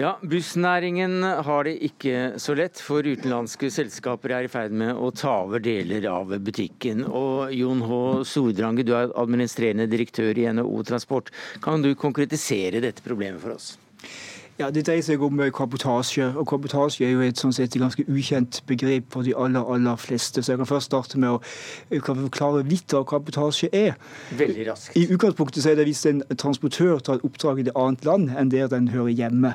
Ja, 0.00 0.14
Bussnæringen 0.24 1.20
har 1.44 1.66
det 1.66 1.74
ikke 1.84 2.38
så 2.40 2.54
lett, 2.56 2.78
for 2.80 3.04
utenlandske 3.04 3.68
selskaper 3.68 4.32
er 4.32 4.46
i 4.46 4.48
ferd 4.48 4.72
med 4.72 4.96
å 4.96 5.10
ta 5.12 5.34
over 5.42 5.60
deler 5.60 6.06
av 6.08 6.32
butikken. 6.40 7.02
Og 7.04 7.52
Jon 7.52 7.82
H. 7.84 7.98
Sordrange, 8.30 8.86
du 8.86 8.94
er 8.96 9.12
administrerende 9.20 9.84
direktør 9.92 10.40
i 10.40 10.46
NHO 10.56 10.80
Transport. 10.88 11.28
Kan 11.60 11.84
du 11.84 11.92
konkretisere 12.00 12.80
dette 12.80 13.04
problemet 13.04 13.44
for 13.44 13.58
oss? 13.58 13.74
Ja, 14.60 14.68
Det 14.70 14.82
dreier 14.84 15.00
seg 15.00 15.22
om 15.24 15.40
eh, 15.40 15.48
kabotasje. 15.56 16.34
og 16.36 16.44
Kabotasje 16.50 17.06
er 17.06 17.14
jo 17.14 17.22
et 17.24 17.38
sånn 17.40 17.54
sett 17.56 17.72
ganske 17.80 18.04
ukjent 18.04 18.58
begrep 18.68 19.06
for 19.14 19.24
de 19.24 19.32
aller 19.32 19.64
aller 19.64 19.96
fleste. 19.96 20.42
Så 20.44 20.52
jeg 20.52 20.60
kan 20.60 20.68
først 20.68 20.90
starte 20.90 21.16
med 21.16 21.30
å 21.32 21.38
eh, 21.88 22.02
forklare 22.04 22.60
litt 22.68 22.92
hva 22.92 23.00
kabotasje 23.08 23.70
er. 23.72 23.96
Veldig 24.36 24.66
raskt. 24.68 24.98
I 25.00 25.06
utgangspunktet 25.14 25.64
så 25.64 25.70
er 25.72 25.80
det 25.80 25.86
hvis 25.88 26.04
en 26.10 26.20
transportør 26.36 27.00
tar 27.00 27.16
et 27.16 27.24
oppdrag 27.24 27.62
i 27.62 27.64
et 27.64 27.72
annet 27.72 28.04
land 28.04 28.34
enn 28.36 28.52
der 28.52 28.68
den 28.68 28.90
hører 28.92 29.14
hjemme. 29.16 29.54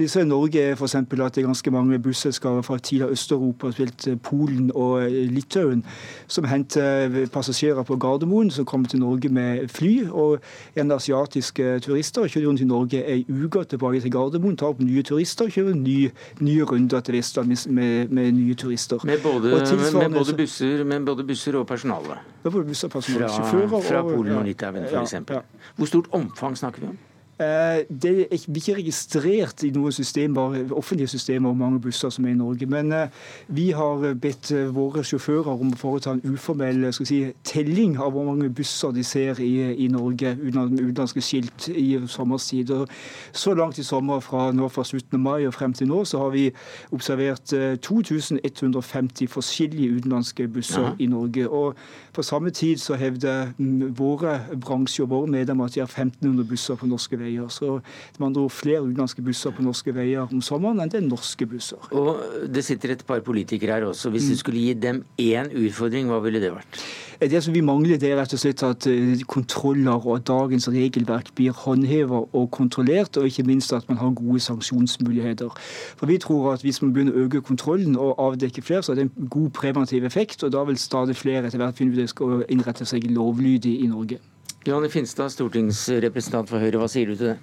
Det 0.00 0.08
ser 0.10 0.24
i 0.24 0.30
Norge 0.30 0.58
er 0.58 0.74
f.eks. 0.74 0.94
at 0.98 1.06
det 1.10 1.42
er 1.42 1.46
ganske 1.46 1.70
mange 1.70 1.98
busselskaper 2.02 2.66
fra 2.66 2.78
tidligere 2.78 3.14
Øst-Europa, 3.14 3.70
spilt 3.70 4.08
eh, 4.10 4.18
Polen 4.18 4.74
og 4.74 5.06
Litauen, 5.30 5.84
som 6.26 6.50
henter 6.50 7.28
passasjerer 7.30 7.86
på 7.86 8.00
Gardermoen 8.02 8.50
som 8.50 8.66
kommer 8.66 8.90
til 8.90 8.98
Norge 9.04 9.30
med 9.30 9.68
fly. 9.70 10.08
Og 10.10 10.42
en 10.74 10.90
asiatiske 10.98 11.78
turister 11.86 12.26
kjører 12.26 12.50
rundt 12.50 12.66
i 12.66 12.70
Norge 12.74 13.06
ei 13.06 13.22
uke 13.30 13.62
tilbake 13.70 14.02
til 14.02 14.10
Gardermoen 14.10 14.39
Gardermoen 14.40 14.56
tar 14.56 14.72
opp 14.72 14.80
nye 14.80 15.02
turister 15.04 15.48
og 15.48 15.54
kjører 15.54 15.76
nye, 15.76 16.10
nye 16.40 16.64
runder 16.64 17.02
til 17.04 17.16
Vestland 17.18 17.48
med, 17.48 17.66
med, 17.68 18.14
med, 18.16 18.32
nye 18.32 18.54
turister. 18.54 19.00
Med 19.04 19.20
både, 19.22 19.52
med 19.52 20.16
både, 20.16 20.36
busser, 20.36 20.84
med 20.84 21.06
både 21.06 21.24
busser 21.28 21.58
og 21.60 21.66
personale? 21.66 22.18
Ja, 22.44 22.50
både 22.50 22.64
busser 22.70 22.88
og 22.88 22.92
personale. 22.96 23.28
Fra, 23.28 23.50
Sjåfører. 23.50 23.86
Fra 23.90 24.02
Polen 24.02 24.36
og 24.38 24.44
Litauen, 24.48 24.88
f.eks. 24.88 25.12
Ja, 25.12 25.22
ja. 25.40 25.70
Hvor 25.76 25.86
stort 25.86 26.10
omfang 26.16 26.56
snakker 26.56 26.80
vi 26.80 26.92
om? 26.94 26.98
Eh, 27.40 27.84
det 28.02 28.10
er 28.20 28.34
ikke 28.36 28.74
registrert 28.76 29.62
i 29.64 29.70
noen 29.72 29.94
systemer, 29.96 30.58
offentlige 30.76 31.08
systemer 31.08 31.48
hvor 31.48 31.56
mange 31.56 31.80
busser 31.80 32.12
som 32.12 32.26
er 32.28 32.34
i 32.34 32.36
Norge. 32.36 32.66
Men 32.68 32.92
eh, 32.92 33.06
vi 33.48 33.70
har 33.70 34.02
bedt 34.20 34.50
eh, 34.52 34.68
våre 34.74 35.00
sjåfører 35.06 35.54
om 35.54 35.70
å 35.72 35.78
foreta 35.80 36.12
en 36.12 36.34
uformell 36.34 36.84
si, 36.92 37.22
telling 37.48 37.96
av 37.96 38.12
hvor 38.12 38.28
mange 38.28 38.50
busser 38.52 38.92
de 38.92 39.04
ser 39.06 39.40
i, 39.40 39.54
i 39.72 39.88
Norge 39.88 40.34
med 40.36 40.76
utenlandske 40.82 41.24
skilt 41.24 41.70
i 41.72 41.86
sommerstid. 42.12 42.74
Og 42.76 42.92
så 43.32 43.54
langt 43.56 43.80
i 43.80 43.86
sommer, 43.88 44.20
fra, 44.20 44.50
nå 44.52 44.68
fra 44.68 44.84
slutten 44.84 45.16
av 45.16 45.24
mai 45.24 45.48
og 45.48 45.56
frem 45.56 45.72
til 45.72 45.88
nå, 45.88 46.02
så 46.04 46.20
har 46.26 46.36
vi 46.36 46.44
observert 46.92 47.56
2150 47.80 49.32
forskjellige 49.32 49.96
utenlandske 49.96 50.48
busser 50.52 50.90
ja. 50.90 50.92
i 51.00 51.08
Norge. 51.08 51.48
Og 51.48 51.80
på 52.12 52.26
samme 52.26 52.52
tid 52.52 52.84
så 52.84 53.00
hevder 53.00 53.54
mm, 53.56 53.96
våre 53.96 54.42
bransjer 54.60 55.08
og 55.08 55.14
våre 55.16 55.32
medlemmer 55.38 55.70
at 55.70 55.78
de 55.78 55.86
har 55.86 55.88
1500 55.88 56.44
busser 56.44 56.76
på 56.76 56.90
norske 56.90 57.16
veier 57.16 57.29
veier. 57.30 57.50
Så 57.52 57.78
man 58.20 58.34
dro 58.36 58.48
flere 58.52 58.82
utenlandske 58.84 59.24
busser 59.24 59.54
på 59.54 59.64
norske 59.64 59.94
veier 59.94 60.30
om 60.30 60.42
sommeren 60.44 60.82
enn 60.82 60.90
det 60.92 61.00
er 61.00 61.06
norske 61.06 61.46
busser. 61.46 61.90
Og 61.94 62.50
Det 62.50 62.64
sitter 62.66 62.96
et 62.96 63.06
par 63.06 63.22
politikere 63.24 63.78
her 63.78 63.88
også. 63.90 64.10
Hvis 64.10 64.28
du 64.28 64.34
mm. 64.34 64.40
skulle 64.42 64.66
gi 64.66 64.74
dem 64.74 65.04
én 65.20 65.50
utfordring, 65.50 66.10
hva 66.10 66.20
ville 66.24 66.42
det 66.42 66.52
vært? 66.54 66.82
Det 67.20 67.42
som 67.44 67.52
vi 67.52 67.60
mangler, 67.60 67.98
det 68.00 68.08
er 68.08 68.16
rett 68.16 68.32
og 68.32 68.40
slett 68.40 68.62
at 68.64 68.86
eh, 68.88 69.20
kontroller 69.28 70.06
og 70.08 70.22
dagens 70.24 70.70
regelverk 70.72 71.34
blir 71.36 71.52
håndhevet 71.52 72.32
og 72.32 72.46
kontrollert, 72.50 73.18
og 73.20 73.28
ikke 73.28 73.44
minst 73.44 73.74
at 73.76 73.84
man 73.88 73.98
har 74.00 74.14
gode 74.16 74.40
sanksjonsmuligheter. 74.40 75.52
For 76.00 76.06
Vi 76.06 76.16
tror 76.18 76.54
at 76.54 76.64
hvis 76.64 76.80
man 76.82 76.94
begynner 76.94 77.12
å 77.12 77.26
øke 77.26 77.42
kontrollen 77.44 77.98
og 78.00 78.16
avdekke 78.18 78.64
flere, 78.64 78.82
så 78.82 78.92
er 78.92 79.02
det 79.02 79.10
en 79.10 79.28
god 79.28 79.50
preventiv 79.50 80.04
effekt, 80.04 80.42
og 80.44 80.52
da 80.52 80.64
vil 80.64 80.80
stadig 80.80 81.16
flere 81.16 81.44
etter 81.46 81.60
hvert 81.60 81.76
finne 81.76 81.92
ut 81.92 82.24
å 82.24 82.42
innrette 82.48 82.88
seg 82.88 83.04
lovlydig 83.12 83.82
i 83.84 83.92
Norge. 83.92 84.16
Johanne 84.64 84.90
Finstad, 84.92 85.32
stortingsrepresentant 85.32 86.50
for 86.50 86.60
Høyre, 86.60 86.80
hva 86.82 86.88
sier 86.90 87.08
du 87.08 87.16
til 87.16 87.30
det? 87.32 87.36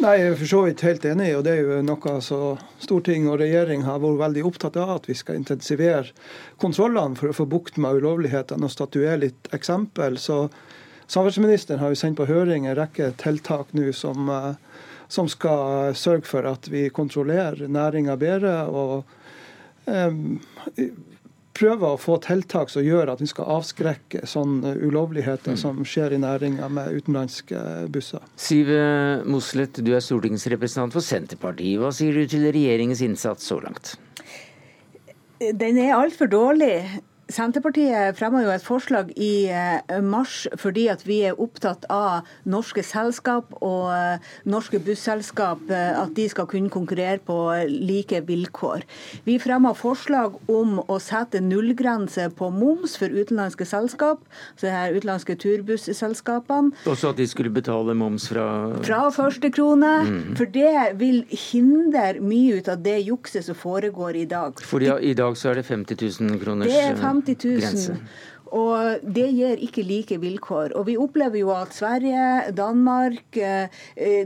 Nei, 0.00 0.14
Jeg 0.18 0.30
er 0.30 0.38
for 0.40 0.50
så 0.50 0.60
vidt 0.64 0.82
helt 0.84 1.04
enig, 1.06 1.28
og 1.36 1.44
det 1.46 1.52
er 1.52 1.60
jo 1.62 1.82
noe 1.84 2.14
så 2.24 2.38
storting 2.82 3.28
og 3.28 3.38
regjering 3.40 3.84
har 3.86 4.00
vært 4.02 4.22
veldig 4.22 4.44
opptatt 4.48 4.78
av. 4.80 4.96
At 4.96 5.08
vi 5.08 5.14
skal 5.14 5.38
intensivere 5.38 6.10
kontrollene 6.60 7.16
for 7.20 7.30
å 7.30 7.36
få 7.36 7.46
bukt 7.46 7.76
med 7.76 8.00
ulovlighetene 8.00 8.66
og 8.66 8.72
statuere 8.72 9.20
litt 9.26 9.52
eksempel. 9.54 10.18
Så 10.18 10.48
Samferdselsministeren 11.06 11.82
har 11.82 11.92
jo 11.92 12.00
sendt 12.00 12.16
på 12.16 12.26
høring 12.26 12.64
en 12.66 12.78
rekke 12.78 13.10
tiltak 13.20 13.74
nå 13.76 13.92
som, 13.92 14.28
eh, 14.32 14.54
som 15.08 15.28
skal 15.28 15.92
sørge 15.94 16.24
for 16.24 16.48
at 16.48 16.68
vi 16.72 16.88
kontrollerer 16.88 17.68
næringa 17.68 18.16
bedre. 18.16 18.64
og 18.64 19.04
um, 19.84 20.40
prøver 21.54 21.94
å 21.94 22.00
få 22.00 22.18
tiltak 22.24 22.72
som 22.72 22.84
gjør 22.84 23.12
at 23.14 23.22
vi 23.22 23.28
skal 23.30 23.50
avskrekke 23.56 24.24
sånne 24.28 24.74
ulovligheter 24.82 25.54
mm. 25.54 25.60
som 25.60 25.80
skjer 25.86 26.16
i 26.16 26.20
næringa 26.22 26.68
med 26.72 26.98
utenlandske 26.98 27.60
busser. 27.94 28.24
Siv 28.40 28.70
Moslet, 29.30 29.78
du 29.84 29.92
er 29.94 30.02
stortingsrepresentant 30.04 30.94
for 30.94 31.04
Senterpartiet. 31.04 31.78
Hva 31.82 31.92
sier 31.94 32.16
du 32.16 32.26
til 32.30 32.48
regjeringens 32.50 33.04
innsats 33.06 33.46
så 33.50 33.60
langt? 33.62 33.94
Den 35.38 35.78
er 35.78 35.96
altfor 35.96 36.30
dårlig. 36.30 36.76
Senterpartiet 37.32 38.18
fremma 38.18 38.42
jo 38.44 38.50
et 38.52 38.64
forslag 38.64 39.08
i 39.16 39.46
eh, 39.48 40.00
mars 40.04 40.44
fordi 40.60 40.86
at 40.92 41.04
vi 41.06 41.22
er 41.24 41.38
opptatt 41.40 41.86
av 41.92 42.28
norske 42.48 42.82
selskap 42.84 43.48
og 43.64 43.88
eh, 43.94 44.26
norske 44.50 44.80
busselskap, 44.84 45.62
eh, 45.72 45.94
at 45.96 46.12
de 46.16 46.26
skal 46.28 46.48
kunne 46.50 46.72
konkurrere 46.72 47.22
på 47.24 47.38
like 47.70 48.20
vilkår. 48.28 48.84
Vi 49.24 49.38
fremma 49.40 49.72
forslag 49.78 50.36
om 50.52 50.76
å 50.84 50.98
sette 51.00 51.40
nullgrense 51.40 52.28
på 52.36 52.50
moms 52.52 52.98
for 53.00 53.08
utenlandske 53.08 53.66
selskap, 53.68 54.20
så 54.58 54.68
det 54.68 54.74
her 54.74 54.98
utenlandske 54.98 55.38
turbusselskapene. 55.40 56.74
Også 56.90 57.14
at 57.14 57.20
de 57.22 57.28
skulle 57.30 57.54
betale 57.54 57.96
moms 57.96 58.28
fra 58.32 58.46
Fra 58.84 59.00
første 59.14 59.48
krone. 59.54 59.94
Mm. 60.04 60.20
For 60.36 60.50
det 60.50 60.98
vil 61.00 61.22
hindre 61.30 62.20
mye 62.20 62.60
ut 62.60 62.68
av 62.68 62.84
det 62.84 62.98
jukset 63.06 63.48
som 63.48 63.56
foregår 63.56 64.20
i 64.20 64.28
dag. 64.28 64.60
For 64.60 64.84
i 64.84 65.16
dag 65.16 65.40
så 65.40 65.54
er 65.54 65.62
det 65.62 65.66
50 65.70 66.04
000 66.20 66.40
kroners 66.42 66.74
er 66.74 66.98
50 67.14 67.36
000. 67.44 67.60
Grense. 67.64 67.98
Og 68.54 69.02
det 69.02 69.26
gir 69.34 69.58
ikke 69.66 69.82
like 69.82 70.18
vilkår. 70.22 70.74
Og 70.78 70.86
vi 70.86 70.94
opplever 71.00 71.40
jo 71.40 71.50
at 71.54 71.74
Sverige, 71.74 72.52
Danmark, 72.54 73.36
eh, 73.36 73.68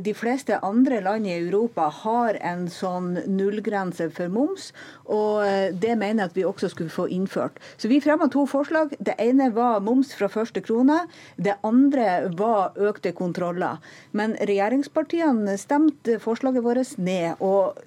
de 0.05 0.14
fleste 0.14 0.59
andre 0.64 1.01
land 1.01 1.26
i 1.26 1.36
Europa 1.39 1.89
har 2.03 2.36
en 2.45 2.66
sånn 2.68 3.14
nullgrense 3.24 4.11
for 4.12 4.28
moms. 4.28 4.72
Og 5.07 5.47
eh, 5.47 5.72
det 5.72 5.97
mener 5.97 6.26
jeg 6.26 6.32
at 6.32 6.36
vi 6.36 6.45
også 6.45 6.72
skulle 6.74 6.93
få 6.93 7.09
innført. 7.09 7.57
Så 7.80 7.89
vi 7.89 8.03
fremma 8.05 8.28
to 8.28 8.45
forslag. 8.47 8.93
Det 9.01 9.16
ene 9.18 9.49
var 9.57 9.80
moms 9.80 10.12
fra 10.18 10.28
første 10.28 10.61
krone. 10.61 11.07
Det 11.36 11.57
andre 11.64 12.28
var 12.36 12.76
økte 12.76 13.14
kontroller. 13.16 13.80
Men 14.12 14.36
regjeringspartiene 14.36 15.57
stemte 15.57 16.20
forslaget 16.20 16.64
vårt 16.64 16.99
ned. 16.99 17.41
og 17.41 17.78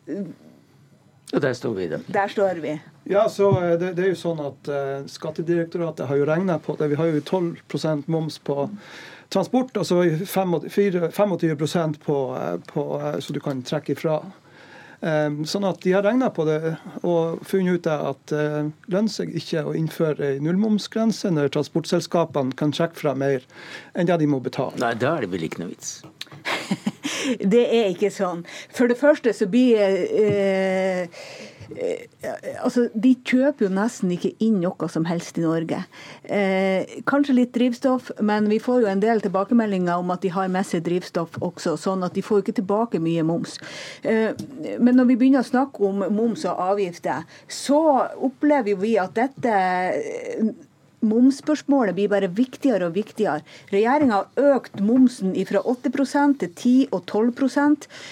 og 1.34 1.41
der 1.41 1.53
står 1.55 1.73
vi, 1.77 1.88
da. 1.91 2.01
Der 2.11 2.27
står 2.27 2.59
vi. 2.63 2.75
Ja, 3.03 3.29
så 3.29 3.51
eh, 3.61 3.77
det, 3.79 3.93
det 3.97 4.05
er 4.05 4.11
jo 4.11 4.19
sånn 4.19 4.41
at 4.43 4.69
uh, 4.71 5.07
Skattedirektoratet 5.09 6.09
har 6.09 6.19
jo 6.19 6.27
regna 6.27 6.59
på 6.59 6.75
det. 6.79 6.91
Vi 6.91 6.99
har 6.99 7.09
jo 7.11 7.23
12% 7.23 8.11
moms 8.11 8.38
på 8.43 8.67
transport, 9.32 9.77
og 9.79 9.88
så 9.88 10.03
25 10.03 11.97
på, 12.03 12.19
eh, 12.36 12.57
på, 12.67 12.86
så 13.19 13.34
du 13.34 13.39
kan 13.39 13.63
trekke 13.63 13.95
ifra. 13.95 14.21
Um, 15.01 15.39
sånn 15.49 15.63
at 15.65 15.79
De 15.82 15.95
har 15.95 16.03
regna 16.05 16.27
på 16.29 16.43
det 16.45 16.75
og 17.01 17.39
funnet 17.49 17.79
ut 17.79 17.88
at 17.89 18.19
det 18.29 18.41
uh, 18.53 18.67
lønner 18.93 19.09
seg 19.09 19.32
ikke 19.34 19.63
å 19.65 19.73
innføre 19.73 20.36
en 20.36 20.45
nullmomsgrense 20.45 21.32
når 21.34 21.49
transportselskapene 21.55 22.53
kan 22.53 22.69
trekke 22.75 22.99
fra 22.99 23.15
mer 23.17 23.47
enn 23.97 24.05
det 24.11 24.19
de 24.21 24.27
må 24.29 24.38
betale. 24.45 24.77
Nei, 24.84 24.93
Da 25.01 25.15
er 25.15 25.25
det 25.25 25.32
vel 25.34 25.47
ikke 25.47 25.63
noe 25.63 25.71
vits? 25.71 26.03
det 27.54 27.64
er 27.68 27.89
ikke 27.94 28.12
sånn. 28.14 28.46
For 28.76 28.92
det 28.92 29.00
første 29.00 29.34
så 29.36 29.48
blir 29.52 29.80
eh, 29.80 31.24
Eh, 31.78 32.64
altså, 32.64 32.88
De 32.94 33.14
kjøper 33.26 33.68
jo 33.68 33.72
nesten 33.74 34.12
ikke 34.14 34.34
inn 34.44 34.60
noe 34.64 34.89
som 34.92 35.06
helst 35.10 35.38
i 35.39 35.46
Norge. 35.46 35.82
Eh, 36.24 36.98
kanskje 37.10 37.38
litt 37.38 37.54
drivstoff, 37.56 38.12
men 38.20 38.50
vi 38.52 38.60
får 38.62 38.84
jo 38.84 38.92
en 38.92 39.04
del 39.04 39.24
tilbakemeldinger 39.24 40.02
om 40.02 40.12
at 40.14 40.24
de 40.26 40.34
har 40.34 40.52
med 40.52 40.68
seg 40.68 40.84
drivstoff 40.88 41.38
også, 41.42 41.78
sånn 41.80 42.06
at 42.08 42.18
de 42.18 42.26
får 42.26 42.44
ikke 42.44 42.58
tilbake 42.62 43.02
mye 43.04 43.26
moms. 43.28 43.58
Eh, 44.04 44.34
men 44.80 44.98
når 44.98 45.12
vi 45.14 45.20
begynner 45.22 45.46
å 45.46 45.52
snakke 45.52 45.86
om 45.88 46.04
moms 46.12 46.46
og 46.50 46.60
avgifter, 46.72 47.26
så 47.48 47.82
opplever 48.20 48.80
vi 48.82 48.98
at 49.02 49.16
dette 49.18 49.56
momsspørsmålet 51.02 51.97
blir 51.97 52.12
bare 52.12 52.30
viktigere 52.32 52.89
og 52.89 52.95
viktigere. 52.95 53.41
Regjeringa 53.72 54.22
har 54.22 54.56
økt 54.56 54.82
momsen 54.84 55.34
fra 55.49 55.62
8% 55.68 56.39
til 56.41 56.52
10 56.52 56.74
og 56.95 57.06
12 57.06 57.32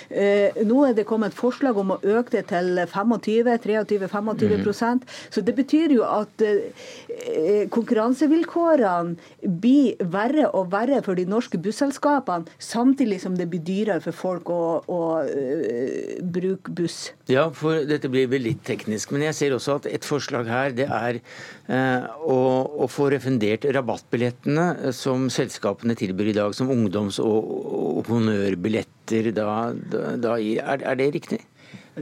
eh, 0.10 0.60
Nå 0.66 0.84
er 0.88 0.96
det 0.98 1.08
kommet 1.10 1.38
forslag 1.38 1.78
om 1.78 1.96
å 1.96 2.00
øke 2.04 2.38
det 2.38 2.46
til 2.52 2.82
25-23-25 2.86 4.34
mm. 4.34 5.04
Så 5.30 5.42
det 5.46 5.56
betyr 5.56 5.94
jo 5.96 6.04
at 6.08 6.44
eh, 6.46 7.68
konkurransevilkårene 7.70 9.16
blir 9.62 10.00
verre 10.00 10.50
og 10.56 10.72
verre 10.74 11.02
for 11.06 11.18
de 11.20 11.26
norske 11.30 11.60
busselskapene, 11.62 12.50
samtidig 12.60 13.20
som 13.24 13.38
det 13.38 13.50
blir 13.52 13.64
dyrere 13.66 14.02
for 14.04 14.16
folk 14.16 14.50
å, 14.54 14.64
å 14.88 15.02
uh, 15.26 16.24
bruke 16.24 16.74
buss. 16.76 17.12
Ja, 17.30 17.48
for 17.56 17.84
dette 17.88 18.10
blir 18.12 18.30
vel 18.32 18.46
litt 18.48 18.64
teknisk, 18.68 19.14
men 19.14 19.26
jeg 19.28 19.38
ser 19.38 19.56
også 19.56 19.80
at 19.80 19.90
et 19.90 20.08
forslag 20.08 20.50
her 20.50 20.76
det 20.76 20.88
er 20.90 21.22
uh, 21.70 22.10
å 22.26 22.40
å 22.80 22.88
få 22.90 23.10
refundert 23.14 23.68
rabattbillettene 23.76 24.66
eh, 24.78 24.94
som 24.96 25.28
selskapene 25.34 25.96
tilbyr 26.00 26.32
i 26.32 26.38
dag, 26.38 26.56
som 26.56 26.72
ungdoms- 26.74 27.20
og, 27.24 27.50
og 28.00 28.10
honnørbilletter 28.10 29.32
da, 29.36 29.50
da, 29.74 30.16
da. 30.20 30.38
Er, 30.40 30.84
er 30.94 31.00
det 31.00 31.10
riktig? 31.18 31.42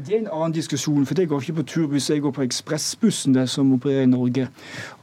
Det 0.05 0.13
er 0.13 0.19
en 0.19 0.27
annen 0.33 0.53
diskusjon, 0.53 1.05
for 1.05 1.15
det 1.15 1.27
går 1.29 1.41
ikke 1.41 1.53
på 1.53 1.63
turbuss, 1.63 2.09
jeg 2.09 2.21
går 2.21 2.31
på 2.31 2.41
ekspressbussene 2.41 3.47
som 3.47 3.73
opererer 3.73 4.05
i 4.05 4.09
Norge. 4.11 4.47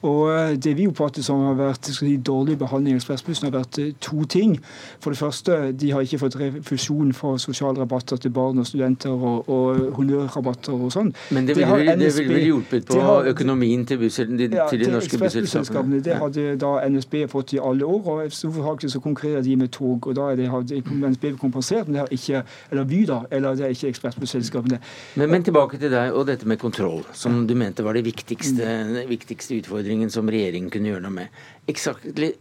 Og 0.02 0.22
eh, 0.32 0.56
Det 0.64 0.76
vi 0.76 0.86
oppfatter 0.86 1.22
som 1.22 1.40
har 1.46 1.56
vært 1.58 1.90
si, 1.90 2.16
dårlig 2.16 2.58
behandling 2.58 2.94
av 2.94 3.02
ekspressbussene, 3.02 3.50
har 3.50 3.58
vært 3.58 3.78
eh, 3.82 3.92
to 4.00 4.24
ting. 4.24 4.58
For 5.00 5.10
det 5.10 5.18
første, 5.18 5.72
de 5.72 5.90
har 5.90 6.04
ikke 6.04 6.18
fått 6.18 6.36
refusjon 6.40 7.12
for 7.12 7.40
sosialrabatter 7.42 8.16
til 8.16 8.30
barn 8.30 8.58
og 8.58 8.66
studenter 8.66 9.10
og, 9.10 9.48
og 9.48 9.96
honnørrabatter 9.98 10.76
og 10.76 10.92
sånn. 10.94 11.12
Men 11.34 11.48
det 11.48 11.56
ville 11.58 12.10
vel 12.18 12.44
hjulpet 12.44 12.86
på 12.90 13.00
har, 13.00 13.30
økonomien 13.34 13.86
til, 13.86 13.98
busser, 14.04 14.30
de, 14.30 14.50
ja, 14.52 14.68
til 14.70 14.84
de 14.84 14.90
norske 14.92 15.18
busselskapene? 15.18 16.02
Det 16.04 16.20
hadde 16.20 16.54
da 16.60 16.76
NSB 16.88 17.24
fått 17.32 17.56
i 17.56 17.62
alle 17.62 17.88
år, 17.88 18.10
og 18.14 18.32
så, 18.32 18.52
så 18.86 19.02
konkurrerer 19.02 19.42
de 19.42 19.56
med 19.56 19.72
tog. 19.74 20.06
og 20.06 20.16
da 20.16 20.30
er 20.32 20.36
det, 20.36 20.50
NSB 20.84 21.34
kompensert, 21.40 21.88
men 21.88 21.94
det 21.94 22.04
har 22.04 22.14
ikke, 22.14 22.44
eller 22.70 22.84
Vy 22.84 23.04
da, 23.08 23.22
eller 23.30 23.56
det 23.56 23.64
er 23.64 23.72
ikke 23.74 23.88
ekspressbusselskapene. 23.88 24.78
Men, 25.18 25.30
men, 25.30 25.44
tilbake 25.46 25.78
til 25.80 25.92
deg 25.92 26.14
og 26.14 26.26
dette 26.28 26.48
med 26.48 26.60
kontroll, 26.62 27.04
som 27.16 27.44
du 27.48 27.54
mente 27.58 27.84
var 27.86 27.96
det 27.96 28.04
viktigste, 28.06 28.64
den 28.64 29.10
viktigste 29.10 29.60
utfordringen 29.60 30.10
som 30.12 30.30
regjeringen 30.30 30.72
kunne 30.72 30.92
gjøre 30.92 31.06
noe 31.06 31.18
med. 31.22 31.44
Exactly 31.70 32.34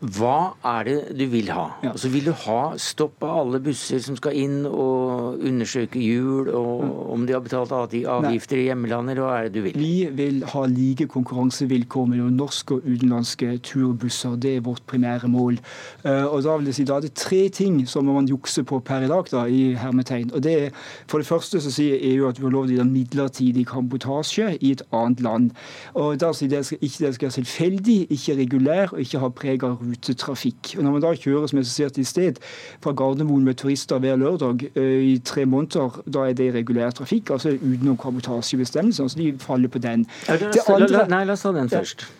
hva 0.00 0.54
er 0.64 0.86
det 0.86 0.94
du 1.12 1.26
vil 1.28 1.50
ha? 1.52 1.66
Ja. 1.84 1.90
Altså, 1.92 2.08
vil 2.08 2.30
du 2.30 2.32
ha 2.46 2.60
stopp 2.80 3.20
av 3.26 3.42
alle 3.42 3.58
busser 3.60 4.00
som 4.00 4.16
skal 4.16 4.32
inn 4.40 4.62
og 4.64 5.42
undersøke 5.44 6.00
hjul, 6.00 6.48
og 6.48 6.84
mm. 6.86 6.94
om 7.12 7.26
de 7.28 7.34
har 7.36 7.42
betalt 7.44 7.74
avgifter 7.76 8.56
Nei. 8.56 8.62
i 8.62 8.68
hjemlandet, 8.70 9.12
eller 9.12 9.26
hva 9.26 9.34
er 9.36 9.48
det 9.48 9.58
du 9.58 9.66
vil? 9.66 9.76
Vi 9.76 10.06
vil 10.16 10.38
ha 10.54 10.62
like 10.72 11.04
konkurransevilkår 11.12 12.08
mellom 12.14 12.32
norske 12.38 12.78
og 12.78 12.86
utenlandske 12.88 13.58
turbusser. 13.68 14.38
Det 14.40 14.54
er 14.56 14.64
vårt 14.64 14.86
primære 14.88 15.28
mål. 15.28 15.60
Uh, 16.06 16.32
og 16.32 16.40
Da 16.48 16.56
vil 16.56 16.72
jeg 16.72 16.78
si, 16.80 16.86
da 16.88 16.96
er 16.96 17.04
det 17.04 17.12
tre 17.20 17.42
ting 17.52 17.82
som 17.88 18.08
man 18.08 18.28
jukser 18.28 18.64
på 18.64 18.80
per 18.80 19.04
i 19.04 19.12
dag, 19.12 19.28
da, 19.28 19.44
i 19.44 19.74
hermetegn. 19.76 20.32
Og 20.32 20.42
det 20.42 20.56
er, 20.62 20.70
For 21.12 21.20
det 21.20 21.28
første 21.28 21.60
så 21.60 21.70
sier 21.70 22.00
EU 22.14 22.28
at 22.28 22.40
vi 22.40 22.48
har 22.48 22.56
lov 22.56 22.66
til 22.72 22.80
midlertidig 22.88 23.66
kambotasje 23.68 24.56
i 24.60 24.72
et 24.72 24.82
annet 24.96 25.20
land. 25.20 25.50
Og 25.94 26.16
da 26.20 26.32
sier 26.32 26.48
det 26.48 26.64
ikke 26.80 27.04
det 27.04 27.14
skal 27.14 27.28
være 27.28 27.38
tilfeldig, 27.42 28.00
ikke 28.10 28.40
regulær 28.40 28.94
og 28.94 29.04
ikke 29.04 29.20
ha 29.20 29.28
preg 29.28 29.64
av 29.68 29.89
rutetrafikk. 29.90 30.74
Og 30.76 30.84
Når 30.84 30.96
man 30.96 31.04
da 31.04 31.14
kjører 31.14 31.50
som 31.50 31.60
jeg 31.60 31.66
ser 31.66 31.98
i 31.98 32.04
sted, 32.04 32.40
fra 32.82 32.94
Gardermoen 32.96 33.44
med 33.44 33.58
turister 33.60 33.98
hver 33.98 34.16
lørdag 34.20 34.70
eh, 34.74 35.14
i 35.14 35.18
tre 35.24 35.46
måneder, 35.46 36.00
da 36.06 36.28
er 36.28 36.38
det 36.38 36.52
regulær 36.54 36.90
trafikk, 36.90 37.30
altså 37.30 37.56
utenom 37.56 37.98
kabotasjebestemmelsene. 38.00 39.10
Så 39.10 39.18
de 39.18 39.34
faller 39.38 39.68
på 39.68 39.82
den. 39.82 40.06
Det 40.26 40.64
andre, 40.68 41.06
nei, 41.10 41.24
la 41.24 41.36
oss 41.36 41.46
ta 41.46 41.52
den 41.56 41.70
først. 41.70 42.06
Ja, 42.06 42.19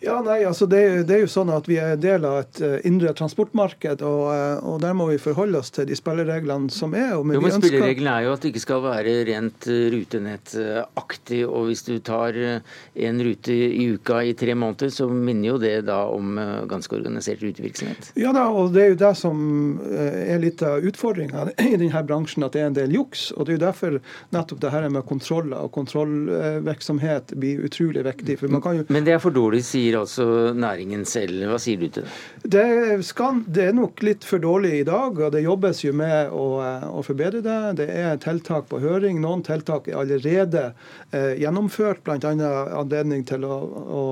nei, 0.00 0.38
altså 0.48 0.64
det, 0.70 0.80
det, 1.08 1.16
er 1.16 1.24
jo 1.26 1.28
sånn 1.28 1.50
at 1.52 1.66
Vi 1.68 1.76
er 1.80 1.98
del 2.00 2.24
av 2.24 2.38
et 2.40 2.60
uh, 2.64 2.76
indre 2.88 3.12
transportmarked, 3.16 4.00
og, 4.06 4.22
uh, 4.32 4.56
og, 4.64 4.78
der 4.80 4.94
må 4.96 5.10
vi 5.10 5.18
forholde 5.20 5.60
oss 5.60 5.68
til 5.76 5.88
de 5.90 5.96
spillereglene 5.98 6.72
som 6.72 6.94
er. 6.96 7.10
jo, 7.18 7.24
men 7.26 7.36
ønsker... 7.36 7.66
Spillereglene 7.68 8.14
er 8.16 8.28
jo 8.28 8.32
at 8.32 8.40
det 8.40 8.52
ikke 8.54 8.62
skal 8.64 8.80
være 8.86 9.16
rent 9.28 9.68
uh, 9.68 9.80
rutenettaktig. 9.92 11.42
og 11.44 11.68
Hvis 11.68 11.84
du 11.84 11.98
tar 12.04 12.38
en 12.40 13.20
rute 13.26 13.52
i 13.52 13.90
uka 13.92 14.22
i 14.24 14.32
tre 14.38 14.54
måneder, 14.56 14.92
så 14.94 15.08
minner 15.10 15.50
jo 15.50 15.58
det 15.60 15.74
da 15.90 16.00
om 16.08 16.38
ganske 16.70 16.96
organisert 16.96 17.44
rutevirksomhet. 17.44 18.12
Ja 18.20 18.32
da, 18.36 18.46
og 18.48 18.72
det 18.74 18.82
er 18.82 18.92
jo 18.94 19.00
det 19.04 19.12
som 19.20 19.42
er 19.84 20.40
litt 20.40 20.62
av 20.64 20.84
utfordringa 20.86 21.50
i 21.66 21.76
denne 21.76 22.04
bransjen, 22.08 22.46
at 22.46 22.56
det 22.56 22.64
er 22.64 22.70
en 22.70 22.78
del 22.78 22.96
juks. 22.96 23.28
og 23.36 23.46
Det 23.46 23.54
er 23.54 23.58
jo 23.58 23.64
derfor 23.66 24.00
nettopp 24.34 24.64
det 24.64 24.72
her 24.72 24.88
med 24.88 25.04
kontroller 25.08 25.66
og 25.66 25.72
kontrollvirksomhet 25.76 27.36
blir 27.40 27.64
utrolig 27.68 28.04
viktig. 28.06 28.38
for 28.40 28.48
man 28.52 28.64
kan 28.64 28.80
jo... 28.80 28.88
Men 28.88 29.04
det 29.04 29.16
er 29.16 29.22
for 29.22 29.34
dårlig, 29.34 29.62
sier 29.66 29.89
sier 29.90 29.98
altså 30.00 30.54
næringen 30.54 31.04
selv. 31.04 31.42
Hva 31.50 31.58
sier 31.60 31.80
du 31.80 31.88
til 31.88 32.04
det? 32.04 32.12
Det, 32.54 33.04
skal, 33.06 33.42
det 33.46 33.66
er 33.68 33.76
nok 33.76 34.02
litt 34.04 34.24
for 34.26 34.42
dårlig 34.42 34.80
i 34.80 34.86
dag, 34.86 35.18
og 35.18 35.32
det 35.34 35.42
jobbes 35.44 35.82
jo 35.84 35.92
med 35.96 36.32
å, 36.32 36.46
å 36.90 37.02
forbedre 37.06 37.42
det. 37.44 37.58
Det 37.82 37.88
er 37.90 38.20
tiltak 38.22 38.68
på 38.70 38.80
høring. 38.82 39.20
Noen 39.22 39.42
tiltak 39.46 39.88
er 39.90 40.00
allerede 40.00 40.70
eh, 41.12 41.36
gjennomført, 41.40 42.02
bl.a. 42.06 42.32
anledning 42.80 43.26
til 43.28 43.44
å, 43.48 43.58
å, 44.00 44.04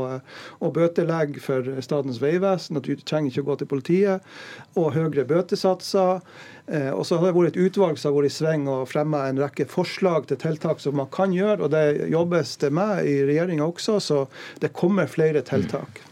å 0.61 0.73
bøtelegge 0.75 1.43
for 1.45 1.73
Statens 1.85 2.21
vegvesen, 2.23 2.81
at 2.81 2.89
du 2.89 2.99
trenger 2.99 3.33
ikke 3.33 3.47
å 3.47 3.51
gå 3.53 3.59
til 3.63 3.73
politiet, 3.73 4.39
og 4.77 4.95
høyere 4.97 5.27
bøtesatser. 5.29 6.25
Eh, 6.69 6.91
og 6.93 7.07
så 7.07 7.17
har 7.17 7.31
det 7.31 7.37
vært 7.37 7.57
et 7.57 7.63
utvalg 7.69 8.01
som 8.01 8.13
har 8.13 8.19
vært 8.19 8.33
i 8.33 8.37
sving 8.37 8.67
og 8.69 8.89
fremma 8.91 9.25
en 9.29 9.41
rekke 9.41 9.69
forslag 9.71 10.29
til 10.29 10.41
tiltak 10.43 10.83
som 10.85 10.99
man 11.01 11.09
kan 11.13 11.33
gjøre, 11.33 11.63
og 11.65 11.73
det 11.73 12.11
jobbes 12.13 12.57
det 12.65 12.73
med 12.77 13.09
i 13.09 13.19
regjeringa 13.29 13.65
også, 13.65 13.99
så 14.05 14.21
det 14.61 14.75
kommer 14.77 15.09
flere 15.09 15.45
tiltak. 15.47 16.03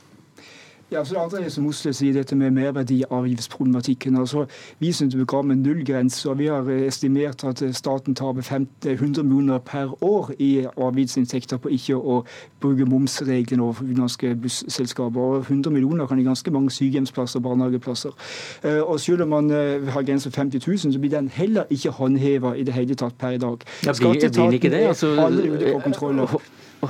Ja, 0.91 1.05
så 1.05 1.14
det 1.14 1.20
andre 1.20 1.45
er 1.45 1.49
som 1.51 1.66
Osle 1.66 1.91
sier, 1.93 2.12
dette 2.14 2.37
med 2.39 2.51
merverdiavgiftsproblematikken. 2.55 4.16
Altså, 4.16 4.45
vi 4.78 4.93
synes 4.93 5.16
vi 5.18 5.24
ga 5.26 5.41
med 5.43 5.57
nullgrense, 5.57 6.30
og 6.30 6.39
vi 6.39 6.47
har 6.47 6.68
estimert 6.70 7.45
at 7.45 7.62
staten 7.74 8.14
tar 8.14 8.30
100 8.30 9.22
millioner 9.22 9.59
per 9.59 10.05
år 10.05 10.30
i 10.39 10.66
avgiftsinntekter 10.76 11.57
på 11.57 11.72
ikke 11.74 11.97
å 11.97 12.20
bruke 12.61 12.87
momsreglene 12.87 13.62
overfor 13.62 13.84
utenlandske 13.84 14.34
busselskaper. 14.43 15.20
Og 15.20 15.41
100 15.41 15.74
millioner 15.74 16.07
kan 16.07 16.18
gi 16.18 16.24
ganske 16.28 16.51
mange 16.55 16.70
sykehjemsplasser 16.70 17.41
og 17.41 17.49
barnehageplasser. 17.49 18.14
Eh, 18.62 18.78
og 18.78 19.01
selv 19.01 19.26
om 19.26 19.34
man 19.34 19.51
eh, 19.51 19.89
har 19.91 20.07
grense 20.07 20.30
på 20.30 20.37
50 20.39 20.62
000, 20.68 20.93
så 20.93 21.01
blir 21.03 21.11
den 21.11 21.32
heller 21.34 21.64
ikke 21.70 21.91
håndheva 21.99 22.55
i 22.55 22.62
det 22.62 22.74
hele 22.78 22.95
tatt 22.95 23.18
per 23.18 23.34
i 23.34 23.43
dag. 23.43 23.66
Ja, 23.87 23.93
blir, 23.99 24.30
blir 24.30 24.61
ikke 24.61 24.70
det? 24.70 24.87
Altså, 24.87 25.16
aldri 25.18 25.51
ute 25.51 25.72
på 25.72 25.82
kontroller. 25.91 26.39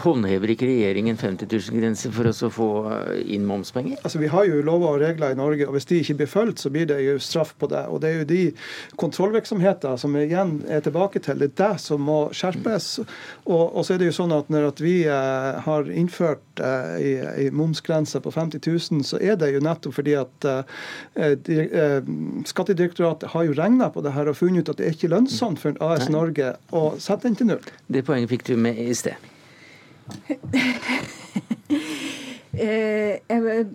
Håndhever 0.02 0.52
ikke 0.52 0.68
regjeringen 0.68 1.18
50 1.18 1.48
000-grense 1.50 2.10
for 2.14 2.30
å 2.30 2.50
få 2.52 2.68
inn 3.22 3.46
momspenger? 3.48 3.98
Altså, 4.02 4.20
Vi 4.22 4.30
har 4.32 4.46
jo 4.48 4.62
lover 4.64 4.96
og 4.96 5.02
regler 5.04 5.34
i 5.34 5.38
Norge, 5.38 5.66
og 5.66 5.76
hvis 5.76 5.88
de 5.90 6.00
ikke 6.02 6.18
blir 6.20 6.30
fulgt, 6.30 6.62
så 6.62 6.72
blir 6.72 6.88
det 6.90 7.00
jo 7.04 7.16
straff 7.22 7.54
på 7.58 7.68
det. 7.72 7.84
Og 7.90 8.00
Det 8.00 8.10
er 8.10 8.18
jo 8.20 8.28
de 8.30 8.42
kontrollvirksomheter 8.96 9.96
som 10.00 10.16
igjen 10.16 10.58
er 10.68 10.82
tilbake 10.84 11.22
til, 11.22 11.38
det 11.38 11.52
er 11.52 11.56
det 11.62 11.80
som 11.82 12.02
må 12.02 12.18
skjerpes. 12.36 12.88
Og, 13.46 13.64
og 13.76 13.84
så 13.84 13.94
er 13.94 14.02
det 14.02 14.10
jo 14.10 14.18
sånn 14.20 14.34
at 14.36 14.50
når 14.52 14.70
at 14.70 14.82
vi 14.82 14.96
eh, 15.08 15.60
har 15.66 15.90
innført 15.90 16.62
eh, 16.62 17.52
momsgrense 17.52 18.20
på 18.20 18.32
50 18.34 18.60
000, 18.66 19.04
så 19.06 19.20
er 19.20 19.38
det 19.40 19.52
jo 19.54 19.62
nettopp 19.64 19.96
fordi 19.96 20.16
at 20.18 20.48
eh, 20.50 21.36
de, 21.46 21.60
eh, 21.66 22.10
Skattedirektoratet 22.46 23.30
har 23.32 23.46
jo 23.46 23.54
regna 23.56 23.90
på 23.90 24.02
det 24.04 24.14
her 24.16 24.30
og 24.30 24.38
funnet 24.38 24.66
ut 24.66 24.74
at 24.74 24.80
det 24.80 24.88
er 24.88 24.98
ikke 24.98 25.12
lønnsomt 25.12 25.62
for 25.62 25.78
AS 25.84 26.10
Norge 26.12 26.54
å 26.74 26.88
sette 27.02 27.28
den 27.28 27.38
til 27.38 27.50
null. 27.54 27.72
Det 27.88 28.04
poenget 28.06 28.32
fikk 28.32 28.46
du 28.50 28.56
med 28.60 28.78
i 28.80 28.92
sted. 28.96 29.35
Eh, 32.56 33.18
jeg 33.28 33.66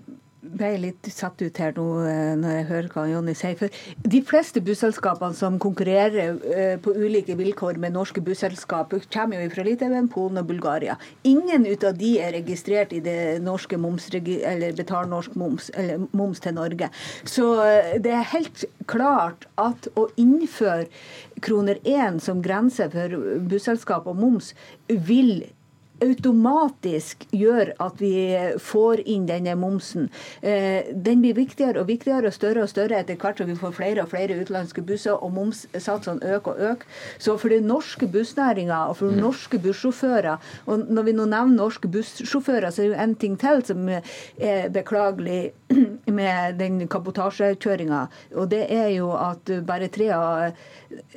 ble 0.42 0.70
litt 0.82 1.08
satt 1.14 1.42
ut 1.42 1.60
her 1.62 1.74
nå 1.78 1.84
eh, 2.08 2.32
når 2.40 2.56
jeg 2.56 2.66
hører 2.70 2.88
hva 2.94 3.04
Jonny 3.12 3.36
sier. 3.38 3.54
For 3.60 4.10
de 4.14 4.22
fleste 4.26 4.64
busselskapene 4.66 5.38
som 5.38 5.60
konkurrerer 5.62 6.40
eh, 6.50 6.74
på 6.82 6.96
ulike 6.98 7.36
vilkår 7.38 7.78
med 7.82 7.94
norske 7.94 8.24
busselskap, 8.26 8.96
kommer 9.14 9.44
jo 9.44 9.52
fra 9.54 9.66
Litauen, 9.68 10.10
Polen 10.12 10.42
og 10.42 10.50
Bulgaria. 10.50 10.98
Ingen 11.30 11.68
ut 11.70 11.86
av 11.88 12.00
de 12.00 12.16
er 12.24 12.34
registrert 12.40 12.96
i 12.98 13.04
det 13.06 13.38
norske 13.46 13.78
moms, 13.78 14.10
eller 14.18 14.74
betaler 14.78 15.14
norsk 15.14 15.38
moms, 15.38 15.70
eller 15.78 16.08
moms 16.18 16.42
til 16.42 16.58
Norge. 16.58 16.90
Så 17.22 17.54
det 18.02 18.18
er 18.18 18.30
helt 18.34 18.66
klart 18.90 19.46
at 19.62 19.92
å 19.94 20.10
innføre 20.20 20.90
kroner 21.42 21.78
én 21.86 22.18
som 22.22 22.42
grense 22.42 22.90
for 22.94 23.18
busselskap 23.50 24.10
og 24.10 24.18
moms 24.18 24.56
vil 24.90 25.44
automatisk 26.02 27.26
gjør 27.36 27.74
at 27.82 28.02
vi 28.02 28.16
får 28.62 29.04
inn 29.10 29.28
denne 29.30 29.56
momsen. 29.60 30.10
Eh, 30.42 30.90
den 30.94 31.22
blir 31.24 31.38
viktigere 31.38 31.82
og 31.82 31.90
viktigere 31.92 32.32
og 32.32 32.36
større 32.36 32.66
og 32.66 32.72
større 32.72 33.00
etter 33.02 33.20
hvert 33.22 33.42
som 33.42 33.50
vi 33.50 33.58
får 33.60 33.76
flere 33.78 34.06
og 34.06 34.12
flere 34.12 34.38
utenlandske 34.40 34.84
busser 34.86 35.16
og 35.16 35.34
momssatsene 35.36 36.36
øker 36.36 36.52
og 36.56 36.66
øker. 36.72 37.00
Så 37.22 37.38
for 37.38 37.54
den 37.54 37.70
norske 37.70 38.08
bussnæringa 38.08 38.84
og 38.90 38.98
for 39.02 39.14
mm. 39.14 39.22
norske 39.22 39.60
bussjåfører, 39.62 40.42
og 40.66 40.86
når 40.90 41.08
vi 41.08 41.16
nå 41.18 41.28
nevner 41.30 41.58
norske 41.58 41.92
bussjåfører, 41.92 42.70
så 42.72 42.82
er 42.82 42.90
det 42.90 42.96
jo 42.96 43.02
en 43.06 43.16
ting 43.16 43.38
til 43.40 43.66
som 43.66 43.90
er 43.92 44.70
beklagelig 44.74 45.52
med 46.20 46.58
den 46.60 46.88
kabotasjekjøringa, 46.92 48.06
og 48.36 48.50
det 48.52 48.66
er 48.74 48.90
jo 48.96 49.12
at 49.16 49.52
bare 49.68 49.90
tre 49.94 50.10
av, 50.16 50.58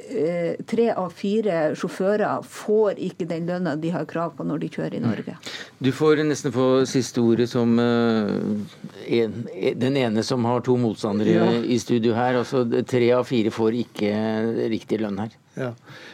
eh, 0.09 0.55
tre 0.66 0.91
av 0.93 1.11
fire 1.14 1.74
sjåfører 1.78 2.45
får 2.47 3.01
ikke 3.09 3.28
den 3.30 3.49
lønna 3.51 3.76
de 3.80 3.93
har 3.95 4.07
krav 4.11 4.37
på 4.37 4.47
når 4.47 4.62
de 4.62 4.74
kjører 4.75 4.99
i 4.99 5.03
Norge. 5.05 5.37
Du 5.79 5.91
får 5.95 6.25
nesten 6.27 6.55
få 6.55 6.68
siste 6.89 7.22
ordet 7.22 7.49
som 7.51 7.79
uh, 7.79 8.35
en, 9.07 9.39
den 9.81 10.01
ene 10.01 10.25
som 10.27 10.45
har 10.49 10.64
to 10.66 10.77
motstandere 10.81 11.39
ja. 11.39 11.49
i 11.62 11.79
studio 11.83 12.16
her. 12.18 12.41
Altså, 12.43 12.64
tre 12.89 13.11
av 13.16 13.27
fire 13.29 13.55
får 13.55 13.81
ikke 13.85 14.12
riktig 14.75 15.01
lønn 15.03 15.22
her. 15.25 15.41
Ja. 15.55 15.68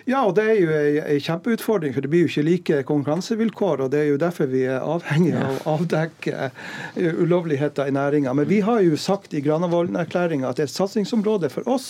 ja, 0.05 0.19
og 0.29 0.35
det 0.37 0.43
er 0.45 0.59
jo 0.61 0.73
en 1.01 1.23
kjempeutfordring, 1.25 1.95
for 1.97 2.05
det 2.05 2.11
blir 2.13 2.27
jo 2.27 2.29
ikke 2.29 2.45
like 2.45 2.81
konkurransevilkår. 2.89 3.85
og 3.87 3.93
Det 3.93 4.03
er 4.03 4.11
jo 4.11 4.19
derfor 4.21 4.51
vi 4.53 4.67
er 4.69 4.85
avhengig 4.85 5.33
av 5.41 5.63
å 5.63 5.77
avdekke 5.79 6.51
eh, 6.51 7.15
ulovligheter 7.23 7.89
i 7.89 7.95
næringa. 7.97 8.35
Men 8.37 8.51
vi 8.51 8.61
har 8.67 8.83
jo 8.85 9.01
sagt 9.01 9.33
i 9.33 9.41
Granavolden-erklæringa 9.45 10.51
at 10.51 10.61
det 10.61 10.67
er 10.67 10.73
et 10.73 10.77
satsingsområde 10.77 11.49
for 11.53 11.69
oss 11.73 11.89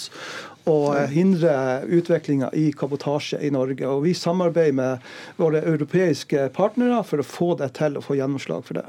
å 0.69 0.79
eh, 0.95 1.07
hindre 1.13 1.53
utviklinga 1.89 2.51
i 2.57 2.71
kabotasje 2.77 3.41
i 3.47 3.51
Norge. 3.55 3.87
Og 3.89 4.05
vi 4.07 4.15
samarbeider 4.17 4.77
med 4.77 5.11
våre 5.41 5.63
europeiske 5.65 6.49
partnere 6.57 7.03
for 7.07 7.23
å 7.23 7.27
få 7.27 7.55
det 7.61 7.73
til 7.79 7.99
og 8.01 8.07
få 8.07 8.19
gjennomslag 8.21 8.67
for 8.67 8.81
det. 8.81 8.89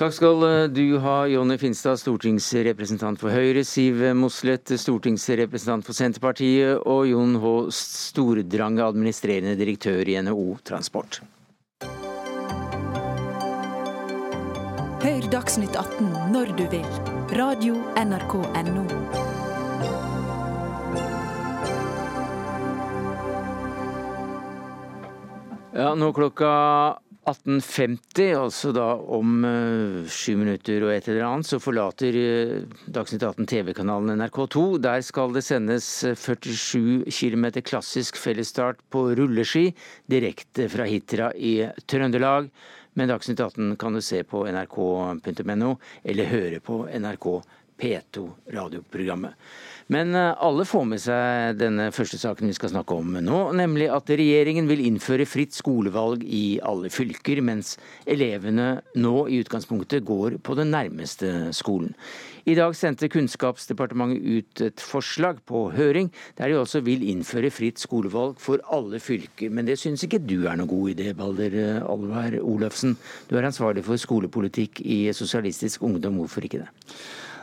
Takk 0.00 0.14
skal 0.16 0.44
eh, 0.46 0.68
du 0.72 0.98
ha, 1.04 1.16
Jonny 1.28 1.58
Finstad, 1.60 2.00
stortingsrepresentant 2.00 3.20
for 3.20 3.34
Høyre, 3.34 3.64
Siv 3.68 4.00
Mossleth, 4.16 4.76
stortingsrepresentant 4.80 5.84
for 5.84 5.96
Senterpartiet, 5.96 6.80
og 6.88 7.08
Jon 7.10 7.36
H. 7.42 7.52
Stordrange, 7.76 8.86
administrerende 8.86 9.58
direktør 9.60 10.08
i 10.08 10.16
NHO 10.24 10.56
Transport. 10.64 11.20
Hør 15.00 15.30
Dagsnytt 15.32 15.76
18 15.80 16.32
når 16.34 16.52
du 16.60 16.66
vil. 16.72 16.88
Radio 17.36 17.80
NRK 17.96 18.34
Radio.nrk.no. 18.44 19.29
Ja, 25.80 25.94
nå 25.96 26.10
klokka 26.12 26.48
18.50, 27.24 28.34
altså 28.36 28.68
da 28.76 28.84
om 29.16 29.44
uh, 29.46 30.08
sju 30.12 30.34
minutter 30.36 30.84
og 30.84 30.90
et 30.92 31.06
eller 31.08 31.24
annet, 31.24 31.48
så 31.48 31.56
forlater 31.62 32.16
uh, 32.20 32.82
Dagsnytt 32.92 33.24
18 33.24 33.48
TV-kanalen 33.48 34.20
NRK2. 34.20 34.64
Der 34.84 35.00
skal 35.06 35.32
det 35.32 35.44
sendes 35.46 35.88
47 36.04 37.06
km 37.08 37.46
klassisk 37.64 38.20
fellesstart 38.20 38.82
på 38.92 39.06
rulleski 39.16 39.70
direkte 40.12 40.68
fra 40.68 40.84
Hitra 40.90 41.30
i 41.32 41.54
Trøndelag. 41.88 42.50
Men 43.00 43.08
Dagsnytt 43.08 43.40
18 43.40 43.72
kan 43.80 43.96
du 43.96 44.02
se 44.04 44.20
på 44.28 44.44
nrk.no, 44.50 45.72
eller 46.04 46.32
høre 46.34 46.60
på 46.60 46.82
NRK 46.92 47.30
P2-radioprogrammet. 47.80 49.34
Men 49.90 50.14
eh, 50.14 50.34
alle 50.38 50.64
får 50.68 50.84
med 50.86 51.02
seg 51.02 51.58
denne 51.58 51.88
første 51.94 52.18
saken 52.20 52.46
vi 52.46 52.54
skal 52.54 52.70
snakke 52.70 52.94
om 52.94 53.16
nå, 53.26 53.38
nemlig 53.58 53.88
at 53.90 54.10
regjeringen 54.14 54.68
vil 54.70 54.84
innføre 54.86 55.26
fritt 55.26 55.56
skolevalg 55.56 56.22
i 56.22 56.60
alle 56.62 56.92
fylker, 56.94 57.40
mens 57.42 57.74
elevene 58.06 58.76
nå 58.94 59.14
i 59.26 59.40
utgangspunktet 59.42 60.06
går 60.06 60.38
på 60.46 60.54
den 60.58 60.70
nærmeste 60.70 61.50
skolen. 61.56 61.96
I 62.48 62.54
dag 62.56 62.72
sendte 62.78 63.10
Kunnskapsdepartementet 63.10 64.22
ut 64.22 64.62
et 64.64 64.84
forslag 64.84 65.42
på 65.46 65.66
høring, 65.74 66.08
der 66.38 66.52
de 66.52 66.60
også 66.60 66.80
vil 66.86 67.02
innføre 67.10 67.50
fritt 67.52 67.82
skolevalg 67.82 68.38
for 68.40 68.62
alle 68.72 69.00
fylker. 69.02 69.50
Men 69.50 69.66
det 69.68 69.80
syns 69.82 70.06
ikke 70.06 70.22
du 70.22 70.46
er 70.46 70.56
noe 70.60 70.70
god 70.70 70.94
idé, 70.94 71.10
Balder 71.18 71.56
eh, 71.58 71.82
Alvar 71.82 72.38
Olafsen. 72.40 72.94
Du 73.26 73.34
er 73.36 73.50
ansvarlig 73.50 73.84
for 73.86 74.00
skolepolitikk 74.00 74.84
i 74.86 75.02
Sosialistisk 75.16 75.82
Ungdom, 75.82 76.22
hvorfor 76.22 76.46
ikke 76.46 76.62
det? 76.62 76.70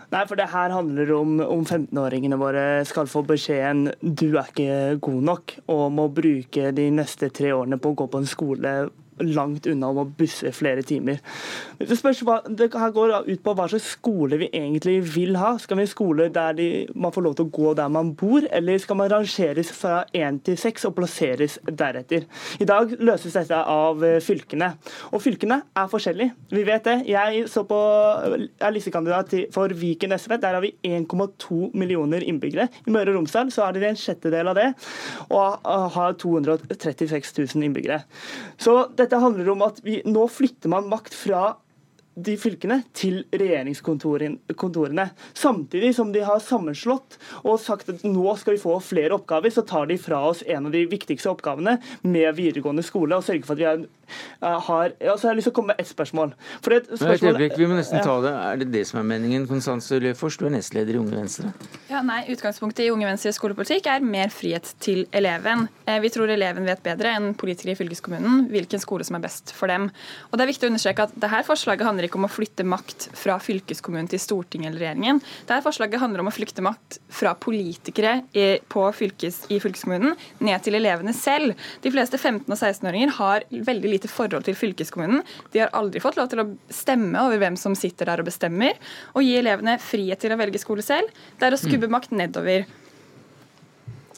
Nei, 0.07 0.21
for 0.23 0.39
det 0.39 0.47
her 0.53 0.71
handler 0.71 1.09
om 1.17 1.33
om 1.43 1.65
15-åringene 1.65 2.37
våre 2.39 2.61
skal 2.87 3.09
få 3.11 3.25
beskjeden 3.27 3.89
du 3.99 4.37
er 4.37 4.47
ikke 4.47 4.99
god 5.03 5.25
nok, 5.31 5.55
og 5.73 5.83
må 5.91 6.07
bruke 6.15 6.71
de 6.71 6.85
neste 6.95 7.27
tre 7.35 7.51
årene 7.51 7.79
på 7.81 7.91
å 7.91 7.97
gå 7.99 8.07
på 8.13 8.21
en 8.23 8.29
skole 8.29 8.73
langt 9.23 9.67
unna 9.69 9.89
om 9.91 10.01
å 10.01 10.07
busse 10.17 10.51
flere 10.55 10.83
timer. 10.85 11.21
Det 11.79 11.97
spørs 11.97 12.23
det 12.57 12.69
her 12.73 12.93
går 12.95 13.13
ut 13.27 13.43
på 13.43 13.53
hva 13.57 13.67
slags 13.71 13.91
skole 13.95 14.39
vi 14.41 14.49
egentlig 14.51 14.99
vil 15.15 15.37
ha. 15.39 15.55
Skal 15.61 15.79
vi 15.79 15.85
ha 15.85 15.91
skole 15.91 16.29
der 16.33 16.57
de, 16.57 16.67
man 16.95 17.13
får 17.15 17.25
lov 17.25 17.37
til 17.37 17.47
å 17.47 17.53
gå 17.57 17.73
der 17.77 17.91
man 17.93 18.13
bor, 18.17 18.45
eller 18.51 18.81
skal 18.81 18.99
man 18.99 19.11
rangeres 19.11 19.71
fra 19.75 20.03
én 20.15 20.39
til 20.43 20.57
seks 20.59 20.87
og 20.89 20.95
plasseres 20.97 21.57
deretter? 21.67 22.27
I 22.61 22.67
dag 22.69 22.93
løses 22.99 23.37
dette 23.37 23.57
av 23.57 24.03
eh, 24.05 24.19
fylkene. 24.23 24.73
Og 25.13 25.23
fylkene 25.23 25.61
er 25.77 25.91
forskjellige. 25.91 26.35
Vi 26.53 26.65
vet 26.67 26.87
det. 26.87 26.97
Jeg 27.09 27.45
så 27.51 27.63
på, 27.67 27.79
er 28.27 28.75
listekandidat 28.75 29.33
for 29.55 29.73
Viken 29.77 30.15
SV. 30.17 30.37
Der 30.41 30.57
har 30.57 30.63
vi 30.63 30.73
1,2 30.85 31.71
millioner 31.77 32.25
innbyggere. 32.25 32.67
I 32.85 32.93
Møre 32.93 33.13
og 33.13 33.21
Romsdal 33.21 33.51
så 33.53 33.67
er 33.67 33.77
det 33.77 33.91
en 33.91 33.99
sjettedel 33.99 34.51
av 34.51 34.57
det, 34.57 34.67
og 35.33 35.67
har 35.95 36.17
236 36.19 37.33
000 37.55 37.67
innbyggere. 37.67 38.01
Så 38.61 38.75
dette 38.97 39.06
handler 39.15 39.49
om 39.53 39.63
at 39.65 39.79
vi, 39.85 40.01
nå 40.05 40.27
flytter 40.27 40.69
man 40.69 40.89
makt 40.91 41.15
fra 41.15 41.55
de 42.17 42.33
fylkene 42.39 42.79
til 42.97 43.21
regjeringskontorene. 43.29 45.07
Samtidig 45.37 45.93
som 45.95 46.11
de 46.13 46.23
har 46.25 46.41
sammenslått 46.43 47.19
og 47.43 47.59
sagt 47.61 47.91
at 47.93 48.05
nå 48.07 48.33
skal 48.39 48.57
vi 48.57 48.61
få 48.63 48.77
flere 48.83 49.17
oppgaver, 49.17 49.53
så 49.53 49.63
tar 49.67 49.89
de 49.91 49.99
fra 50.01 50.23
oss 50.29 50.43
en 50.47 50.69
av 50.69 50.73
de 50.73 50.85
viktigste 50.89 51.29
oppgavene 51.31 51.77
med 52.07 52.29
videregående 52.37 52.85
skole 52.85 53.19
og 53.19 53.25
sørger 53.27 53.47
for 53.47 53.57
at 53.57 53.61
vi 53.61 53.67
har, 53.67 53.85
har 54.41 54.93
altså 54.97 55.27
Jeg 55.27 55.31
har 55.31 55.37
lyst 55.37 55.49
til 55.49 55.53
å 55.53 55.57
komme 55.59 55.73
med 55.75 55.81
ett 55.83 55.91
spørsmål. 55.91 56.33
Et 56.57 56.89
spørsmål 56.93 57.39
vi 57.57 57.69
må 57.69 57.77
nesten 57.77 58.03
ta 58.05 58.17
det. 58.23 58.33
Er 58.33 58.61
det 58.61 58.69
det 58.73 58.83
som 58.89 59.01
er 59.01 59.07
meningen, 59.07 59.47
Konstanse 59.49 59.99
Løfors? 60.01 60.39
Du 60.39 60.47
er 60.47 60.53
nestleder 60.55 60.97
i 60.97 61.01
Unge 61.01 61.17
Venstre. 61.17 61.51
Ja, 61.91 62.01
nei, 62.05 62.23
Utgangspunktet 62.33 62.85
i 62.85 62.91
Unge 62.93 63.07
Venstres 63.09 63.37
skolepolitikk 63.39 63.89
er 63.91 64.05
mer 64.05 64.31
frihet 64.33 64.73
til 64.83 65.05
eleven. 65.15 65.67
Eh, 65.85 65.99
vi 66.03 66.11
tror 66.13 66.31
eleven 66.33 66.67
vet 66.67 66.83
bedre 66.85 67.13
enn 67.17 67.33
politikere 67.37 67.75
i 67.75 67.79
fylkeskommunen 67.79 68.47
hvilken 68.51 68.81
skole 68.81 69.05
som 69.07 69.19
er 69.19 69.25
best 69.27 69.53
for 69.55 69.71
dem. 69.71 69.89
Og 70.31 70.37
det 70.37 70.45
er 70.45 70.51
viktig 70.53 70.67
å 70.67 70.71
understreke 70.71 71.07
at 71.07 71.15
dette 71.17 71.43
forslaget 71.47 71.87
handler 71.87 72.06
ikke 72.07 72.19
om 72.19 72.27
å 72.27 72.31
flytte 72.31 72.65
makt 72.67 73.09
fra 73.17 73.37
fylkeskommunen 73.41 74.09
til 74.11 74.21
Stortinget 74.21 74.71
eller 74.71 74.83
regjeringen. 74.85 75.21
Dette 75.47 75.61
forslaget 75.65 76.01
handler 76.01 76.23
om 76.23 76.31
å 76.31 76.33
flytte 76.35 76.63
makt 76.65 76.99
fra 77.13 77.33
politikere 77.39 78.21
i, 78.37 78.47
fylkes, 78.67 79.43
i 79.53 79.59
fylkeskommunen 79.63 80.15
ned 80.43 80.65
til 80.65 80.79
elevene 80.79 81.13
selv. 81.15 81.57
De 81.83 81.93
fleste 81.93 82.19
15- 82.19 82.47
og 82.47 82.57
16-åringer 82.57 83.15
har 83.19 83.45
veldig 83.51 83.93
lite 83.93 84.11
forhold 84.11 84.47
til 84.47 84.57
fylkeskommunen. 84.57 85.23
De 85.53 85.63
har 85.63 85.73
aldri 85.77 86.01
fått 86.03 86.19
lov 86.19 86.31
til 86.31 86.43
å 86.43 86.49
stemme 86.73 87.27
over 87.27 87.41
hvem 87.41 87.59
som 87.59 87.77
sitter 87.77 88.09
der 88.09 88.23
og 88.23 88.29
bestemmer. 88.29 88.77
Å 89.13 89.23
gi 89.23 89.37
elevene 89.39 89.77
frihet 89.83 90.21
til 90.23 90.33
å 90.33 90.39
velge 90.39 90.61
skole 90.61 90.85
selv, 90.85 91.13
det 91.37 91.47
er 91.47 91.55
å 91.55 91.61
skubbe 91.61 91.91
makt 91.91 92.15
nedover. 92.15 92.65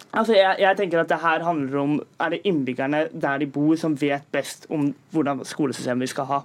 Altså, 0.10 0.34
jeg, 0.34 0.56
jeg, 0.58 0.78
tenker 0.78 1.04
at 1.04 1.10
det 1.12 1.20
her 1.22 1.44
handler 1.46 1.80
om 1.84 1.92
er 2.20 2.34
det 2.34 2.40
innbyggerne 2.50 3.04
der 3.14 3.42
de 3.42 3.48
bor, 3.54 3.76
som 3.78 3.94
vet 4.02 4.26
best 4.34 4.66
om 4.74 4.88
hvordan 5.14 5.44
skolesystemet 5.46 6.08
vi 6.08 6.10
skal 6.10 6.28
ha. 6.30 6.40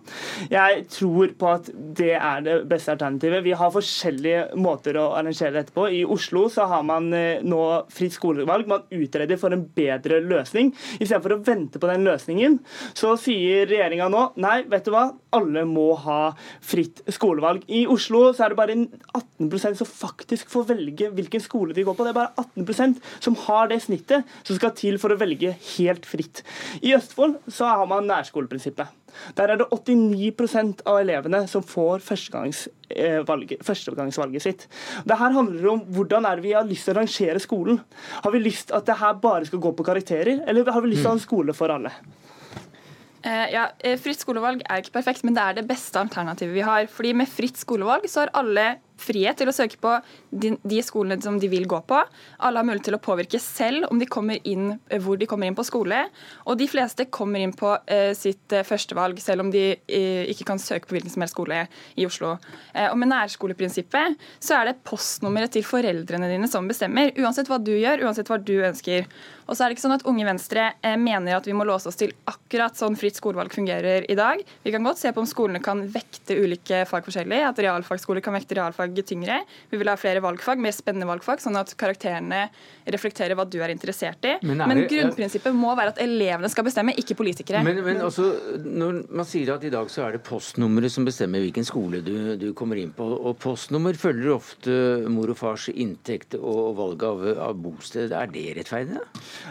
Jeg 0.53 0.85
tror 0.93 1.33
på 1.39 1.49
at 1.49 1.71
det 1.73 2.13
er 2.19 2.45
det 2.45 2.57
beste 2.69 2.93
alternativet. 2.93 3.45
Vi 3.47 3.57
har 3.57 3.73
forskjellige 3.73 4.61
måter 4.61 4.99
å 5.01 5.07
arrangere 5.17 5.55
dette 5.57 5.73
på. 5.75 5.87
I 5.89 6.05
Oslo 6.05 6.45
så 6.53 6.69
har 6.69 6.85
man 6.85 7.09
eh, 7.17 7.41
nå 7.45 7.63
fritt 7.93 8.17
skolevalg. 8.19 8.69
Man 8.69 8.85
utreder 8.93 9.41
for 9.41 9.57
en 9.57 9.65
bedre 9.77 10.21
løsning. 10.25 10.75
Istedenfor 10.99 11.39
å 11.39 11.43
vente 11.47 11.81
på 11.81 11.89
den 11.89 12.05
løsningen, 12.05 12.61
så 12.93 13.15
sier 13.21 13.69
regjeringa 13.71 14.11
nå 14.13 14.27
nei, 14.45 14.59
vet 14.69 14.85
du 14.85 14.93
hva, 14.93 15.09
alle 15.35 15.65
må 15.69 15.91
ha 16.05 16.21
fritt 16.65 17.03
skolevalg. 17.13 17.65
I 17.69 17.85
Oslo 17.91 18.27
så 18.35 18.47
er 18.47 18.55
det 18.55 18.59
bare 18.61 18.77
18% 18.79 19.81
som 19.81 19.91
faktisk 19.91 20.51
får 20.53 20.69
velge 20.73 21.11
hvilken 21.15 21.43
skole 21.43 21.77
de 21.77 21.85
går 21.87 21.97
på. 21.97 22.07
Det 22.07 22.15
er 22.15 22.21
bare 22.21 22.47
18% 22.57 23.01
som 23.25 23.39
har 23.47 23.71
det 23.73 23.83
snittet 23.85 24.37
som 24.43 24.59
skal 24.59 24.75
til 24.79 25.01
for 25.03 25.15
å 25.15 25.21
velge 25.21 25.55
helt 25.77 26.07
fritt. 26.09 26.45
I 26.83 26.95
Østfold 26.97 27.41
så 27.53 27.71
har 27.71 27.89
man 27.91 28.09
nærskoleprinsippet. 28.11 29.01
Der 29.39 29.53
er 29.53 29.61
det 29.61 29.69
89% 29.71 30.83
av 30.91 30.99
elevene 31.03 31.45
som 31.51 31.63
får 31.67 32.03
førstegangsvalget, 32.03 33.63
førstegangsvalget 33.67 34.43
sitt. 34.43 34.67
Det 35.07 35.19
her 35.21 35.37
handler 35.37 35.71
om 35.75 35.85
hvordan 35.95 36.27
er 36.27 36.41
det 36.41 36.49
vi 36.49 36.57
har 36.57 36.67
lyst 36.69 36.89
til 36.89 36.97
å 36.97 37.01
rangere 37.01 37.43
skolen. 37.43 37.81
Har 38.25 38.35
vi 38.35 38.43
lyst 38.43 38.75
at 38.75 38.89
det 38.89 38.99
her 39.01 39.15
bare 39.23 39.47
skal 39.49 39.63
gå 39.63 39.75
på 39.77 39.87
karakterer, 39.87 40.43
eller 40.49 40.73
har 40.73 40.83
vi 40.83 40.93
lyst 40.93 41.05
til 41.05 41.13
å 41.13 41.15
ha 41.15 41.21
en 41.21 41.27
skole 41.29 41.57
for 41.57 41.75
alle? 41.75 41.95
Eh, 43.25 43.47
ja, 43.55 43.69
eh, 43.81 43.97
Fritt 44.01 44.21
skolevalg 44.21 44.61
er 44.69 44.83
ikke 44.83 44.99
perfekt, 44.99 45.25
men 45.25 45.37
det 45.37 45.43
er 45.43 45.57
det 45.57 45.69
beste 45.69 45.97
alternativet 46.01 46.55
vi 46.55 46.65
har. 46.67 46.89
Fordi 46.93 47.15
Med 47.17 47.31
fritt 47.31 47.57
skolevalg 47.57 48.05
så 48.11 48.25
har 48.27 48.35
alle 48.37 48.67
frihet 49.01 49.39
til 49.39 49.51
å 49.51 49.55
søke 49.55 49.79
på 49.83 49.93
de, 50.31 50.81
skolene 50.85 51.23
som 51.23 51.39
de 51.41 51.49
vil 51.51 51.67
gå 51.71 51.81
på. 51.89 51.99
Alle 52.39 52.61
har 52.61 52.67
mulighet 52.67 52.89
til 52.89 52.97
å 52.97 53.03
påvirke 53.03 53.41
selv 53.43 53.89
om 53.91 54.01
de 54.01 54.09
kommer 54.11 54.39
inn, 54.49 54.79
eh, 54.89 55.01
hvor 55.03 55.19
de 55.19 55.29
kommer 55.31 55.49
inn 55.49 55.57
på 55.59 55.67
skole. 55.67 56.05
Og 56.47 56.59
de 56.61 56.69
fleste 56.71 57.09
kommer 57.13 57.43
inn 57.43 57.55
på 57.57 57.75
eh, 57.87 58.13
sitt 58.17 58.53
eh, 58.55 58.65
førstevalg, 58.67 59.21
selv 59.23 59.45
om 59.45 59.53
de 59.55 59.65
ikke 59.85 60.47
kan 60.47 60.61
søke 60.61 60.89
på 60.89 60.97
hvilken 60.97 61.13
som 61.13 61.23
helst 61.25 61.35
skole 61.35 61.65
i 61.99 62.05
Oslo. 62.07 62.35
Og 62.75 62.97
med 62.99 63.11
nærskoleprinsippet 63.11 64.19
så 64.43 64.59
er 64.59 64.69
det 64.69 64.81
postnummeret 64.87 65.53
til 65.55 65.65
foreldrene 65.67 66.29
dine 66.31 66.49
som 66.51 66.67
bestemmer. 66.69 67.13
Uansett 67.21 67.49
hva 67.51 67.59
du 67.63 67.73
gjør, 67.75 68.05
uansett 68.07 68.31
hva 68.31 68.39
du 68.41 68.55
ønsker. 68.67 69.07
Og 69.45 69.57
så 69.57 69.65
er 69.65 69.71
det 69.71 69.77
ikke 69.77 69.85
sånn 69.85 69.97
at 69.97 70.07
Unge 70.09 70.27
Venstre 70.27 70.67
mener 71.01 71.37
at 71.37 71.49
vi 71.49 71.57
må 71.57 71.67
låse 71.69 71.91
oss 71.91 71.99
til 72.01 72.15
akkurat 72.31 72.79
sånn 72.79 72.97
fritt 72.99 73.19
skolevalg 73.19 73.53
fungerer 73.55 74.07
i 74.11 74.17
dag. 74.19 74.43
Vi 74.65 74.73
kan 74.75 74.87
godt 74.87 75.03
se 75.03 75.13
på 75.13 75.23
om 75.23 75.29
skolene 75.29 75.63
kan 75.65 75.85
vekte 75.93 76.39
ulike 76.39 76.85
fag 76.89 77.07
forskjellig, 77.07 77.43
at 77.49 77.61
realfagsskoler 77.65 78.25
kan 78.25 78.37
vekte 78.37 78.59
realfag 78.59 78.84
tyngre. 79.07 79.41
Vi 79.71 79.81
vil 79.81 79.91
ha 79.91 79.97
flere 80.01 80.23
valgfag, 80.25 80.61
mer 80.63 80.75
spennende 80.77 81.09
valgfag, 81.09 81.43
sånn 81.43 81.59
at 81.61 81.73
karakterene 81.81 82.49
reflekterer 82.91 83.37
hva 83.39 83.47
du 83.49 83.59
er 83.65 83.73
interessert 83.73 84.25
i. 84.29 84.37
Men, 84.43 84.63
men 84.65 84.83
det, 84.83 84.89
grunnprinsippet 84.93 85.57
må 85.57 85.73
være 85.79 85.95
at 85.95 86.03
elevene 86.05 86.51
skal 86.53 86.67
bestemme, 86.69 86.95
ikke 87.01 87.17
politikere. 87.19 87.63
Men, 87.67 87.81
men 87.87 88.03
også, 88.05 88.29
når 88.65 89.01
man 89.15 89.29
sier 89.29 89.55
at 89.57 89.65
i 89.65 89.73
dag 89.73 89.91
så 89.93 90.07
er 90.07 90.19
det 90.19 90.25
postnummeret 90.27 90.93
som 90.93 91.07
bestemmer 91.07 91.43
hvilken 91.45 91.67
skole 91.67 92.03
du, 92.05 92.35
du 92.41 92.49
kommer 92.57 92.81
inn 92.81 92.93
på, 92.95 93.07
og 93.15 93.39
postnummer 93.43 93.97
følger 93.99 94.35
ofte 94.35 94.75
mor 95.13 95.33
og 95.33 95.39
fars 95.39 95.69
inntekt 95.73 96.37
og 96.39 96.75
valg 96.79 97.05
av, 97.07 97.25
av 97.49 97.59
bosted. 97.61 98.13
Er 98.15 98.31
det 98.33 98.47
rettferdig? 98.59 99.01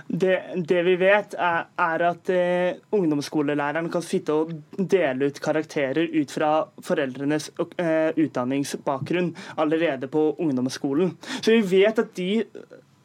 Det, 0.07 0.35
det 0.69 0.83
vi 0.87 0.95
vet, 1.01 1.37
er, 1.39 1.67
er 1.81 2.05
at 2.09 2.31
eh, 2.33 2.79
ungdomsskolelæreren 2.93 3.89
kan 3.93 4.05
sitte 4.05 4.35
og 4.35 4.53
dele 4.77 5.29
ut 5.29 5.41
karakterer 5.43 6.09
ut 6.13 6.33
fra 6.33 6.51
foreldrenes 6.83 7.49
eh, 7.81 8.11
utdanningsbakgrunn 8.19 9.22
allerede 9.57 10.09
på 10.11 10.31
ungdomsskolen. 10.37 11.13
Så 11.39 11.53
vi 11.53 11.61
vet 11.77 12.01
at 12.03 12.15
de 12.17 12.31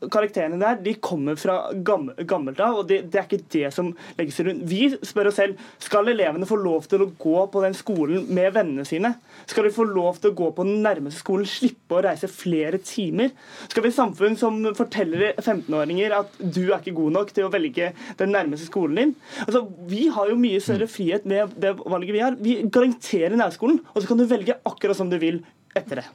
karakterene 0.07 0.59
der 0.61 0.79
de 0.83 0.95
kommer 1.03 1.39
fra 1.39 1.57
gammelt 1.83 2.61
av, 2.63 2.81
og 2.81 2.89
det, 2.89 3.01
det, 3.11 3.19
er 3.19 3.27
ikke 3.27 3.51
det 3.53 3.71
som 3.75 3.91
legges 4.19 4.39
rundt. 4.47 4.63
Vi 4.71 4.93
spør 5.07 5.31
oss 5.31 5.39
selv 5.41 5.59
skal 5.83 6.11
elevene 6.13 6.47
få 6.49 6.59
lov 6.61 6.87
til 6.91 7.03
å 7.03 7.11
gå 7.19 7.43
på 7.53 7.63
den 7.65 7.75
skolen 7.77 8.29
med 8.35 8.53
vennene 8.55 8.87
sine. 8.89 9.15
Skal 9.51 9.67
de 9.67 9.75
få 9.75 9.89
lov 9.89 10.21
til 10.23 10.33
å 10.33 10.39
gå 10.39 10.51
på 10.55 10.67
den 10.69 10.83
nærmeste 10.87 11.23
skolen, 11.25 11.49
slippe 11.49 11.99
å 11.99 12.05
reise 12.07 12.31
flere 12.31 12.81
timer? 12.83 13.33
Skal 13.67 13.85
vi 13.85 13.93
ha 13.93 13.99
samfunn 13.99 14.39
som 14.39 14.61
forteller 14.79 15.33
15-åringer 15.43 16.15
at 16.21 16.39
du 16.39 16.63
er 16.69 16.79
ikke 16.79 16.97
god 17.01 17.19
nok 17.19 17.35
til 17.35 17.49
å 17.49 17.53
velge 17.53 17.93
den 18.21 18.35
nærmeste 18.35 18.71
skolen 18.71 19.03
din? 19.03 19.15
Altså, 19.47 19.67
Vi 19.89 20.07
har 20.15 20.31
jo 20.31 20.39
mye 20.39 20.63
større 20.63 20.89
frihet 20.91 21.27
med 21.29 21.57
det 21.59 21.75
valget 21.81 22.15
vi 22.15 22.23
har. 22.23 22.39
Vi 22.39 22.59
garanterer 22.71 23.35
nærskolen, 23.39 23.83
og 23.95 24.03
så 24.03 24.11
kan 24.11 24.21
du 24.21 24.29
velge 24.31 24.61
akkurat 24.69 24.99
som 24.99 25.11
du 25.11 25.19
vil 25.19 25.43
etter 25.79 26.03
det. 26.03 26.09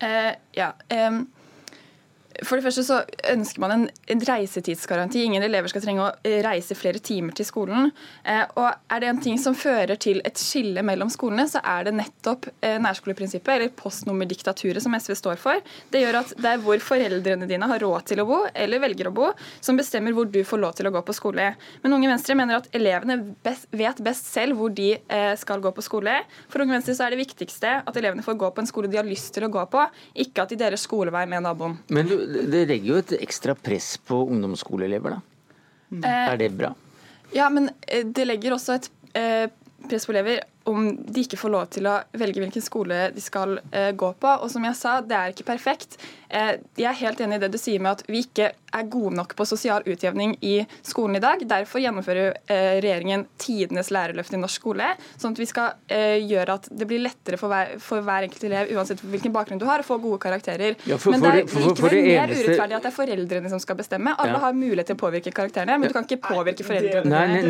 Uh, 0.00 0.32
ja, 0.56 0.72
um 1.08 1.26
for 2.46 2.58
det 2.58 2.64
første 2.64 2.84
så 2.86 3.00
ønsker 3.32 3.62
man 3.62 3.74
en, 3.74 3.86
reisetidsgaranti. 4.26 5.22
Ingen 5.24 5.44
elever 5.44 5.70
skal 5.72 5.82
trenge 5.84 6.04
å 6.04 6.10
eh, 6.26 6.40
reise 6.44 6.76
flere 6.78 7.00
timer 7.02 7.34
til 7.36 7.46
skolen. 7.48 7.90
Eh, 8.24 8.42
og 8.58 8.68
Er 8.90 9.02
det 9.02 9.10
en 9.10 9.20
ting 9.22 9.38
som 9.40 9.56
fører 9.56 9.98
til 10.00 10.20
et 10.26 10.38
skille 10.40 10.82
mellom 10.86 11.10
skolene, 11.12 11.46
så 11.50 11.62
er 11.64 11.88
det 11.88 11.94
nettopp 11.98 12.48
eh, 12.60 12.78
nærskoleprinsippet, 12.82 13.52
eller 13.54 13.72
postnummerdiktaturet, 13.76 14.82
som 14.84 14.96
SV 14.96 15.16
står 15.18 15.40
for. 15.40 15.60
Det 15.92 16.02
gjør 16.02 16.20
at 16.22 16.34
det 16.36 16.52
er 16.52 16.62
hvor 16.64 16.82
foreldrene 16.84 17.48
dine 17.50 17.68
har 17.70 17.82
råd 17.84 18.08
til 18.10 18.22
å 18.22 18.28
bo, 18.28 18.40
eller 18.54 18.82
velger 18.84 19.10
å 19.10 19.14
bo, 19.14 19.30
som 19.64 19.78
bestemmer 19.80 20.16
hvor 20.16 20.28
du 20.30 20.40
får 20.46 20.62
lov 20.62 20.76
til 20.78 20.90
å 20.90 20.94
gå 20.94 21.04
på 21.06 21.16
skole. 21.16 21.52
Men 21.84 21.96
Unge 21.96 22.12
Venstre 22.12 22.36
mener 22.38 22.60
at 22.60 22.70
elevene 22.76 23.18
best, 23.44 23.68
vet 23.72 24.02
best 24.04 24.30
selv 24.30 24.58
hvor 24.58 24.72
de 24.74 24.92
skal 25.40 25.62
gå 25.62 25.70
på 25.74 25.82
skole. 25.84 26.14
For 26.50 26.62
Unge 26.62 26.76
Venstre 26.76 26.94
så 26.96 27.06
er 27.06 27.14
det 27.14 27.22
viktigste 27.22 27.80
at 27.86 27.96
elevene 27.98 28.24
får 28.26 28.38
gå 28.40 28.50
på 28.54 28.62
en 28.62 28.68
skole 28.68 28.90
de 28.90 28.98
har 28.98 29.08
lyst 29.08 29.32
til 29.34 29.46
å 29.46 29.52
gå 29.52 29.62
på, 29.70 29.84
ikke 30.24 30.44
at 30.44 30.52
de 30.52 30.58
deler 30.60 30.80
skolevei 30.80 31.26
med 31.30 31.44
naboen. 31.46 31.76
Men 31.92 32.08
du, 32.10 32.16
det 32.30 32.66
legger 32.70 32.92
jo 32.92 33.00
et 33.00 33.16
ekstra 33.20 33.54
press 33.58 33.94
på 34.06 34.22
ungdomsskoleelever, 34.26 35.18
da. 35.18 35.56
Mm. 35.90 36.04
Er 36.06 36.36
det 36.38 36.50
bra? 36.54 36.74
Ja, 37.34 37.48
men 37.50 37.70
eh, 37.86 38.06
det 38.06 38.26
legger 38.26 38.54
også 38.54 38.78
et 38.78 38.90
eh, 39.18 39.46
press 39.88 40.06
på 40.06 40.14
elever 40.14 40.44
om 40.70 40.88
de 41.00 41.24
ikke 41.24 41.38
får 41.40 41.52
lov 41.52 41.68
til 41.74 41.88
å 41.90 41.98
velge 42.20 42.42
hvilken 42.42 42.64
skole 42.64 43.02
de 43.14 43.24
skal 43.24 43.58
eh, 43.70 43.90
gå 43.92 44.12
på. 44.22 44.34
Og 44.40 44.50
som 44.52 44.64
jeg 44.66 44.78
sa, 44.78 44.98
det 45.04 45.18
er 45.18 45.34
ikke 45.34 45.48
perfekt. 45.50 45.98
Eh, 46.30 46.56
jeg 46.78 46.86
er 46.86 46.98
helt 47.00 47.20
enig 47.24 47.40
i 47.40 47.42
det 47.42 47.50
du 47.50 47.58
sier 47.58 47.82
med 47.82 47.98
at 47.98 48.04
vi 48.06 48.22
ikke 48.22 48.52
er 48.70 48.86
gode 48.86 49.16
nok 49.18 49.32
på 49.34 49.44
sosial 49.48 49.82
utjevning 49.90 50.36
i 50.46 50.60
skolen 50.86 51.18
i 51.18 51.22
dag. 51.22 51.42
Derfor 51.50 51.82
gjennomfører 51.82 52.36
eh, 52.46 52.76
regjeringen 52.78 53.24
tidenes 53.40 53.90
lærerløft 53.90 54.36
i 54.36 54.38
norsk 54.38 54.60
skole, 54.60 54.92
sånn 55.18 55.34
at 55.34 55.40
vi 55.42 55.48
skal 55.50 55.74
eh, 55.90 56.20
gjøre 56.22 56.58
at 56.60 56.68
det 56.70 56.86
blir 56.86 57.02
lettere 57.02 57.38
for 57.40 57.50
hver, 57.50 57.74
for 57.82 58.04
hver, 58.06 58.28
enkelt 58.28 58.46
elev, 58.46 58.70
uansett 58.76 59.02
hvilken 59.02 59.34
bakgrunn 59.34 59.58
du 59.58 59.66
har, 59.66 59.82
å 59.82 59.88
få 59.88 59.98
gode 60.02 60.20
karakterer. 60.22 60.76
Ja, 60.86 61.00
for, 61.02 61.16
Men 61.16 61.24
det 61.24 61.32
er 61.32 61.40
likevel 61.40 61.96
mer 61.96 62.28
eneste... 62.28 62.46
urettferdig 62.46 62.78
at 62.78 62.86
det 62.86 62.92
er 62.92 62.96
foreldrene 63.00 63.52
som 63.52 63.62
skal 63.64 63.80
bestemme. 63.80 64.14
Alle 64.22 64.36
ja. 64.36 64.44
har 64.44 64.54
mulighet 64.60 64.92
til 64.92 65.00
å 65.00 65.02
påvirke 65.02 65.34
karakterene, 65.34 65.80
men 65.80 65.90
du 65.90 65.96
kan 65.96 66.06
ikke 66.06 66.20
påvirke 66.28 66.68
foreldrene. 66.68 67.10
Nei, 67.10 67.42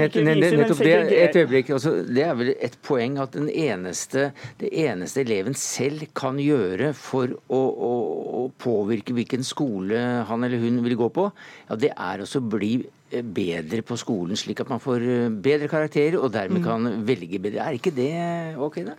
nettopp 0.00 0.82
det. 0.82 0.98
Et 1.20 1.40
øyeblikk. 1.44 1.70
Altså, 1.78 1.94
det 2.08 2.26
er 2.26 2.34
vel 2.40 2.52
et 2.56 2.76
poeng 2.86 3.18
at 3.22 3.34
den 3.36 3.50
eneste, 3.50 4.30
det 4.60 4.70
eneste 4.82 5.22
eleven 5.24 5.56
selv 5.58 6.06
kan 6.16 6.40
gjøre 6.42 6.92
for 6.96 7.36
å, 7.48 7.60
å, 7.60 7.92
å, 8.40 8.46
påvirke 8.60 9.14
hvilken 9.16 9.44
skole 9.46 10.00
han 10.28 10.46
eller 10.46 10.62
hun 10.62 10.80
vil 10.84 10.98
gå 11.00 11.10
på, 11.14 11.28
ja, 11.68 11.78
det 11.80 11.92
er 11.94 12.24
også 12.24 12.42
bli 12.44 12.72
eh, 13.12 13.22
bedre 13.22 13.84
på 13.86 13.98
skolen, 14.00 14.38
slik 14.38 14.64
at 14.64 14.72
man 14.72 14.82
får 14.82 15.06
eh, 15.06 15.30
bedre 15.30 15.70
karakterer 15.70 16.18
og 16.20 16.32
dermed 16.34 16.64
mm. 16.64 16.66
kan 16.66 17.06
velge 17.06 17.40
bedre. 17.42 17.64
Er 17.64 17.78
ikke 17.78 17.94
det 17.94 18.12
ok, 18.60 18.82
da? 18.90 18.98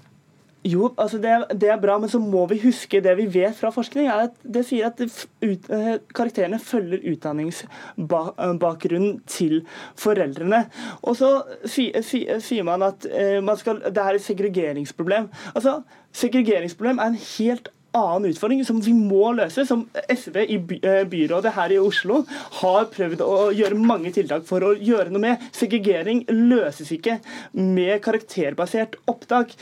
Jo, 0.64 0.93
altså 0.97 1.18
det, 1.18 1.45
det, 1.57 1.70
er 1.74 1.80
bra, 1.82 1.97
men 1.97 2.09
så 2.09 2.20
må 2.22 2.45
vi 2.51 2.59
huske 2.62 2.99
det 3.01 3.16
vi 3.18 3.26
vet 3.34 3.55
fra 3.57 3.72
forskning. 3.74 4.05
er 4.05 4.14
at 4.28 4.34
Det 4.43 4.66
sier 4.68 4.86
at 4.91 5.01
ut, 5.01 5.70
eh, 5.74 5.97
karakterene 6.14 6.59
følger 6.62 7.01
utdanningsbakgrunnen 7.14 9.22
til 9.26 9.66
foreldrene. 9.97 10.70
Og 11.01 11.16
så 11.18 11.43
sier 11.66 12.64
man 12.68 12.82
at 12.86 13.05
eh, 13.09 13.41
man 13.41 13.57
skal, 13.57 13.82
det 13.89 13.97
er 13.97 14.14
et 14.16 14.26
segregeringsproblem. 14.26 15.30
Altså, 15.55 15.82
Segregeringsproblem 16.12 16.99
er 16.99 17.05
en 17.07 17.18
helt 17.38 17.70
annen 17.95 18.32
utfordring 18.32 18.66
som 18.68 18.82
vi 18.84 18.91
må 18.95 19.32
løse. 19.36 19.66
Som 19.66 19.89
SV 20.12 20.38
i 20.43 20.59
eh, 20.78 21.07
byrådet 21.09 21.55
her 21.57 21.72
i 21.74 21.80
Oslo 21.82 22.26
har 22.62 22.86
prøvd 22.93 23.22
å 23.26 23.51
gjøre 23.55 23.76
mange 23.82 24.12
tiltak 24.14 24.45
for 24.45 24.64
å 24.68 24.76
gjøre 24.78 25.09
noe 25.09 25.22
med. 25.26 25.38
Segregering 25.55 26.26
løses 26.30 26.91
ikke 26.93 27.20
med 27.57 28.01
karakterbasert 28.05 28.95
opptak. 29.12 29.57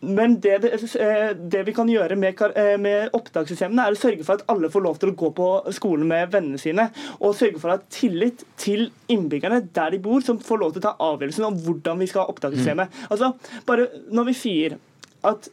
Men 0.00 0.36
det, 0.40 0.58
det, 0.62 0.72
eh, 0.94 1.32
det, 1.34 1.64
vi 1.66 1.74
kan 1.74 1.88
gjøre 1.90 2.16
med, 2.16 2.40
eh, 2.54 2.76
med 2.78 3.14
opptakssystemene, 3.18 3.88
er 3.88 3.96
å 3.96 3.98
sørge 3.98 4.22
for 4.26 4.38
at 4.38 4.46
alle 4.52 4.70
får 4.70 4.84
lov 4.84 5.00
til 5.02 5.10
å 5.10 5.16
gå 5.18 5.30
på 5.34 5.48
skolen 5.74 6.06
med 6.06 6.30
vennene 6.30 6.60
sine. 6.62 6.88
Og 7.18 7.34
sørge 7.34 7.58
for 7.58 7.74
at 7.74 7.88
tillit 7.90 8.44
til 8.60 8.88
innbyggerne 9.10 9.64
der 9.74 9.96
de 9.96 10.02
bor, 10.02 10.22
som 10.22 10.38
får 10.38 10.62
lov 10.62 10.74
til 10.74 10.84
å 10.84 10.86
ta 10.86 10.96
avgjørelsen 11.08 11.48
om 11.50 11.58
hvordan 11.64 11.98
vi 11.98 12.10
skal 12.10 12.24
ha 12.24 12.34
opptakssystemet. 12.34 12.94
Mm. 12.94 13.08
Altså, 13.10 13.32
bare 13.66 13.88
når 14.14 14.30
vi 14.30 14.36
sier 14.38 14.78
at 15.26 15.50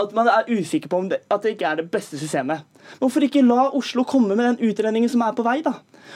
at 0.00 0.12
man 0.16 0.28
er 0.30 0.48
usikker 0.48 0.88
på 0.88 1.02
om 1.02 1.08
det, 1.10 1.18
at 1.28 1.42
det 1.44 1.50
ikke 1.52 1.68
er 1.68 1.80
det 1.82 1.90
beste 1.92 2.16
systemet. 2.16 2.64
Hvorfor 2.96 3.26
ikke 3.26 3.44
la 3.44 3.66
Oslo 3.76 4.06
komme 4.08 4.32
med 4.38 4.46
den 4.46 4.70
utredningen 4.70 5.10
som 5.12 5.20
er 5.20 5.34
på 5.36 5.44
vei? 5.44 5.58
da? 5.64 5.74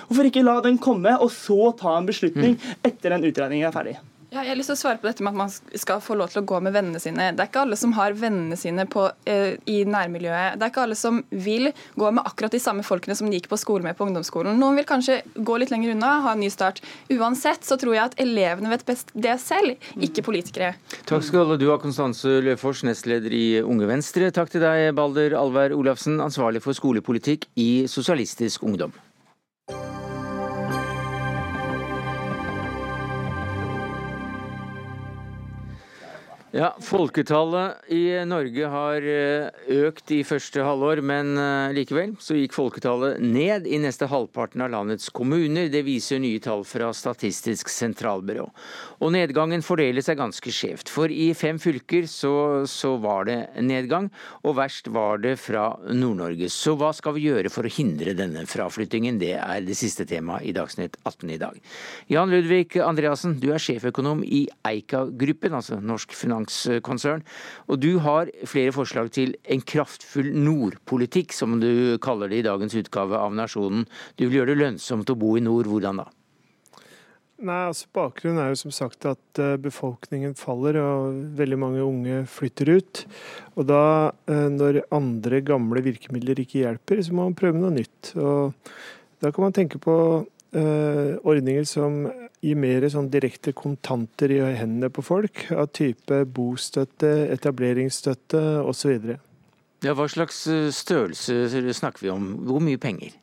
Hvorfor 0.08 0.28
ikke 0.28 0.44
la 0.46 0.58
den 0.64 0.80
komme, 0.82 1.12
og 1.20 1.28
så 1.34 1.72
ta 1.78 1.96
en 1.98 2.08
beslutning 2.08 2.56
mm. 2.56 2.78
etter 2.88 3.12
den 3.12 3.26
utredningen 3.28 3.68
er 3.68 3.74
ferdig? 3.74 3.98
Ja, 4.32 4.42
jeg 4.42 4.50
har 4.50 4.58
lyst 4.58 4.72
til 4.72 4.74
å 4.74 4.80
svare 4.80 4.98
på 4.98 5.06
dette 5.06 5.22
med 5.22 5.36
at 5.36 5.38
man 5.38 5.52
skal 5.78 6.00
få 6.02 6.16
lov 6.18 6.32
til 6.32 6.40
å 6.40 6.46
gå 6.50 6.58
med 6.64 6.74
vennene 6.74 6.98
sine. 6.98 7.28
Det 7.36 7.44
er 7.44 7.50
ikke 7.50 7.62
alle 7.62 7.76
som 7.78 7.92
har 7.94 8.16
vennene 8.18 8.56
sine 8.58 8.82
på, 8.90 9.04
uh, 9.06 9.52
i 9.70 9.76
nærmiljøet. 9.86 10.58
Det 10.58 10.66
er 10.66 10.72
ikke 10.72 10.82
alle 10.82 10.98
som 10.98 11.20
vil 11.30 11.70
gå 11.94 12.10
med 12.10 12.26
akkurat 12.26 12.56
de 12.56 12.60
samme 12.62 12.82
folkene 12.86 13.14
som 13.18 13.30
de 13.30 13.38
gikk 13.38 13.46
på 13.52 13.60
skole 13.62 13.86
med 13.86 13.94
på 13.98 14.08
ungdomsskolen. 14.08 14.58
Noen 14.58 14.80
vil 14.80 14.88
kanskje 14.88 15.20
gå 15.38 15.60
litt 15.62 15.70
lenger 15.70 15.94
unna, 15.94 16.16
ha 16.26 16.34
en 16.34 16.42
ny 16.42 16.50
start. 16.50 16.82
Uansett 17.14 17.62
så 17.68 17.78
tror 17.78 17.94
jeg 17.94 18.04
at 18.10 18.18
elevene 18.26 18.74
vet 18.74 18.86
best 18.88 19.14
det 19.14 19.38
selv, 19.44 19.78
ikke 19.94 20.26
politikere. 20.26 20.74
Takk 21.06 21.22
skal 21.30 21.54
du 21.54 21.68
ha, 21.70 21.78
Konstanse 21.78 22.40
Løfors, 22.42 22.82
nestleder 22.88 23.30
i 23.30 23.46
Unge 23.62 23.86
Venstre. 23.86 24.34
Takk 24.34 24.50
til 24.50 24.66
deg, 24.66 24.90
Balder 24.98 25.38
Alvær 25.38 25.76
Olafsen, 25.78 26.18
ansvarlig 26.24 26.66
for 26.66 26.74
skolepolitikk 26.74 27.46
i 27.62 27.86
Sosialistisk 27.90 28.66
Ungdom. 28.66 28.94
Ja, 36.56 36.70
Folketallet 36.80 37.90
i 37.92 38.14
Norge 38.24 38.68
har 38.72 39.04
eh, 39.04 39.56
økt 39.84 40.08
i 40.14 40.22
første 40.24 40.62
halvår, 40.64 41.02
men 41.04 41.34
eh, 41.36 41.74
likevel 41.76 42.14
så 42.22 42.32
gikk 42.38 42.54
folketallet 42.56 43.18
ned 43.20 43.66
i 43.68 43.76
neste 43.82 44.06
halvparten 44.08 44.64
av 44.64 44.70
landets 44.72 45.10
kommuner. 45.12 45.68
Det 45.68 45.82
viser 45.84 46.22
nye 46.22 46.40
tall 46.40 46.64
fra 46.64 46.88
Statistisk 46.96 47.68
sentralbyrå. 47.68 48.46
Og 49.04 49.12
nedgangen 49.12 49.60
fordeler 49.66 50.00
seg 50.06 50.16
ganske 50.16 50.54
skjevt. 50.54 50.88
For 50.88 51.12
i 51.12 51.26
fem 51.36 51.58
fylker 51.60 52.08
så, 52.08 52.32
så 52.64 52.94
var 53.04 53.28
det 53.28 53.36
nedgang, 53.60 54.08
og 54.40 54.56
verst 54.56 54.88
var 54.88 55.20
det 55.26 55.34
fra 55.42 55.66
Nord-Norge. 55.92 56.48
Så 56.48 56.72
hva 56.80 56.94
skal 56.96 57.18
vi 57.18 57.26
gjøre 57.26 57.52
for 57.52 57.68
å 57.68 57.74
hindre 57.76 58.16
denne 58.16 58.46
fraflyttingen? 58.48 59.20
Det 59.20 59.34
er 59.42 59.60
det 59.66 59.76
siste 59.76 60.08
temaet 60.08 60.48
i 60.48 60.56
Dagsnytt 60.56 60.96
18 61.04 61.36
i 61.36 61.38
dag. 61.44 61.60
Jan 62.16 62.32
Ludvig 62.32 62.80
Andreassen, 62.80 63.36
du 63.44 63.50
er 63.52 63.60
sjeføkonom 63.60 64.24
i 64.24 64.46
Eika-gruppen, 64.72 65.60
altså 65.60 65.82
Norsk 65.84 66.16
Finans 66.16 66.45
finanskonsern. 66.50 67.22
Og 67.68 67.80
du 67.80 67.98
har 67.98 68.30
flere 68.46 68.72
forslag 68.72 69.10
til 69.12 69.36
en 69.44 69.60
kraftfull 69.60 70.32
nordpolitikk, 70.34 71.32
som 71.32 71.60
du 71.60 71.98
kaller 72.02 72.28
det 72.28 72.42
i 72.42 72.46
dagens 72.46 72.74
utgave 72.74 73.16
av 73.16 73.34
Nasjonen. 73.34 73.86
Du 74.16 74.26
vil 74.26 74.40
gjøre 74.40 74.54
det 74.54 74.62
lønnsomt 74.62 75.10
å 75.10 75.18
bo 75.18 75.36
i 75.36 75.44
nord. 75.44 75.66
Hvordan 75.66 76.02
da? 76.02 76.10
Nei, 77.36 77.66
altså 77.68 77.88
Bakgrunnen 77.92 78.40
er 78.40 78.54
jo 78.54 78.60
som 78.62 78.72
sagt 78.72 79.04
at 79.04 79.38
eh, 79.42 79.58
befolkningen 79.60 80.32
faller 80.38 80.78
og 80.80 81.18
veldig 81.36 81.58
mange 81.60 81.82
unge 81.84 82.22
flytter 82.32 82.70
ut. 82.78 83.02
Og 83.56 83.66
da, 83.68 84.12
eh, 84.30 84.46
når 84.48 84.86
andre 84.94 85.42
gamle 85.44 85.82
virkemidler 85.84 86.40
ikke 86.40 86.62
hjelper, 86.62 87.02
så 87.04 87.12
må 87.12 87.26
man 87.26 87.36
prøve 87.36 87.60
noe 87.60 87.74
nytt. 87.74 88.14
Og 88.16 88.56
da 89.20 89.32
kan 89.32 89.44
man 89.44 89.56
tenke 89.56 89.80
på 89.82 89.98
ordninger 90.54 91.64
som 91.68 92.06
gir 92.44 92.58
mer 92.60 92.86
sånn 92.92 93.10
direkte 93.12 93.52
kontanter 93.56 94.32
i 94.32 94.38
hendene 94.56 94.90
på 94.92 95.04
folk, 95.04 95.46
av 95.50 95.70
type 95.76 96.22
bostøtte, 96.36 97.10
etableringsstøtte 97.34 98.42
osv. 98.62 99.16
Ja, 99.84 99.92
hva 99.94 100.06
slags 100.08 100.46
eh, 100.50 100.70
størrelse 100.72 101.74
snakker 101.76 102.06
vi 102.06 102.12
om? 102.12 102.28
Hvor 102.48 102.62
mye 102.64 102.80
penger? 102.80 103.16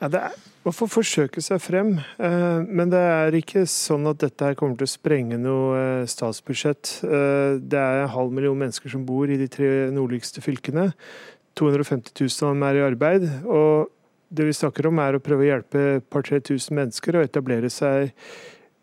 Ja, 0.00 0.10
det 0.12 0.28
er 0.28 0.44
Man 0.66 0.74
får 0.74 0.88
forsøke 0.90 1.38
seg 1.38 1.60
frem, 1.62 1.92
uh, 2.18 2.58
men 2.66 2.90
det 2.90 2.98
er 2.98 3.36
ikke 3.38 3.60
sånn 3.70 4.08
at 4.10 4.18
dette 4.18 4.48
her 4.48 4.56
kommer 4.58 4.74
til 4.74 4.88
å 4.88 4.90
sprenge 4.90 5.36
noe 5.38 6.08
statsbudsjett. 6.10 6.90
Det 7.62 7.78
er 7.78 8.00
en 8.00 8.10
halv 8.10 8.34
million 8.34 8.58
mennesker 8.58 8.90
som 8.90 9.04
bor 9.06 9.30
i 9.30 9.38
de 9.38 9.46
tre 9.46 9.68
nordligste 9.94 10.42
fylkene. 10.42 10.88
250 11.54 12.18
000 12.18 12.48
av 12.48 12.56
dem 12.56 12.66
er 12.66 12.80
i 12.80 12.82
arbeid. 12.82 13.28
og 13.46 13.94
det 14.28 14.48
vi 14.48 14.56
snakker 14.56 14.88
om, 14.90 14.98
er 15.02 15.16
å 15.16 15.22
prøve 15.22 15.44
å 15.44 15.50
hjelpe 15.50 15.86
par-tre 16.10 16.40
tusen 16.44 16.76
mennesker 16.78 17.16
å 17.16 17.24
etablere 17.26 17.70
seg 17.72 18.12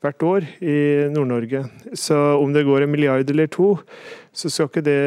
hvert 0.03 0.25
år 0.27 0.47
i 0.59 0.77
Nord-Norge. 1.11 1.63
Så 1.95 2.17
om 2.39 2.51
det 2.55 2.65
går 2.67 2.85
en 2.85 2.91
milliard 2.91 3.29
eller 3.29 3.47
to, 3.51 3.75
så 4.35 4.51
skal 4.51 4.69
ikke 4.71 4.85
det 4.85 4.99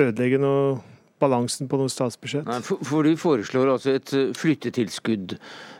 ødelegge 0.00 0.40
noe 0.40 0.80
balansen 1.22 1.68
på 1.70 1.78
noe 1.78 1.92
statsbudsjett. 1.92 2.48
Nei, 2.48 2.58
for, 2.66 2.82
for, 2.86 3.06
Du 3.06 3.20
foreslår 3.20 3.70
altså 3.74 3.94
et 3.94 4.12
eh, 4.16 4.32
flyttetilskudd. 4.34 5.36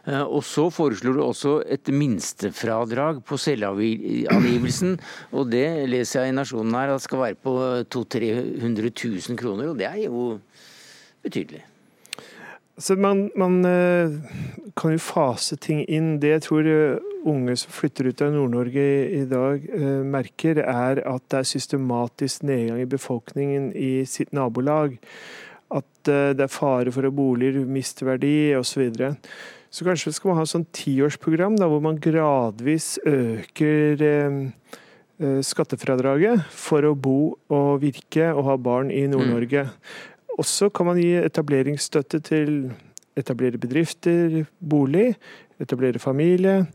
Eh, 0.07 0.23
og 0.23 0.45
så 0.47 0.69
foreslår 0.71 1.19
du 1.19 1.25
også 1.25 1.57
et 1.67 1.91
minstefradrag 1.91 3.23
på 3.27 3.41
selvangivelsen. 3.41 4.97
Og 5.35 5.51
det 5.51 5.67
leser 5.91 6.23
jeg 6.23 6.35
i 6.35 6.39
Nasjonen 6.39 6.79
her 6.79 6.95
at 6.95 7.07
skal 7.07 7.25
være 7.25 7.41
på 7.43 7.57
200 7.91 8.63
000-300 8.63 8.95
000 9.33 9.41
kroner, 9.41 9.73
og 9.73 9.83
det 9.83 9.91
er 9.91 10.01
jo 10.07 10.37
betydelig. 11.25 11.65
Så 12.77 12.97
man, 12.97 13.31
man, 13.37 13.65
eh, 13.65 14.11
kan 14.77 14.93
jo 14.93 14.99
fase 14.99 15.59
ting 15.61 15.85
inn. 15.85 16.17
Det 16.21 16.31
jeg 16.31 16.45
tror 16.47 16.69
eh, 16.69 17.11
unge 17.29 17.57
som 17.61 17.73
flytter 17.75 18.09
ut 18.09 18.23
av 18.25 18.33
Nord-Norge 18.33 18.85
i 19.13 19.25
dag 19.29 19.67
eh, 19.69 20.01
merker, 20.09 20.63
er 20.65 21.03
at 21.05 21.27
det 21.29 21.43
er 21.43 21.51
systematisk 21.51 22.47
nedgang 22.49 22.81
i 22.81 22.89
befolkningen 22.89 23.73
i 23.77 24.07
sitt 24.09 24.33
nabolag. 24.33 24.97
At 25.73 25.89
det 26.05 26.43
er 26.43 26.53
fare 26.53 26.93
for 26.93 27.07
at 27.09 27.17
boliger 27.17 27.63
mister 27.65 28.09
verdi 28.11 28.53
osv. 28.59 28.89
Så, 28.93 29.13
så 29.73 29.87
kanskje 29.87 30.13
skal 30.13 30.33
man 30.33 30.41
ha 30.41 30.45
et 30.45 30.53
sånn 30.53 30.67
tiårsprogram 30.77 31.57
hvor 31.61 31.81
man 31.81 32.01
gradvis 32.03 32.99
øker 33.09 34.03
skattefradraget 35.47 36.45
for 36.51 36.85
å 36.85 36.97
bo 36.99 37.17
og 37.55 37.81
virke 37.85 38.33
og 38.35 38.45
ha 38.51 38.59
barn 38.61 38.91
i 38.93 39.07
Nord-Norge. 39.09 39.65
Mm. 39.71 40.12
Også 40.39 40.71
kan 40.73 40.89
man 40.89 41.01
gi 41.01 41.13
etableringsstøtte 41.21 42.21
til 42.25 42.73
etablere 43.17 43.61
bedrifter, 43.61 44.45
bolig, 44.71 45.15
etablere 45.61 46.01
familie, 46.01 46.67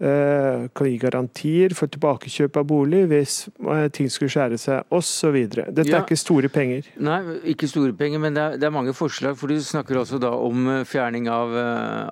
kan 0.00 0.88
gi 0.88 0.96
garantier 0.96 1.74
for 1.76 1.90
tilbakekjøp 1.92 2.56
av 2.56 2.64
bolig 2.70 3.02
hvis 3.10 3.34
eh, 3.60 3.86
ting 3.92 4.08
skulle 4.08 4.32
skjære 4.32 4.56
seg, 4.60 4.86
osv. 4.96 5.36
Dette 5.50 5.84
ja. 5.84 5.98
er 5.98 6.06
ikke 6.06 6.16
store 6.16 6.48
penger. 6.52 6.88
Nei, 7.04 7.18
ikke 7.52 7.68
store 7.68 7.92
penger, 7.96 8.22
men 8.22 8.36
det 8.36 8.42
er, 8.42 8.56
det 8.60 8.68
er, 8.68 8.72
mange 8.72 8.94
forslag. 8.96 9.36
for 9.36 9.52
Du 9.52 9.60
snakker 9.60 10.00
også 10.00 10.20
da 10.22 10.30
om 10.32 10.70
eh, 10.72 10.86
fjerning 10.88 11.28
av 11.28 11.52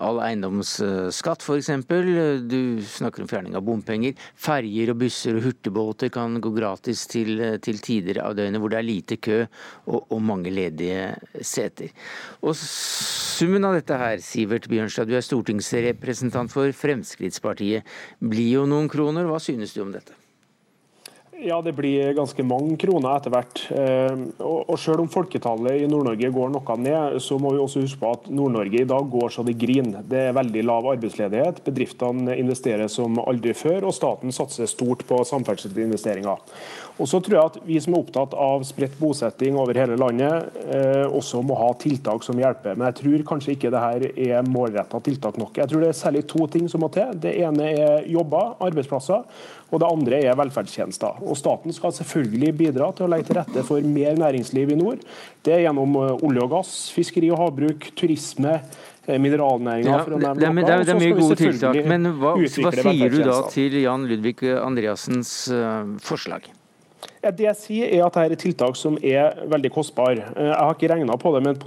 all 0.04 0.20
eiendomsskatt, 0.26 1.44
f.eks. 1.44 1.70
Du 2.48 2.60
snakker 2.84 3.24
om 3.24 3.30
fjerning 3.30 3.56
av 3.56 3.64
bompenger. 3.64 4.18
Ferjer 4.36 4.92
og 4.92 5.00
busser 5.04 5.38
og 5.38 5.48
hurtigbåter 5.48 6.12
kan 6.12 6.36
gå 6.44 6.52
gratis 6.56 7.06
til, 7.08 7.40
til 7.64 7.80
tider 7.84 8.20
av 8.24 8.36
døgnet 8.36 8.60
hvor 8.60 8.72
det 8.72 8.82
er 8.82 8.88
lite 8.88 9.16
kø 9.22 9.40
og, 9.44 10.02
og 10.12 10.20
mange 10.24 10.52
ledige 10.52 11.14
seter. 11.40 11.94
Og 12.44 12.52
summen 12.58 13.64
av 13.64 13.78
dette 13.78 13.96
her, 13.96 14.20
Sivert 14.24 14.68
Bjørnstad, 14.68 15.08
du 15.08 15.16
er 15.16 15.24
stortingsrepresentant 15.24 16.52
for 16.52 16.74
Fremskrittspartiet 16.76 17.77
blir 18.20 18.50
jo 18.58 18.64
noen 18.70 18.90
kroner. 18.92 19.28
Hva 19.28 19.40
synes 19.42 19.74
du 19.76 19.82
om 19.84 19.92
dette? 19.94 20.16
Ja, 21.40 21.60
det 21.62 21.72
blir 21.72 22.16
ganske 22.18 22.42
mange 22.42 22.74
kroner 22.82 23.12
etter 23.14 23.30
hvert. 23.30 23.60
Eh, 23.70 24.22
og 24.42 24.72
selv 24.82 25.04
om 25.04 25.10
folketallet 25.12 25.84
i 25.84 25.86
Nord-Norge 25.86 26.32
går 26.34 26.50
noe 26.50 26.76
ned, 26.82 27.18
så 27.22 27.38
må 27.38 27.52
vi 27.54 27.60
også 27.62 27.84
huske 27.84 28.00
på 28.00 28.10
at 28.16 28.26
Nord-Norge 28.26 28.80
i 28.82 28.88
dag 28.88 29.06
går 29.12 29.30
så 29.30 29.44
det 29.46 29.54
griner. 29.60 30.02
Det 30.02 30.24
er 30.26 30.34
veldig 30.34 30.64
lav 30.66 30.88
arbeidsledighet, 30.96 31.62
bedriftene 31.68 32.34
investerer 32.42 32.90
som 32.90 33.20
aldri 33.22 33.54
før, 33.54 33.86
og 33.86 33.94
staten 33.94 34.34
satser 34.34 34.66
stort 34.66 35.06
på 35.06 35.20
samferdselsinvesteringer. 35.30 36.42
Og 36.98 37.06
så 37.06 37.20
tror 37.22 37.36
jeg 37.36 37.52
at 37.52 37.58
Vi 37.68 37.78
som 37.84 37.94
er 37.94 38.02
opptatt 38.02 38.34
av 38.34 38.64
spredt 38.66 38.98
bosetting 38.98 39.58
over 39.60 39.78
hele 39.78 39.94
landet, 40.00 40.58
eh, 40.66 41.06
også 41.06 41.44
må 41.46 41.54
ha 41.60 41.70
tiltak 41.78 42.26
som 42.26 42.38
hjelper. 42.40 42.74
Men 42.74 42.88
jeg 42.90 42.98
tror 43.04 43.26
kanskje 43.30 43.54
ikke 43.54 43.70
det 43.70 43.84
her 43.84 44.08
er 44.10 44.50
målretta 44.50 44.98
tiltak 45.06 45.38
nok. 45.38 45.54
Jeg 45.54 45.70
tror 45.70 45.86
det 45.86 45.92
er 45.92 46.00
særlig 46.02 46.26
to 46.26 46.46
ting 46.50 46.66
som 46.68 46.82
må 46.82 46.90
til. 46.90 47.14
Det 47.14 47.36
ene 47.38 47.70
er 47.78 48.10
jobber, 48.10 48.56
arbeidsplasser. 48.58 49.22
Og 49.68 49.82
det 49.82 49.88
andre 49.88 50.20
er 50.24 50.36
velferdstjenester. 50.38 51.20
Og 51.28 51.36
Staten 51.36 51.74
skal 51.76 51.92
selvfølgelig 51.96 52.52
bidra 52.56 52.88
til 52.96 53.04
å 53.04 53.10
legge 53.12 53.28
til 53.28 53.40
rette 53.40 53.64
for 53.68 53.84
mer 53.84 54.16
næringsliv 54.16 54.72
i 54.72 54.78
nord. 54.80 55.02
Det 55.44 55.56
er 55.56 55.66
gjennom 55.66 55.96
olje 55.98 56.44
og 56.44 56.54
gass, 56.54 56.76
fiskeri 56.94 57.28
og 57.34 57.42
havbruk, 57.42 57.90
turisme, 57.98 58.58
mineralnæringa, 59.08 59.88
ja, 59.88 60.04
det, 60.04 60.18
det, 60.20 60.20
det, 60.36 60.64
det, 60.84 60.92
er 60.92 60.98
mye 61.00 61.14
gode 61.16 61.36
tiltak, 61.40 61.78
men 61.88 62.10
hva, 62.20 62.34
hva 62.36 62.72
sier 62.76 63.14
du 63.14 63.22
da 63.24 63.38
til 63.48 63.78
Jan 63.80 64.04
Ludvig 64.04 64.42
Andreassens 64.52 65.30
uh, 65.48 65.96
forslag? 66.04 66.50
Det 67.22 67.44
jeg 67.44 67.58
sier 67.58 67.92
er 67.96 68.04
at 68.06 68.14
dette 68.14 68.36
er 68.36 68.40
tiltak 68.40 68.76
som 68.78 68.98
er 69.02 69.34
veldig 69.50 69.70
kostbare. 69.74 70.28
Eh, 70.36 70.50
jeg 70.50 70.58
har 70.58 70.76
ikke 70.76 70.90
regna 70.92 71.16
på 71.18 71.32
det, 71.34 71.42
men 71.46 71.58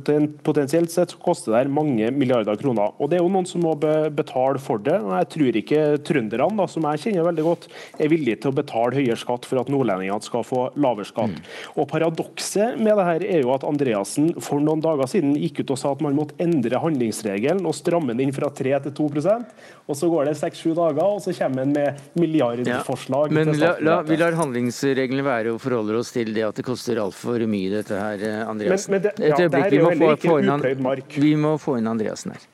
potensielt 0.46 0.94
sett 0.94 1.16
koster 1.22 1.58
det 1.58 1.74
mange 1.74 2.12
milliarder 2.16 2.60
kroner. 2.60 2.94
Og 3.00 3.10
Det 3.12 3.20
er 3.20 3.24
jo 3.24 3.32
noen 3.32 3.48
som 3.48 3.64
må 3.66 3.76
betale 3.76 4.60
for 4.60 4.78
det. 4.78 4.96
og 5.02 5.12
Jeg 5.20 5.30
tror 5.36 5.60
ikke 5.62 5.82
trønderne, 6.08 6.58
da, 6.58 6.68
som 6.68 6.84
jeg 6.84 7.04
kjenner 7.06 7.28
veldig 7.28 7.44
godt, 7.44 7.68
er 8.00 8.12
villige 8.12 8.42
til 8.42 8.52
å 8.52 8.56
betale 8.62 8.96
høyere 8.96 9.20
skatt 9.20 9.46
for 9.46 9.60
at 9.60 9.72
nordlendingene 9.72 10.24
skal 10.24 10.44
få 10.48 10.70
lavere 10.76 11.06
skatt. 11.06 11.36
Mm. 11.36 11.52
Og 11.76 11.90
Paradokset 11.92 12.80
med 12.80 12.96
det 12.96 13.08
her 13.10 13.28
er 13.28 13.44
jo 13.44 13.54
at 13.54 13.68
Andreassen 13.68 14.32
for 14.42 14.64
noen 14.64 14.82
dager 14.84 15.10
siden 15.10 15.36
gikk 15.36 15.64
ut 15.64 15.76
og 15.76 15.82
sa 15.82 15.92
at 15.92 16.02
man 16.02 16.16
måtte 16.16 16.38
endre 16.40 16.80
handlingsregelen 16.80 17.66
og 17.68 17.76
stramme 17.76 18.16
den 18.16 18.28
inn 18.28 18.36
fra 18.36 18.50
3 18.50 18.80
til 18.88 18.96
2% 19.04 19.52
og 19.92 19.98
Så 19.98 20.08
går 20.12 20.30
det 20.30 20.38
seks-sju 20.40 20.72
dager, 20.78 21.04
og 21.04 21.20
så 21.24 21.34
kommer 21.36 21.66
han 21.66 21.74
med 21.76 22.00
milliardforslag. 22.20 23.32
Ja. 23.32 23.36
Men 23.36 23.50
la, 23.60 23.72
la, 23.84 23.96
vi 24.08 24.16
lar 24.20 24.38
handlingsreglene 24.40 25.24
være 25.26 25.41
være 25.42 25.56
og 25.56 25.62
forholder 25.64 26.00
oss 26.00 26.14
til 26.14 26.32
det 26.36 26.46
at 26.48 26.58
det 26.58 26.66
koster 26.66 27.02
altfor 27.02 27.44
mye, 27.50 27.70
dette 27.74 27.98
her, 27.98 28.26
eh, 28.28 28.42
Andreassen. 28.48 28.96
Men, 28.96 29.02
men 29.02 29.08
det, 29.10 29.30
ja, 29.30 29.36
Et 29.36 29.46
øyeblikk, 29.46 29.72
vi 29.72 29.82
må, 29.82 29.92
få, 29.92 30.28
få 30.28 30.40
inn, 30.42 31.06
vi 31.18 31.36
må 31.36 31.54
få 31.62 31.78
inn 31.80 31.92
Andreassen 31.92 32.36
her. 32.36 32.50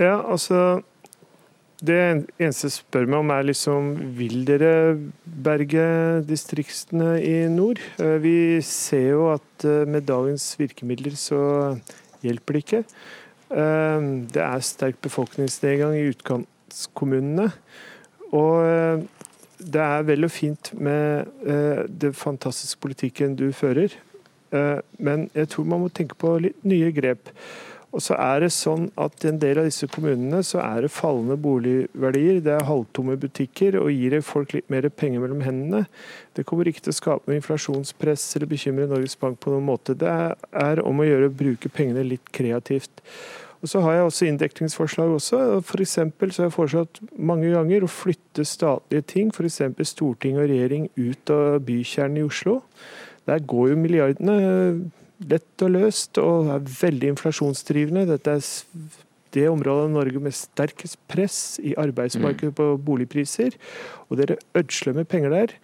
Ja, 0.00 0.16
altså 0.18 0.82
det 1.84 1.98
eneste 2.40 2.68
jeg 2.68 2.76
spør 2.78 3.08
meg 3.10 3.20
om, 3.20 3.30
er 3.34 3.44
liksom 3.44 3.90
Vil 4.16 4.44
dere 4.48 4.70
berge 5.24 5.84
distriktene 6.26 7.18
i 7.20 7.34
nord? 7.52 7.82
Eh, 8.00 8.16
vi 8.22 8.36
ser 8.64 9.10
jo 9.14 9.28
at 9.34 9.66
eh, 9.68 9.84
med 9.88 10.06
dagens 10.08 10.54
virkemidler 10.60 11.18
så 11.18 11.42
hjelper 12.24 12.56
det 12.56 12.64
ikke. 12.64 12.86
Det 13.54 14.40
er 14.40 14.62
sterk 14.64 14.96
befolkningsnedgang 15.04 15.92
i 15.94 16.06
utkantskommunene. 16.08 17.50
Og 18.34 19.04
det 19.64 19.82
er 19.82 20.02
vel 20.08 20.26
og 20.26 20.32
fint 20.34 20.72
med 20.76 21.30
uh, 21.46 21.84
det 21.88 22.14
fantastiske 22.18 22.80
politikken 22.80 23.36
du 23.38 23.48
fører, 23.56 23.94
uh, 24.54 24.80
men 24.98 25.28
jeg 25.34 25.52
tror 25.54 25.70
man 25.70 25.84
må 25.84 25.92
tenke 25.92 26.18
på 26.20 26.36
litt 26.44 26.66
nye 26.68 26.92
grep. 26.94 27.32
Og 27.94 28.02
så 28.02 28.16
er 28.18 28.42
det 28.42 28.50
sånn 28.50 28.88
at 28.98 29.22
I 29.22 29.28
en 29.30 29.38
del 29.38 29.60
av 29.60 29.68
disse 29.68 29.86
kommunene 29.86 30.40
så 30.42 30.58
er 30.64 30.82
det 30.82 30.90
fallende 30.90 31.36
boligverdier. 31.38 32.40
Det 32.42 32.50
er 32.56 32.66
halvtomme 32.66 33.14
butikker 33.22 33.78
og 33.78 33.92
gir 33.94 34.16
folk 34.26 34.56
litt 34.56 34.66
mer 34.72 34.88
penger 34.90 35.22
mellom 35.22 35.44
hendene. 35.46 35.84
Det 36.34 36.42
kommer 36.48 36.66
ikke 36.66 36.82
til 36.88 36.94
å 36.94 36.98
skape 36.98 37.36
inflasjonspress 37.38 38.26
eller 38.34 38.50
bekymre 38.50 38.88
Norges 38.90 39.14
Bank 39.20 39.38
på 39.38 39.54
noen 39.54 39.68
måte. 39.68 39.94
Det 39.94 40.10
er 40.10 40.82
om 40.82 40.98
å 40.98 41.06
gjøre 41.06 41.30
å 41.30 41.36
bruke 41.38 41.70
pengene 41.70 42.02
litt 42.08 42.34
kreativt. 42.34 42.98
Og 43.64 43.68
Så 43.68 43.80
har 43.80 43.94
jeg 43.96 44.04
også 44.04 44.26
inndekningsforslag 44.28 45.08
også. 45.08 45.38
For 45.64 45.80
så 45.88 46.02
har 46.04 46.44
jeg 46.44 46.52
foreslått 46.52 46.98
mange 47.16 47.48
ganger 47.48 47.86
å 47.86 47.88
flytte 47.88 48.44
statlige 48.44 49.06
ting, 49.08 49.30
f.eks. 49.32 49.62
storting 49.88 50.36
og 50.36 50.50
regjering, 50.50 50.90
ut 51.00 51.32
av 51.32 51.62
bykjernen 51.64 52.20
i 52.20 52.26
Oslo. 52.26 52.58
Der 53.24 53.40
går 53.40 53.70
jo 53.72 53.78
milliardene 53.80 54.36
lett 55.30 55.64
og 55.64 55.72
løst 55.78 56.20
og 56.20 56.52
er 56.52 56.68
veldig 56.82 57.14
inflasjonsdrivende. 57.14 58.04
Dette 58.12 58.36
er 58.36 58.44
det 59.32 59.48
området 59.48 59.88
av 59.88 59.96
Norge 59.96 60.22
med 60.28 60.36
sterkest 60.36 61.00
press 61.08 61.56
i 61.64 61.72
arbeidsmarkedet 61.80 62.52
mm. 62.52 62.58
på 62.60 62.68
boligpriser. 62.84 63.56
Og 64.10 64.20
dere 64.20 64.36
ødsler 64.60 65.00
med 65.00 65.08
penger 65.08 65.32
der. 65.38 65.58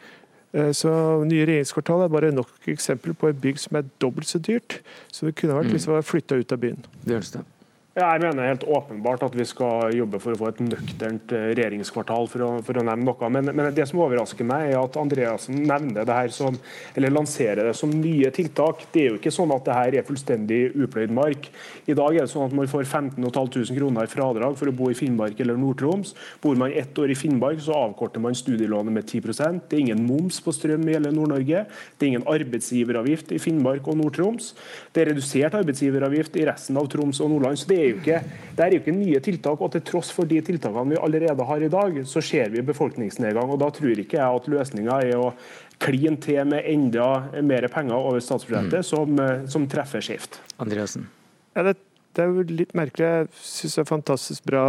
Eh, 0.57 0.73
så 0.73 0.91
Nye 1.29 1.45
regjeringskvartal 1.53 2.09
er 2.09 2.17
bare 2.17 2.33
nok 2.33 2.73
eksempel 2.73 3.13
på 3.13 3.29
et 3.29 3.45
bygg 3.45 3.61
som 3.61 3.77
er 3.77 3.93
dobbelt 4.01 4.33
så 4.33 4.41
dyrt. 4.41 4.81
Så 5.13 5.29
det 5.29 5.37
kunne 5.37 5.61
vært 5.61 5.75
mm. 5.75 5.79
liksom 5.79 6.13
flytta 6.15 6.41
ut 6.41 6.57
av 6.57 6.65
byen. 6.65 6.87
Bjørnstad. 7.05 7.60
Jeg 8.01 8.21
mener 8.23 8.49
helt 8.49 8.65
åpenbart 8.65 9.27
at 9.27 9.35
vi 9.37 9.45
skal 9.45 9.93
jobbe 9.93 10.19
for 10.23 10.33
å 10.33 10.39
få 10.41 10.49
et 10.49 10.61
nøkternt 10.65 11.33
eh, 11.37 11.51
regjeringskvartal, 11.59 12.29
for 12.33 12.45
å, 12.47 12.49
for 12.65 12.81
å 12.81 12.85
nevne 12.87 13.05
noe. 13.05 13.29
Men, 13.33 13.51
men, 13.53 13.69
det 13.77 13.85
som 13.91 14.01
overrasker 14.01 14.47
meg, 14.49 14.71
er 14.71 14.79
at 14.81 14.97
Andreassen 14.97 15.59
nevner 15.69 16.07
det 16.09 16.17
her 16.17 16.33
som, 16.33 16.57
eller 16.97 17.13
lanserer 17.13 17.69
det 17.69 17.75
som 17.77 17.93
nye 17.93 18.31
tiltak. 18.33 18.87
Det 18.95 19.03
er 19.03 19.11
jo 19.11 19.19
ikke 19.21 19.33
sånn 19.35 19.53
at 19.53 19.67
det 19.69 19.77
her 19.77 19.97
er 20.01 20.07
fullstendig 20.09 20.63
upløyd 20.81 21.13
mark. 21.13 21.51
I 21.85 21.97
dag 21.99 22.17
er 22.17 22.25
det 22.25 22.33
sånn 22.33 22.47
at 22.49 22.57
man 22.57 22.71
får 22.71 22.87
15 22.89 23.21
500 23.21 23.77
kroner 23.77 24.09
i 24.09 24.11
fradrag 24.11 24.57
for 24.57 24.71
å 24.71 24.75
bo 24.77 24.89
i 24.91 24.97
Finnmark 24.97 25.41
eller 25.43 25.59
Nord-Troms. 25.61 26.15
Bor 26.41 26.57
man 26.59 26.73
ett 26.73 26.97
år 26.99 27.13
i 27.13 27.19
Finnmark, 27.19 27.61
så 27.61 27.77
avkorter 27.77 28.23
man 28.23 28.39
studielånet 28.39 28.97
med 28.97 29.09
10% 29.11 29.69
Det 29.69 29.77
er 29.77 29.85
ingen 29.85 30.05
moms 30.07 30.41
på 30.45 30.55
strøm 30.57 30.89
i 30.89 30.97
hele 30.97 31.13
Nord-Norge. 31.13 31.67
Det 31.99 32.07
er 32.07 32.15
ingen 32.15 32.27
arbeidsgiveravgift 32.31 33.37
i 33.37 33.43
Finnmark 33.43 33.89
og 33.91 34.01
Nord-Troms. 34.01 34.55
Det 34.95 35.05
er 35.05 35.13
redusert 35.13 35.59
arbeidsgiveravgift 35.61 36.41
i 36.41 36.49
resten 36.49 36.81
av 36.81 36.89
Troms 36.93 37.21
og 37.21 37.33
Nordland. 37.35 37.61
så 37.61 37.69
det 37.71 37.81
er 37.81 37.90
jo 37.91 37.99
ikke, 38.01 38.21
det 38.57 38.65
er 38.65 38.75
jo 38.75 38.81
ikke 38.83 38.95
nye 38.97 39.21
tiltak. 39.25 39.61
og 39.61 39.73
Til 39.75 39.85
tross 39.87 40.13
for 40.15 40.29
de 40.31 40.41
tiltakene 40.45 40.95
vi 40.95 41.01
allerede 41.01 41.47
har 41.49 41.65
i 41.65 41.73
dag, 41.73 42.01
så 42.07 42.23
ser 42.25 42.53
vi 42.55 42.65
befolkningsnedgang. 42.67 43.51
og 43.51 43.61
Da 43.63 43.71
tror 43.75 43.99
ikke 43.99 44.19
jeg 44.19 44.41
at 44.41 44.49
løsninga 44.49 45.01
er 45.07 45.21
å 45.21 45.35
kline 45.81 46.21
til 46.21 46.43
med 46.49 46.67
enda 46.69 47.07
mer 47.43 47.69
penger 47.73 47.97
over 47.97 48.21
statsbudsjettet, 48.21 48.83
mm. 48.83 48.89
som, 48.91 49.23
som, 49.49 49.69
treffer 49.71 50.05
skjevt. 50.05 50.41
Andreassen? 50.61 51.09
Ja, 51.57 51.65
det, 51.71 51.79
det, 52.15 52.25
er 52.25 52.35
jo 52.35 52.49
litt 52.49 52.75
merkelig. 52.77 53.07
Jeg 53.07 53.31
syns 53.45 53.79
det 53.79 53.85
er 53.85 53.93
fantastisk 53.95 54.51
bra 54.51 54.65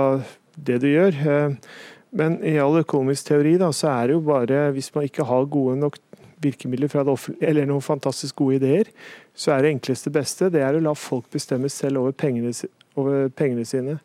det 0.55 0.80
du 0.84 0.88
gjør. 0.91 1.17
Eh, 1.34 1.57
men 2.15 2.39
i 2.43 2.57
all 2.59 2.80
økonomisk 2.82 3.30
teori 3.30 3.57
da, 3.59 3.72
så 3.76 3.91
er 3.93 4.09
det 4.09 4.17
jo 4.17 4.24
bare 4.28 4.69
hvis 4.76 4.91
man 4.95 5.07
ikke 5.07 5.28
har 5.28 5.51
gode 5.51 5.78
nok 5.80 5.99
virkemidler 6.41 6.89
fra 6.91 7.03
det 7.05 7.13
offentlige, 7.13 7.47
eller 7.49 7.67
noen 7.69 7.84
fantastisk 7.86 8.39
gode 8.41 8.57
ideer, 8.59 8.89
så 9.38 9.53
er 9.55 9.63
det 9.63 9.76
enkleste 9.76 10.11
beste 10.13 10.49
det 10.53 10.63
er 10.65 10.78
å 10.78 10.84
la 10.84 10.93
folk 10.97 11.30
bestemme 11.34 11.69
selv 11.72 12.01
over 12.01 12.15
pengene, 12.17 12.53
over 12.99 13.29
pengene 13.35 13.65
sine. 13.67 13.99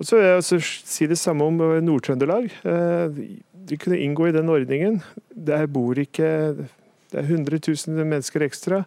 Og 0.00 0.08
så 0.08 0.16
vil 0.16 0.24
jeg 0.24 0.40
også 0.40 0.58
si 0.64 1.06
det 1.06 1.18
samme 1.20 1.44
om 1.44 1.60
eh, 1.60 1.80
Nord-Trøndelag. 1.84 2.48
De 2.64 3.24
eh, 3.68 3.80
kunne 3.80 4.00
inngå 4.00 4.30
i 4.30 4.36
den 4.36 4.48
ordningen. 4.48 5.02
Der 5.28 5.66
bor 5.66 5.98
ikke 5.98 6.56
Det 7.10 7.18
er 7.18 7.26
100 7.26 7.58
000 7.66 8.06
mennesker 8.06 8.44
ekstra. 8.46 8.84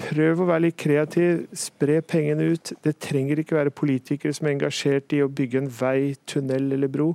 Prøv 0.00 0.40
å 0.40 0.46
være 0.48 0.62
litt 0.64 0.78
kreativ, 0.80 1.42
spre 1.52 1.98
pengene 2.00 2.54
ut. 2.54 2.72
Det 2.82 2.94
trenger 2.96 3.42
ikke 3.42 3.58
være 3.58 3.74
politikere 3.76 4.32
som 4.32 4.48
er 4.48 4.54
engasjert 4.54 5.12
i 5.12 5.20
å 5.20 5.28
bygge 5.28 5.60
en 5.60 5.68
vei, 5.68 6.14
tunnel 6.24 6.72
eller 6.72 6.88
bro. 6.88 7.10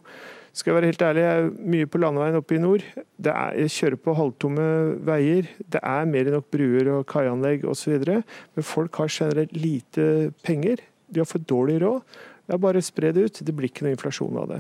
Skal 0.54 0.72
jeg 0.72 0.78
være 0.78 0.92
helt 0.92 1.04
ærlig, 1.08 1.24
jeg 1.24 1.42
er 1.42 1.50
mye 1.74 1.90
på 1.90 2.02
landeveien 2.04 2.38
oppe 2.38 2.56
i 2.58 2.62
nord. 2.62 2.86
Er, 3.00 3.58
jeg 3.64 3.74
kjører 3.80 4.02
på 4.04 4.16
halvtomme 4.20 4.68
veier. 5.10 5.50
Det 5.74 5.82
er 5.82 6.08
mer 6.14 6.30
enn 6.30 6.38
nok 6.38 6.52
bruer 6.54 6.94
og 7.00 7.08
kaianlegg 7.10 7.66
osv. 7.72 7.98
Men 8.06 8.68
folk 8.68 9.02
har 9.02 9.12
generelt 9.16 9.58
lite 9.58 10.06
penger 10.46 10.86
de 11.12 11.20
har 11.20 11.30
for 11.30 11.40
dårlig 11.40 11.82
råd. 11.82 12.02
Det 12.52 12.58
er 12.58 12.64
bare 12.66 12.82
å 12.82 12.84
spre 12.84 13.14
det 13.16 13.22
ut. 13.24 13.38
Det 13.48 13.54
blir 13.56 13.72
ikke 13.72 13.86
noe 13.86 13.96
inflasjon 13.96 14.40
av 14.42 14.50
det. 14.52 14.58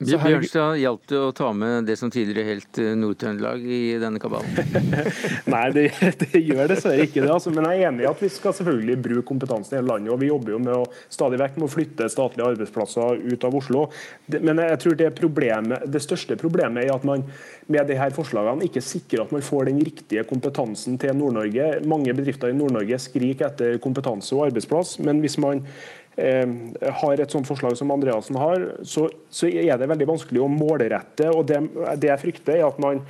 Bjørnstad, 0.00 0.78
hjalp 0.80 1.04
det 1.06 1.18
å 1.22 1.28
ta 1.36 1.50
med 1.54 1.84
det 1.86 1.94
som 2.00 2.10
tidligere 2.10 2.48
helt 2.48 2.78
eh, 2.82 2.94
Nord-Trøndelag 2.98 3.62
i 3.62 3.82
denne 4.00 4.18
kabalen? 4.18 4.56
Nei, 5.52 5.66
det, 5.76 5.84
det, 6.22 6.40
gjør 6.40 6.72
dessverre 6.72 7.04
ikke 7.06 7.20
det. 7.20 7.30
Altså. 7.30 7.52
Men 7.54 7.68
jeg 7.68 7.82
er 7.82 7.90
enig 7.92 8.06
i 8.06 8.08
at 8.08 8.24
vi 8.24 8.30
skal 8.32 8.56
selvfølgelig 8.56 8.96
bruke 9.04 9.26
kompetansen 9.28 9.76
i 9.76 9.78
hele 9.78 9.92
landet. 9.92 10.12
og 10.14 10.20
Vi 10.24 10.30
jobber 10.32 10.56
jo 10.56 10.60
med 10.64 10.74
å 10.74 10.82
stadig 11.12 11.38
vekk 11.44 11.60
med 11.60 11.68
å 11.68 11.72
flytte 11.76 12.10
statlige 12.10 12.50
arbeidsplasser 12.54 13.22
ut 13.22 13.46
av 13.46 13.58
Oslo. 13.60 13.86
Men 14.34 14.64
jeg 14.64 14.82
tror 14.82 14.98
det, 14.98 15.10
problemet, 15.20 15.86
det 15.86 16.02
største 16.02 16.38
problemet 16.40 16.86
er 16.86 16.94
at 16.96 17.06
man 17.06 17.26
med 17.70 17.88
disse 17.88 18.10
forslagene 18.18 18.66
ikke 18.66 18.82
sikrer 18.84 19.24
at 19.24 19.34
man 19.36 19.44
får 19.44 19.70
den 19.70 19.82
riktige 19.84 20.24
kompetansen 20.28 20.98
til 21.00 21.14
Nord-Norge. 21.20 21.70
Mange 21.88 22.16
bedrifter 22.16 22.50
i 22.50 22.56
Nord-Norge 22.56 22.98
skriker 23.04 23.52
etter 23.52 23.78
kompetanse 23.84 24.34
og 24.34 24.48
arbeidsplass, 24.48 24.98
men 25.04 25.22
hvis 25.22 25.38
man 25.40 25.62
har 26.14 27.20
et 27.20 27.32
sånt 27.34 27.48
forslag 27.48 27.74
som 27.78 27.90
Andreassen 27.90 28.36
har, 28.38 28.68
så, 28.86 29.08
så, 29.26 29.48
er 29.50 29.78
det 29.80 29.88
veldig 29.90 30.06
vanskelig 30.12 30.44
å 30.44 30.50
målrette. 30.50 31.26
og 31.34 31.48
det, 31.50 31.58
det 31.98 32.12
jeg 32.12 32.22
frykter 32.22 32.60
er 32.60 32.68
at 32.68 32.78
man 32.82 33.02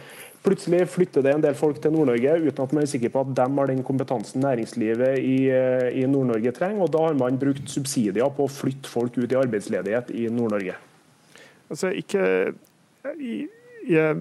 Plutselig 0.44 0.82
flytter 0.92 1.22
det 1.24 1.32
en 1.32 1.40
del 1.40 1.54
folk 1.56 1.78
til 1.80 1.94
Nord-Norge 1.94 2.34
uten 2.44 2.66
at 2.66 2.72
man 2.76 2.82
er 2.84 2.88
sikker 2.90 3.08
på 3.14 3.22
at 3.24 3.30
de 3.32 3.44
har 3.56 3.70
den 3.70 3.80
kompetansen 3.86 4.42
næringslivet 4.44 5.16
i, 5.16 5.48
eh, 5.48 5.86
i 6.02 6.04
Nord-Norge 6.04 6.52
trenger. 6.52 6.82
og 6.84 6.90
Da 6.92 7.00
har 7.06 7.14
man 7.16 7.38
brukt 7.40 7.64
subsidier 7.72 8.28
på 8.28 8.44
å 8.44 8.52
flytte 8.52 8.90
folk 8.92 9.16
ut 9.16 9.32
i 9.32 9.38
arbeidsledighet 9.40 10.12
i 10.12 10.28
Nord-Norge. 10.28 10.76
Altså, 11.70 11.94
ikke... 11.96 12.50
Jeg 13.84 14.16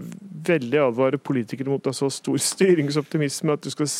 veldig 0.48 0.80
advarer 0.84 1.20
politikere 1.24 1.72
mot 1.72 1.86
ha 1.88 1.94
så 1.96 2.10
stor 2.12 2.40
styringsoptimisme 2.52 3.52
at 3.56 3.64
du 3.64 3.72
skal 3.72 3.92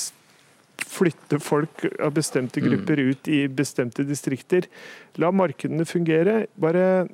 flytte 0.82 1.40
folk 1.42 1.86
av 2.02 2.14
bestemte 2.16 2.62
mm. 2.62 2.68
grupper 2.70 3.02
ut 3.02 3.28
i 3.28 3.46
bestemte 3.48 4.06
distrikter. 4.08 4.68
La 5.22 5.32
markedene 5.32 5.86
fungere. 5.90 6.46
Bare 6.60 7.08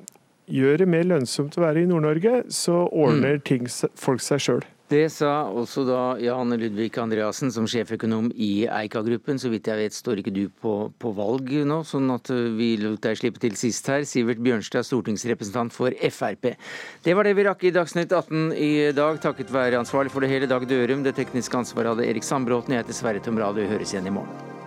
gjør 0.50 0.82
det 0.82 0.90
mer 0.90 1.06
lønnsomt 1.06 1.56
å 1.58 1.64
være 1.64 1.84
i 1.84 1.88
Nord-Norge, 1.88 2.44
så 2.50 2.84
ordner 2.88 3.38
mm. 3.38 3.44
ting 3.46 3.68
folk 3.98 4.22
seg 4.24 4.42
sjøl. 4.42 4.66
Det 4.90 5.04
sa 5.14 5.44
også 5.46 5.84
da 5.86 6.00
Jan 6.18 6.50
Ludvig 6.58 6.96
Andreassen 6.98 7.52
som 7.54 7.68
sjeføkonom 7.70 8.32
i 8.34 8.66
Eika-gruppen. 8.66 9.38
Så 9.38 9.52
vidt 9.52 9.70
jeg 9.70 9.78
vet 9.78 9.94
står 9.94 10.18
ikke 10.18 10.34
du 10.34 10.42
på, 10.50 10.74
på, 10.98 11.12
valg 11.14 11.52
nå, 11.70 11.80
sånn 11.86 12.10
at 12.10 12.32
vi 12.58 12.72
lot 12.82 12.98
deg 13.06 13.20
slippe 13.20 13.38
til 13.42 13.54
sist 13.60 13.86
her. 13.86 14.02
Sivert 14.02 14.42
Bjørnstad, 14.42 14.88
stortingsrepresentant 14.88 15.74
for 15.76 15.94
Frp. 15.94 16.56
Det 17.06 17.14
var 17.14 17.28
det 17.28 17.36
vi 17.38 17.46
rakk 17.46 17.62
i 17.70 17.74
Dagsnytt 17.76 18.10
18 18.10 18.50
i 18.58 18.72
dag, 18.96 19.22
takket 19.22 19.54
være 19.54 19.78
ansvarlig 19.78 20.10
for 20.10 20.26
det 20.26 20.34
hele 20.34 20.50
Dag 20.50 20.66
Dørum. 20.66 21.06
Det 21.06 21.14
tekniske 21.22 21.62
ansvaret 21.62 21.94
hadde 21.94 22.10
Erik 22.10 22.26
Sandbråten. 22.26 22.74
Jeg 22.74 22.82
heter 22.82 22.98
Sverre 22.98 23.22
Tom 23.22 23.38
Radio. 23.38 23.70
Høres 23.70 23.94
igjen 23.94 24.10
i 24.10 24.18
morgen. 24.18 24.59